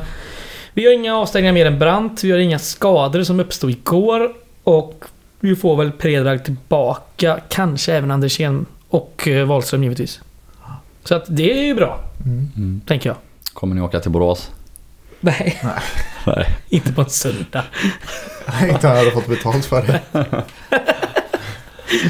Vi 0.74 0.86
har 0.86 0.94
inga 0.94 1.18
avstängningar 1.18 1.54
mer 1.54 1.66
än 1.66 1.80
brant. 1.80 2.24
Vi 2.24 2.32
har 2.32 2.40
inga 2.40 2.60
skador 2.60 3.24
som 3.24 3.40
uppstod 3.40 3.70
igår. 3.70 4.34
Och 4.64 5.06
vi 5.40 5.56
får 5.56 5.78
väl 5.78 5.92
Predrag 5.92 6.46
tillbaka. 6.46 7.40
Kanske 7.50 7.94
även 7.94 8.12
Andersén 8.12 8.66
och 8.90 9.28
eh, 9.28 9.46
Wahlström 9.48 9.84
givetvis. 9.84 10.20
Så 11.04 11.16
att 11.16 11.26
det 11.28 11.60
är 11.60 11.64
ju 11.64 11.76
bra, 11.76 12.00
Mm. 12.26 12.82
tänker 12.88 13.10
jag. 13.10 13.18
Kommer 13.54 13.76
ni 13.76 13.82
åka 13.82 14.00
till 14.00 14.12
Borås? 14.12 14.52
Nej, 15.20 15.62
Nej. 16.26 16.46
inte 16.70 16.94
på 16.94 17.02
en 17.02 17.10
söndag. 17.10 17.64
Inte 18.62 18.88
om 18.88 18.94
jag 18.94 18.96
hade 18.98 19.12
fått 19.12 19.28
betalt 19.28 19.66
för 19.66 19.82
det. 19.82 20.02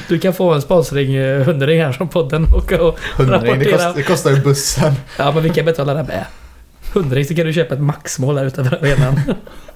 Du 0.08 0.20
kan 0.20 0.34
få 0.34 0.54
en 0.54 0.62
sponsring, 0.62 1.16
eh, 1.16 1.44
hundring 1.46 1.82
här 1.82 1.92
från 1.92 2.08
podden 2.08 2.46
och, 2.54 2.72
och 2.72 3.00
Hundring, 3.18 3.42
det, 3.42 3.50
Rapportera. 3.50 3.78
kost, 3.78 3.96
det 3.96 4.04
kostar 4.04 4.32
ju 4.32 4.42
bussen. 4.42 4.94
Ja, 5.18 5.32
men 5.32 5.44
vi 5.44 5.50
kan 5.50 5.66
betala 5.66 5.94
det 5.94 6.04
med. 6.04 6.26
Hundring 6.94 7.26
så 7.26 7.36
kan 7.36 7.46
du 7.46 7.54
köpa 7.54 7.74
ett 7.74 7.82
maxmål 7.82 8.36
där 8.36 8.46
utanför 8.46 8.76
arenan. 8.76 9.22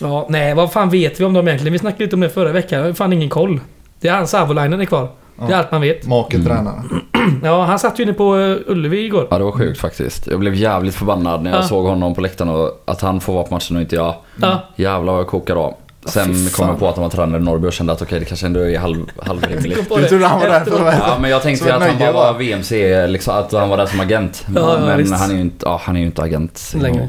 ja, 0.00 0.26
nej, 0.28 0.54
vad 0.54 0.72
fan 0.72 0.90
vet 0.90 1.20
vi 1.20 1.24
om 1.24 1.32
dem 1.32 1.48
egentligen? 1.48 1.72
Vi 1.72 1.78
snackade 1.78 2.04
lite 2.04 2.16
om 2.16 2.20
det 2.20 2.28
förra 2.30 2.52
veckan. 2.52 2.78
Jag 2.78 2.86
har 2.86 2.92
fan 2.92 3.12
ingen 3.12 3.28
koll. 3.28 3.60
Det 4.00 4.08
är 4.08 4.12
han 4.12 4.26
Savolainen 4.26 4.80
är 4.80 4.84
kvar. 4.84 5.08
Det 5.38 5.44
är 5.44 5.50
Ja. 5.50 5.56
allt 5.56 5.72
man 5.72 5.80
vet. 5.80 6.06
Make 6.06 6.38
tränare. 6.42 6.82
Ja, 7.42 7.64
han 7.64 7.78
satt 7.78 7.98
ju 7.98 8.02
inne 8.02 8.12
på 8.12 8.36
eh, 8.38 8.56
Ullevi 8.72 9.04
igår. 9.04 9.26
Ja, 9.30 9.38
det 9.38 9.44
var 9.44 9.52
sjukt 9.52 9.80
faktiskt. 9.80 10.26
Jag 10.26 10.40
blev 10.40 10.54
jävligt 10.54 10.94
förbannad 10.94 11.42
när 11.42 11.50
jag 11.50 11.58
Ja. 11.60 11.62
såg 11.66 11.86
honom 11.86 12.14
på 12.14 12.20
läktaren 12.20 12.50
och 12.50 12.82
att 12.84 13.00
han 13.00 13.20
får 13.20 13.32
vara 13.32 13.44
på 13.44 13.54
matchen 13.54 13.76
och 13.76 13.82
inte 13.82 13.96
jag. 13.96 14.14
Ja, 14.36 14.60
Jävlar 14.76 15.12
vad 15.12 15.20
jag 15.20 15.28
kokar 15.28 15.54
då. 15.54 15.76
Sen 16.04 16.34
fy 16.34 16.50
kom 16.50 16.68
jag 16.68 16.78
på 16.78 16.88
att 16.88 16.94
han 16.94 17.02
var 17.02 17.10
tränare 17.10 17.40
i 17.40 17.44
Norrby 17.44 17.68
och 17.68 17.72
kände 17.72 17.92
att 17.92 18.02
okej, 18.02 18.18
det 18.20 18.24
kanske 18.24 18.46
ändå 18.46 18.60
är 18.60 18.78
halv, 18.78 19.06
halvrimligt. 19.22 19.90
Du 19.96 20.04
trodde 20.08 20.26
han 20.26 20.40
var 20.40 20.46
där 20.48 20.64
för 20.64 20.86
att 20.88 20.94
Ja, 20.98 21.18
men 21.20 21.30
jag 21.30 21.42
tänkte 21.42 21.74
att 21.74 21.82
han 21.82 21.98
bara 21.98 22.12
var 22.12 22.32
va? 22.32 22.38
VMC, 22.38 23.06
liksom, 23.06 23.34
att 23.34 23.52
han 23.52 23.68
var 23.68 23.76
där 23.76 23.86
som 23.86 24.00
agent. 24.00 24.46
Ja, 24.54 24.74
ja, 24.80 24.86
men 24.86 24.98
visst. 24.98 25.14
han 25.14 25.30
är 25.30 25.34
ju 25.34 25.40
inte, 25.40 25.66
ja, 25.66 25.80
han 25.84 25.96
är 25.96 26.00
ju 26.00 26.06
inte 26.06 26.22
agent. 26.22 26.72
Längre. 26.80 27.08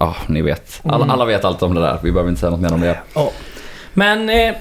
Ja, 0.00 0.16
ni 0.26 0.42
vet. 0.42 0.80
Alla, 0.84 0.96
Mm. 0.96 1.10
alla 1.10 1.24
vet 1.24 1.44
allt 1.44 1.62
om 1.62 1.74
det 1.74 1.80
där. 1.80 1.98
Vi 2.02 2.12
behöver 2.12 2.28
inte 2.30 2.40
säga 2.40 2.50
något 2.50 2.60
mer 2.60 2.72
om 2.72 2.80
det. 2.80 2.98
Ja. 3.14 3.30
Men 3.94 4.30
eh, 4.30 4.54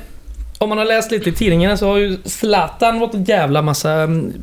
om 0.58 0.69
man 0.69 0.78
har 0.78 0.86
läst 0.86 1.12
lite 1.12 1.30
i 1.30 1.34
tidningarna 1.34 1.78
så 1.78 1.88
har 1.88 1.97
ju 1.97 2.17
Zlatan 2.25 2.99
fått 2.99 3.13
en 3.13 3.23
jävla 3.23 3.62
massa 3.62 3.91
mm, 3.91 4.34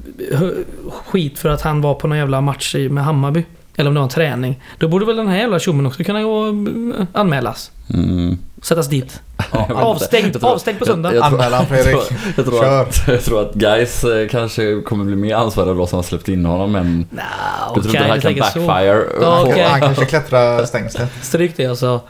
skit 1.07 1.39
för 1.39 1.49
att 1.49 1.63
han 1.63 1.81
var 1.81 1.95
på 1.95 2.09
någon 2.09 2.19
jävla 2.19 2.41
match 2.41 2.75
med 2.91 3.05
Hammarby. 3.05 3.45
Eller 3.77 3.89
om 3.91 3.95
det 3.95 4.01
var 4.01 4.05
en 4.05 4.09
träning. 4.11 4.63
Då 4.79 4.89
borde 4.89 5.07
väl 5.07 5.17
den 5.17 5.29
här 5.29 5.39
jävla 5.39 5.59
tjommen 5.59 5.87
också 5.87 6.05
kunna 6.05 6.23
gå, 6.23 6.43
mm, 6.43 7.07
anmälas. 7.13 7.71
Mm. 7.95 8.39
Sättas 8.63 8.89
dit. 8.89 9.21
Jag 9.53 9.61
inte. 9.63 9.75
Avstängd, 9.75 10.35
Jag 10.35 10.41
tror- 10.41 10.51
avstängd 10.53 10.79
på 10.79 10.83
jag- 10.85 10.89
söndag. 10.89 11.15
jag 11.15 11.25
tror- 11.29 11.33
Anmälan 11.43 11.67
Fredrik. 11.67 11.97
Jag 12.37 12.47
tror, 12.47 12.61
Kör. 12.61 12.83
att, 12.83 13.03
jag 13.09 13.23
tror 13.25 13.43
att 13.43 13.55
guys 13.55 14.05
eh, 14.05 14.29
kanske 14.29 14.81
kommer 14.83 15.05
bli 15.05 15.17
mer 15.17 15.35
ansvariga 15.35 15.75
då 15.75 15.87
som 15.87 15.97
har 15.97 16.03
släppt 16.03 16.29
in 16.29 16.45
honom 16.47 16.73
men 16.73 17.07
Nah, 17.11 17.23
du 17.75 17.81
tror 17.83 17.87
inte 17.97 17.99
det 17.99 18.05
här 18.13 18.21
kan 18.21 18.35
backfire? 18.35 19.05
Ja, 19.21 19.43
okej. 19.47 19.63
Han 19.71 19.81
kanske 19.81 20.05
klättrar 20.05 20.65
stängslet. 20.65 21.11
Stryk 21.23 21.57
det 21.57 21.67
alltså. 21.67 22.01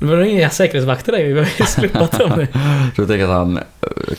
Det 0.00 0.06
var 0.06 0.20
inga 0.22 0.50
säkerhetsvakter 0.50 1.12
där 1.12 1.24
vi 1.24 1.32
har 1.32 1.48
ju 1.58 1.66
slopat 1.66 2.18
dem 2.18 2.32
nu. 2.36 2.46
Du 2.96 3.06
tänker 3.06 3.24
att 3.24 3.30
han 3.30 3.56
eh, 3.56 3.62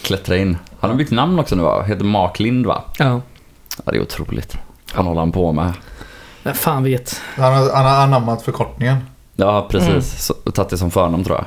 klättrar 0.02 0.36
in. 0.36 0.58
Han 0.80 0.90
har 0.90 0.98
bytt 0.98 1.12
namn 1.12 1.40
också 1.40 1.56
nu 1.56 1.64
va? 1.64 1.84
Heter 1.84 2.04
Mark 2.06 2.40
Lind 2.40 2.66
va? 2.66 2.84
Ja. 3.00 3.22
Ja, 3.86 3.92
det 3.92 3.98
är 3.98 4.02
otroligt. 4.02 4.58
Vad 4.96 5.06
håller 5.06 5.20
han 5.20 5.32
på 5.32 5.52
med? 5.52 5.74
Men 6.44 6.54
fan 6.54 6.84
vet. 6.84 7.22
Han 7.36 7.54
har, 7.54 7.72
han 7.74 7.86
har 7.86 8.04
anammat 8.04 8.42
förkortningen. 8.42 8.98
Ja, 9.36 9.68
precis. 9.72 9.90
Mm. 9.90 10.02
Så, 10.02 10.34
tagit 10.34 10.70
det 10.70 10.78
som 10.78 10.92
förnamn 10.92 11.24
tror 11.24 11.38
jag. 11.38 11.46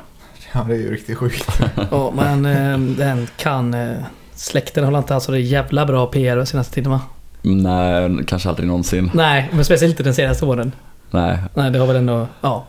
Ja, 0.52 0.66
det 0.68 0.74
är 0.74 0.78
ju 0.78 0.92
riktigt 0.92 1.18
sjukt. 1.18 1.60
Ja, 1.90 2.12
men 2.16 2.46
eh, 2.46 2.78
den 2.96 3.28
kan... 3.36 3.74
Eh, 3.74 3.96
släkten 4.34 4.84
håller 4.84 4.98
inte 4.98 5.14
alltså 5.14 5.32
det 5.32 5.40
jävla 5.40 5.86
bra 5.86 6.06
PR 6.06 6.36
de 6.36 6.46
senaste 6.46 6.74
tiden 6.74 6.90
va? 6.92 7.00
Nej, 7.42 8.18
kanske 8.26 8.48
aldrig 8.48 8.68
någonsin. 8.68 9.10
Nej, 9.14 9.50
men 9.52 9.64
speciellt 9.64 9.92
inte 9.92 10.02
den 10.02 10.14
senaste 10.14 10.44
åren. 10.44 10.72
Nej. 11.10 11.38
Nej, 11.54 11.70
det 11.70 11.78
har 11.78 11.86
väl 11.86 11.96
ändå... 11.96 12.26
Ja. 12.40 12.64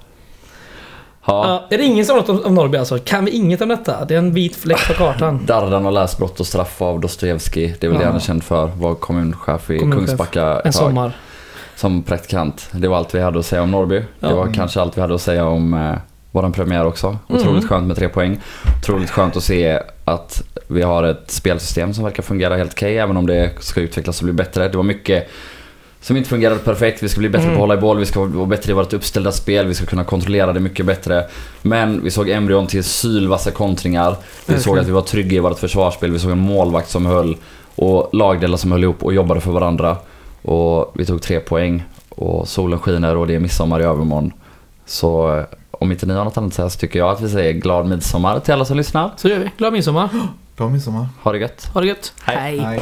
Ja. 1.28 1.48
Ja, 1.48 1.68
är 1.70 1.78
det 1.78 1.84
ingen 1.84 2.06
som 2.06 2.14
har 2.16 2.22
något 2.22 2.30
om, 2.30 2.46
om 2.46 2.56
Norrby 2.56 2.78
alltså? 2.78 3.00
Kan 3.00 3.26
vi 3.26 3.32
inget 3.32 3.62
om 3.62 3.70
detta? 3.70 4.06
Det 4.06 4.14
är 4.14 4.18
en 4.20 4.34
vit 4.34 4.56
fläck 4.56 4.88
på 4.88 4.94
kartan. 4.94 5.42
Dardan 5.48 5.86
har 5.86 5.92
läst 5.92 6.18
Brott 6.18 6.40
och 6.40 6.48
straff 6.48 6.82
av 6.82 7.00
Dostojevskij. 7.00 7.76
Det 7.80 7.88
är 7.88 7.92
väl 7.92 7.98
det 8.00 8.04
Ja. 8.04 8.10
han 8.10 8.16
är 8.16 8.22
känd 8.24 8.44
för. 8.44 8.66
Var 8.68 8.96
kommunchef 8.96 9.70
i 9.70 9.80
Kommunchef. 9.80 10.08
Kungsbacka 10.08 10.60
ett 10.60 10.66
En 10.66 10.72
tag. 10.72 10.82
sommar. 10.82 11.18
Som 11.76 12.04
praktikant. 12.04 12.68
Det 12.72 12.88
var 12.88 12.98
allt 12.98 13.16
vi 13.16 13.20
hade 13.22 13.40
att 13.40 13.46
säga 13.46 13.62
om 13.62 13.72
Norrby. 13.72 14.04
Det 14.20 14.34
var 14.34 14.42
Mm. 14.42 14.54
kanske 14.54 14.82
allt 14.82 14.98
vi 14.98 15.02
hade 15.02 15.16
att 15.16 15.22
säga 15.22 15.46
om 15.46 15.74
eh, 15.74 15.96
våran 16.32 16.52
premiär 16.52 16.86
också. 16.86 17.18
Otroligt 17.28 17.48
Mm. 17.64 17.68
skönt 17.68 17.88
med 17.88 17.96
tre 17.98 18.10
poäng. 18.10 18.40
Otroligt 18.82 19.10
skönt 19.10 19.38
att 19.38 19.44
se 19.44 19.80
att 20.06 20.44
vi 20.68 20.82
har 20.82 21.04
ett 21.04 21.32
spelsystem 21.32 21.94
som 21.94 22.04
verkar 22.04 22.24
fungera 22.24 22.56
helt 22.58 22.72
okej. 22.74 22.98
även 22.98 23.18
om 23.18 23.28
det 23.28 23.50
ska 23.60 23.82
utvecklas 23.82 24.20
och 24.20 24.24
bli 24.26 24.34
bättre. 24.34 24.68
Det 24.68 24.78
var 24.78 24.84
mycket 24.84 25.30
som 26.02 26.18
inte 26.18 26.30
fungerade 26.30 26.60
perfekt. 26.60 27.04
Vi 27.04 27.10
ska 27.10 27.20
bli 27.20 27.30
bättre 27.30 27.44
Mm. 27.46 27.56
på 27.56 27.62
att 27.64 27.68
hålla 27.70 27.74
i 27.74 27.78
boll, 27.82 28.00
vi 28.00 28.06
ska 28.06 28.26
vara 28.26 28.46
bättre 28.46 28.72
i 28.72 28.76
vårt 28.76 28.94
uppställda 28.94 29.32
spel, 29.32 29.68
vi 29.68 29.74
ska 29.74 29.86
kunna 29.86 30.04
kontrollera 30.04 30.54
det 30.54 30.60
mycket 30.60 30.86
bättre. 30.86 31.26
Men 31.62 32.04
vi 32.04 32.12
såg 32.12 32.30
embryon 32.30 32.68
till 32.68 32.84
sylvassa 32.84 33.52
kontringar. 33.52 34.10
Vi 34.12 34.16
Verkligen. 34.38 34.62
såg 34.62 34.80
att 34.80 34.88
vi 34.88 34.92
var 34.92 35.02
trygga 35.02 35.36
i 35.38 35.40
vårt 35.40 35.60
försvarsspel, 35.60 36.12
vi 36.12 36.20
såg 36.20 36.32
en 36.32 36.38
målvakt 36.40 36.90
som 36.90 37.06
höll 37.06 37.38
och 37.76 38.10
lagdelar 38.14 38.58
som 38.58 38.72
höll 38.72 38.84
ihop 38.84 39.04
och 39.04 39.14
jobbade 39.14 39.42
för 39.42 39.52
varandra. 39.52 39.98
Och 40.46 40.92
vi 40.96 41.06
tog 41.06 41.22
tre 41.22 41.40
poäng 41.40 41.84
och 42.10 42.48
solen 42.48 42.80
skiner 42.80 43.18
och 43.18 43.28
det 43.28 43.36
är 43.36 43.40
midsommar 43.40 43.80
i 43.80 43.84
övermorgon. 43.84 44.34
Så 44.86 45.38
eh, 45.38 45.46
om 45.72 45.92
inte 45.92 46.06
ni 46.06 46.14
har 46.14 46.26
något 46.26 46.38
annat 46.38 46.48
att 46.48 46.54
säga 46.54 46.70
så 46.70 46.80
tycker 46.80 47.00
jag 47.00 47.10
att 47.10 47.22
vi 47.22 47.30
säger 47.30 47.54
glad 47.54 47.86
midsommar 47.86 48.40
till 48.40 48.54
alla 48.54 48.66
som 48.66 48.78
lyssnar. 48.78 49.12
Så 49.18 49.28
gör 49.28 49.40
vi. 49.40 49.52
Glad 49.58 49.74
midsommar. 49.74 50.10
Bra 50.58 50.70
midsommar. 50.70 51.08
Ha 51.24 51.32
det 51.32 51.38
gött. 51.38 51.70
Ha 51.74 51.82
det 51.82 51.88
gött. 51.88 52.14
Hej. 52.24 52.60
Hej. 52.60 52.80